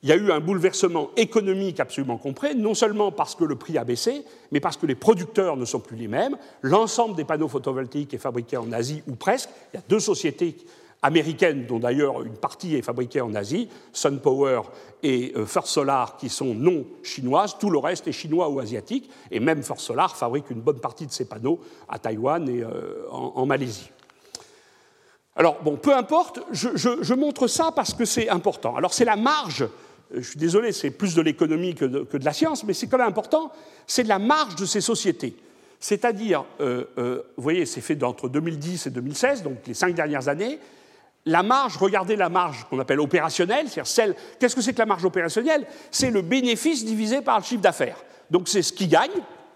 Il 0.03 0.11
y 0.11 0.13
a 0.13 0.17
eu 0.17 0.31
un 0.31 0.41
bouleversement 0.41 1.11
économique 1.17 1.81
absolument 1.81 2.19
complet, 2.19 2.55
non 2.55 2.75
seulement 2.75 3.11
parce 3.11 3.35
que 3.35 3.45
le 3.45 3.57
prix 3.57 3.79
a 3.79 3.85
baissé, 3.85 4.25
mais 4.53 4.61
parce 4.61 4.77
que 4.77 4.85
les 4.85 4.95
producteurs 4.95 5.57
ne 5.57 5.65
sont 5.65 5.81
plus 5.81 5.97
les 5.97 6.09
mêmes. 6.09 6.37
L'ensemble 6.61 7.17
des 7.17 7.25
panneaux 7.25 7.49
photovoltaïques 7.49 8.13
est 8.13 8.19
fabriqué 8.19 8.59
en 8.59 8.71
Asie 8.73 9.03
ou 9.09 9.15
presque. 9.15 9.49
Il 9.73 9.77
y 9.77 9.79
a 9.79 9.85
deux 9.89 10.01
sociétés 10.01 10.57
américaines, 11.05 11.67
dont 11.67 11.79
d'ailleurs 11.79 12.23
une 12.23 12.37
partie 12.39 12.77
est 12.77 12.83
fabriquée 12.83 13.21
en 13.21 13.35
Asie, 13.35 13.69
SunPower 13.93 14.63
et 15.03 15.35
euh, 15.37 15.45
First 15.45 15.69
Solar, 15.69 16.17
qui 16.17 16.31
sont 16.31 16.55
non 16.55 16.87
chinoises, 17.03 17.59
tout 17.59 17.69
le 17.69 17.79
reste 17.79 18.09
est 18.09 18.13
chinois 18.13 18.49
ou 18.49 18.59
asiatique, 18.59 19.11
et 19.31 19.39
même 19.39 19.63
First 19.63 19.83
Solar 19.83 20.17
fabrique 20.17 20.49
une 20.49 20.63
bonne 20.63 20.81
partie 20.81 21.07
de 21.07 21.13
ses 21.13 21.27
panneaux 21.27 21.61
à 21.91 21.99
Taïwan 21.99 22.49
et 22.49 22.63
euh, 22.63 23.07
en, 23.11 23.45
Malaisie. 23.45 23.91
Alors, 25.37 25.63
bon, 25.63 25.77
peu 25.77 25.95
importe, 25.95 26.41
je, 26.53 27.15
montre 27.15 27.49
ça 27.49 27.71
parce 27.77 27.93
que 27.93 28.07
c'est 28.07 28.31
important. 28.31 28.75
Alors, 28.75 28.95
c'est 28.95 29.05
la 29.05 29.17
marge, 29.17 29.63
euh, 29.63 29.69
je 30.15 30.31
suis 30.31 30.39
désolé, 30.39 30.73
c'est 30.73 30.91
plus 30.91 31.15
de 31.15 31.21
l'économie 31.21 31.75
que, 31.75 31.85
de 31.85 32.25
la 32.25 32.33
science, 32.33 32.65
mais 32.65 32.73
c'est 32.73 32.87
quand 32.87 32.99
même 32.99 33.09
important, 33.09 33.53
c'est 33.87 34.05
la 34.05 34.19
marge 34.19 34.57
de 34.57 34.65
ces 34.65 34.81
sociétés. 34.81 35.37
C'est-à-dire, 35.81 36.47
vous 36.61 37.43
voyez, 37.43 37.67
c'est 37.67 37.83
fait 37.83 38.03
entre 38.05 38.31
2010 38.31 38.87
et 38.87 38.91
2016, 38.91 39.43
donc 39.43 39.59
les 39.67 39.75
cinq 39.75 39.95
dernières 39.95 40.29
années, 40.29 40.59
la 41.27 41.43
marge, 41.43 41.77
regardez 41.77 42.17
la 42.17 42.29
marge 42.29 42.67
qu'on 42.69 42.79
appelle 42.79 43.01
opérationnelle, 43.01 43.67
c'est-à-dire 43.69 43.87
celle. 43.87 44.15
Qu'est-ce 44.39 44.55
que 44.55 44.61
c'est 44.61 44.75
que 44.75 44.79
la 44.79 44.87
marge 44.87 45.05
opérationnelle? 45.05 45.67
C'est 45.91 46.11
le 46.11 46.23
bénéfice 46.23 46.85
divisé 46.85 47.23
par 47.23 47.39
le 47.39 47.45
chiffre 47.45 47.63
d'affaires. 47.63 47.97
Donc 48.31 48.49
c'est 48.49 48.63
ce 48.63 48.73
qui 48.73 48.89
gagne, 48.89 49.11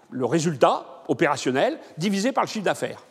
le 0.09 0.25
résultat 0.25 1.03
opérationnel, 1.07 1.79
divisé 1.97 2.31
par 2.31 2.43
le 2.43 2.49
chiffre 2.49 2.65
d'affaires. 2.65 3.03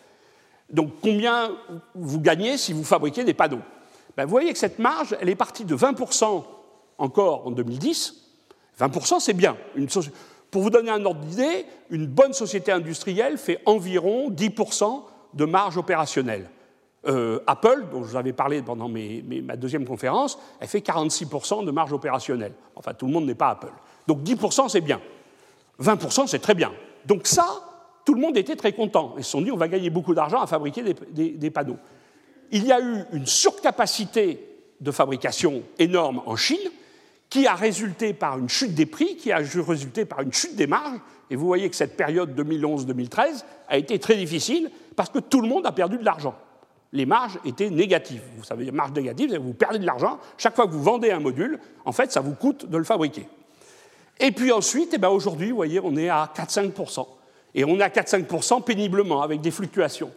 Donc 0.71 0.93
combien 1.01 1.53
vous 1.95 2.21
gagnez 2.21 2.59
si 2.59 2.73
vous 2.73 2.85
fabriquez 2.85 3.25
des 3.25 3.35
panneaux? 3.35 3.63
Ben, 4.17 4.25
Vous 4.25 4.31
voyez 4.31 4.53
que 4.53 4.59
cette 4.59 4.79
marge, 4.79 5.17
elle 5.21 5.29
est 5.29 5.37
partie 5.37 5.65
de 5.65 5.77
20% 5.77 6.45
encore 6.99 7.47
en 7.47 7.51
2010. 7.53 8.15
20% 8.81 9.21
c'est 9.21 9.35
bien. 9.35 9.57
Pour 10.51 10.63
vous 10.63 10.71
donner 10.71 10.91
un 10.91 11.05
ordre 11.05 11.21
d'idée, 11.21 11.67
une 11.91 12.07
bonne 12.07 12.33
société 12.33 12.73
industrielle 12.73 13.39
fait 13.39 13.61
environ 13.67 14.31
10% 14.31 15.03
de 15.35 15.45
marge 15.45 15.77
opérationnelle. 15.77 16.51
Euh, 17.09 17.41
Apple, 17.47 17.87
dont 17.91 18.03
je 18.03 18.11
vous 18.11 18.17
avais 18.17 18.35
parlé 18.35 18.61
pendant 18.61 18.89
ma 18.89 19.57
deuxième 19.57 19.87
conférence, 19.87 20.39
elle 20.61 20.69
fait 20.69 20.81
46% 20.81 21.65
de 21.65 21.71
marge 21.71 21.93
opérationnelle. 21.93 22.53
Enfin, 22.77 22.93
tout 22.93 23.07
le 23.07 23.13
monde 23.13 23.25
n'est 23.25 23.35
pas 23.35 23.49
Apple. 23.51 23.73
Donc 24.07 24.23
10%, 24.23 24.69
c'est 24.69 24.83
bien. 24.83 25.01
20%, 25.81 26.27
c'est 26.27 26.41
très 26.41 26.55
bien. 26.55 26.71
Donc 27.07 27.27
ça, 27.27 27.47
tout 28.05 28.15
le 28.15 28.21
monde 28.21 28.37
était 28.37 28.57
très 28.57 28.73
content. 28.73 29.15
Ils 29.17 29.25
se 29.25 29.31
sont 29.31 29.41
dit, 29.41 29.51
on 29.51 29.57
va 29.57 29.69
gagner 29.69 29.89
beaucoup 29.89 30.15
d'argent 30.15 30.41
à 30.41 30.47
fabriquer 30.47 30.83
des, 30.83 31.51
panneaux. 31.51 31.79
Il 32.51 32.67
y 32.67 32.73
a 32.73 32.81
eu 32.81 33.05
une 33.13 33.27
surcapacité 33.27 34.45
de 34.81 34.91
fabrication 34.91 35.63
énorme 35.79 36.21
en 36.27 36.37
Chine, 36.37 36.71
qui 37.31 37.47
a 37.47 37.55
résulté 37.55 38.13
par 38.13 38.39
une 38.39 38.49
chute 38.49 38.75
des 38.75 38.87
prix, 38.87 39.17
qui 39.17 39.33
a 39.33 39.39
résulté 39.39 40.05
par 40.05 40.21
une 40.21 40.33
chute 40.33 40.57
des 40.57 40.67
marges. 40.67 41.01
Et 41.31 41.37
vous 41.37 41.47
voyez 41.47 41.69
que 41.71 41.77
cette 41.77 41.97
période 41.97 42.39
2011-2013 42.39 43.45
a 43.69 43.79
été 43.79 43.99
très 43.99 44.17
difficile 44.17 44.71
parce 44.97 45.11
que 45.11 45.19
tout 45.19 45.41
le 45.41 45.49
monde 45.49 45.67
a 45.67 45.73
perdu 45.73 45.99
de 45.99 46.05
l'argent 46.05 46.35
les 46.93 47.07
marges 47.07 47.39
étaient 47.45 47.71
négatives. 47.71 48.23
Vous 48.37 48.45
savez, 48.45 48.71
marge 48.71 48.93
négative, 48.93 49.37
vous 49.37 49.53
perdez 49.53 49.79
de 49.79 49.87
l'argent. 49.87 50.19
Chaque 50.37 50.55
fois 50.55 50.67
que 50.67 50.73
vous 50.73 50.83
vendez 50.83 51.11
un 51.11 51.21
module, 51.21 51.59
en 51.85 51.93
fait, 51.93 52.11
ça 52.13 52.21
vous 52.21 52.35
coûte 52.35 52.67
de 52.69 52.77
le 52.77 52.85
fabriquer. 52.85 53.29
Et 54.21 54.33
puis 54.33 54.51
ensuite, 54.53 54.91
eh 54.95 54.99
ben 54.99 55.11
aujourd'hui, 55.11 55.51
vous 55.51 55.57
voyez, 55.57 55.81
on 55.83 55.97
est 55.97 56.09
à 56.09 56.31
4-5%. 56.35 57.07
Et 57.55 57.65
on 57.65 57.79
est 57.79 57.83
à 57.83 57.89
4-5% 57.89 58.63
péniblement, 58.65 59.23
avec 59.23 59.41
des 59.41 59.51
fluctuations. 59.51 60.11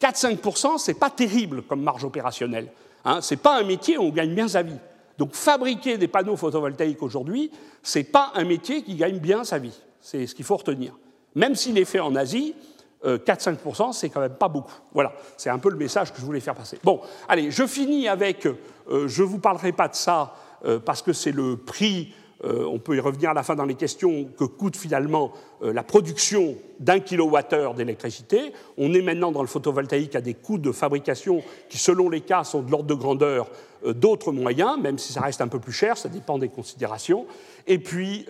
4-5%, 0.00 0.78
ce 0.78 0.90
n'est 0.90 0.98
pas 0.98 1.10
terrible 1.10 1.62
comme 1.62 1.82
marge 1.82 2.04
opérationnelle. 2.04 2.68
Hein. 3.04 3.20
ce 3.20 3.34
n'est 3.34 3.40
pas 3.40 3.58
un 3.58 3.62
métier 3.62 3.96
où 3.98 4.02
on 4.02 4.10
gagne 4.10 4.34
bien 4.34 4.48
sa 4.48 4.62
vie. 4.62 4.76
Donc 5.16 5.34
fabriquer 5.34 5.96
des 5.96 6.08
panneaux 6.08 6.36
photovoltaïques 6.36 7.02
aujourd'hui, 7.02 7.50
ce 7.82 7.98
n'est 7.98 8.04
pas 8.04 8.32
un 8.34 8.44
métier 8.44 8.82
qui 8.82 8.96
gagne 8.96 9.18
bien 9.18 9.44
sa 9.44 9.58
vie. 9.58 9.78
C'est 10.00 10.26
ce 10.26 10.34
qu'il 10.34 10.44
faut 10.44 10.56
retenir. 10.56 10.92
Même 11.34 11.54
s'il 11.54 11.78
est 11.78 11.84
fait 11.84 12.00
en 12.00 12.14
Asie, 12.14 12.54
4-5%, 13.06 13.88
euh, 13.88 13.92
c'est 13.92 14.08
quand 14.08 14.20
même 14.20 14.34
pas 14.34 14.48
beaucoup. 14.48 14.72
Voilà, 14.92 15.12
c'est 15.36 15.50
un 15.50 15.58
peu 15.58 15.70
le 15.70 15.76
message 15.76 16.12
que 16.12 16.20
je 16.20 16.24
voulais 16.24 16.40
faire 16.40 16.54
passer. 16.54 16.78
Bon, 16.82 17.00
allez, 17.28 17.50
je 17.50 17.66
finis 17.66 18.08
avec, 18.08 18.46
euh, 18.46 19.06
je 19.06 19.22
ne 19.22 19.28
vous 19.28 19.38
parlerai 19.38 19.72
pas 19.72 19.88
de 19.88 19.94
ça 19.94 20.34
euh, 20.64 20.78
parce 20.78 21.02
que 21.02 21.12
c'est 21.12 21.32
le 21.32 21.56
prix, 21.56 22.12
on 22.44 22.78
peut 22.78 22.94
y 22.94 23.00
revenir 23.00 23.30
à 23.30 23.34
la 23.34 23.42
fin 23.42 23.56
dans 23.56 23.64
les 23.64 23.74
questions, 23.74 24.28
que 24.38 24.44
coûte 24.44 24.76
finalement 24.76 25.32
la 25.62 25.82
production 25.82 26.54
d'un 26.78 27.00
kilowattheure 27.00 27.74
d'électricité. 27.74 28.52
On 28.76 28.92
est 28.92 29.00
maintenant 29.00 29.32
dans 29.32 29.40
le 29.40 29.48
photovoltaïque 29.48 30.14
à 30.14 30.20
des 30.20 30.34
coûts 30.34 30.58
de 30.58 30.70
fabrication 30.70 31.42
qui, 31.68 31.78
selon 31.78 32.08
les 32.08 32.20
cas, 32.20 32.44
sont 32.44 32.60
de 32.60 32.70
l'ordre 32.70 32.86
de 32.86 32.94
grandeur 32.94 33.48
d'autres 33.86 34.32
moyens, 34.32 34.78
même 34.78 34.98
si 34.98 35.14
ça 35.14 35.22
reste 35.22 35.40
un 35.40 35.48
peu 35.48 35.58
plus 35.58 35.72
cher, 35.72 35.96
ça 35.96 36.10
dépend 36.10 36.38
des 36.38 36.50
considérations. 36.50 37.26
Et 37.66 37.78
puis, 37.78 38.26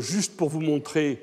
juste 0.00 0.36
pour 0.36 0.48
vous 0.48 0.62
montrer 0.62 1.22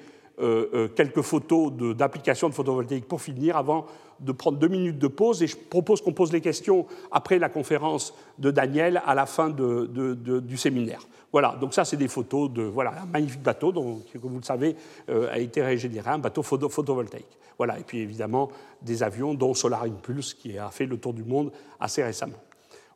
quelques 0.95 1.21
photos 1.21 1.71
d'applications 1.95 2.49
de, 2.49 2.53
photovoltaïque 2.53 3.07
pour 3.07 3.21
finir, 3.21 3.57
avant 3.57 3.85
de 4.19 4.31
prendre 4.31 4.57
deux 4.57 4.67
minutes 4.67 4.99
de 4.99 5.07
pause. 5.07 5.43
Et 5.43 5.47
je 5.47 5.57
propose 5.57 6.01
qu'on 6.01 6.13
pose 6.13 6.31
les 6.31 6.41
questions 6.41 6.85
après 7.11 7.39
la 7.39 7.49
conférence 7.49 8.13
de 8.37 8.51
Daniel 8.51 9.01
à 9.05 9.15
la 9.15 9.25
fin 9.25 9.49
du 9.49 10.57
séminaire. 10.57 11.01
Voilà, 11.31 11.55
donc 11.59 11.73
ça, 11.73 11.85
c'est 11.85 11.97
des 11.97 12.07
photos 12.07 12.51
de 12.51 12.63
voilà, 12.63 12.93
un 13.03 13.05
magnifique 13.05 13.43
bateau, 13.43 13.71
dont, 13.71 14.01
comme 14.19 14.31
vous 14.31 14.39
le 14.39 14.43
savez, 14.43 14.75
euh, 15.09 15.31
a 15.31 15.37
été 15.37 15.61
régénéré, 15.61 16.09
un 16.09 16.17
bateau 16.17 16.41
photovoltaïque. 16.41 17.37
Voilà, 17.57 17.77
et 17.77 17.83
puis 17.83 17.99
évidemment, 17.99 18.49
des 18.81 19.03
avions, 19.03 19.33
dont 19.35 19.53
Solar 19.53 19.83
Impulse, 19.83 20.33
qui 20.33 20.57
a 20.57 20.69
fait 20.69 20.85
le 20.85 20.97
tour 20.97 21.13
du 21.13 21.23
monde 21.23 21.51
assez 21.79 22.03
récemment. 22.03 22.37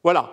Voilà. 0.03 0.31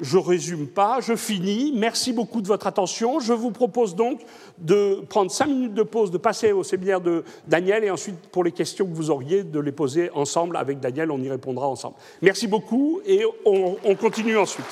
Je 0.00 0.18
résume 0.18 0.66
pas, 0.66 0.98
je 1.00 1.16
finis. 1.16 1.72
Merci 1.74 2.12
beaucoup 2.12 2.40
de 2.40 2.48
votre 2.48 2.66
attention. 2.66 3.20
Je 3.20 3.32
vous 3.32 3.50
propose 3.50 3.94
donc 3.94 4.20
de 4.58 5.02
prendre 5.08 5.30
cinq 5.30 5.46
minutes 5.46 5.74
de 5.74 5.82
pause, 5.82 6.10
de 6.10 6.18
passer 6.18 6.52
au 6.52 6.64
séminaire 6.64 7.00
de 7.00 7.24
Daniel 7.46 7.84
et 7.84 7.90
ensuite, 7.90 8.16
pour 8.30 8.44
les 8.44 8.52
questions 8.52 8.86
que 8.86 8.94
vous 8.94 9.10
auriez, 9.10 9.44
de 9.44 9.60
les 9.60 9.72
poser 9.72 10.10
ensemble 10.14 10.56
avec 10.56 10.80
Daniel. 10.80 11.10
On 11.10 11.20
y 11.20 11.28
répondra 11.28 11.68
ensemble. 11.68 11.96
Merci 12.20 12.46
beaucoup 12.46 13.00
et 13.06 13.24
on, 13.44 13.76
on 13.84 13.94
continue 13.94 14.38
ensuite. 14.38 14.66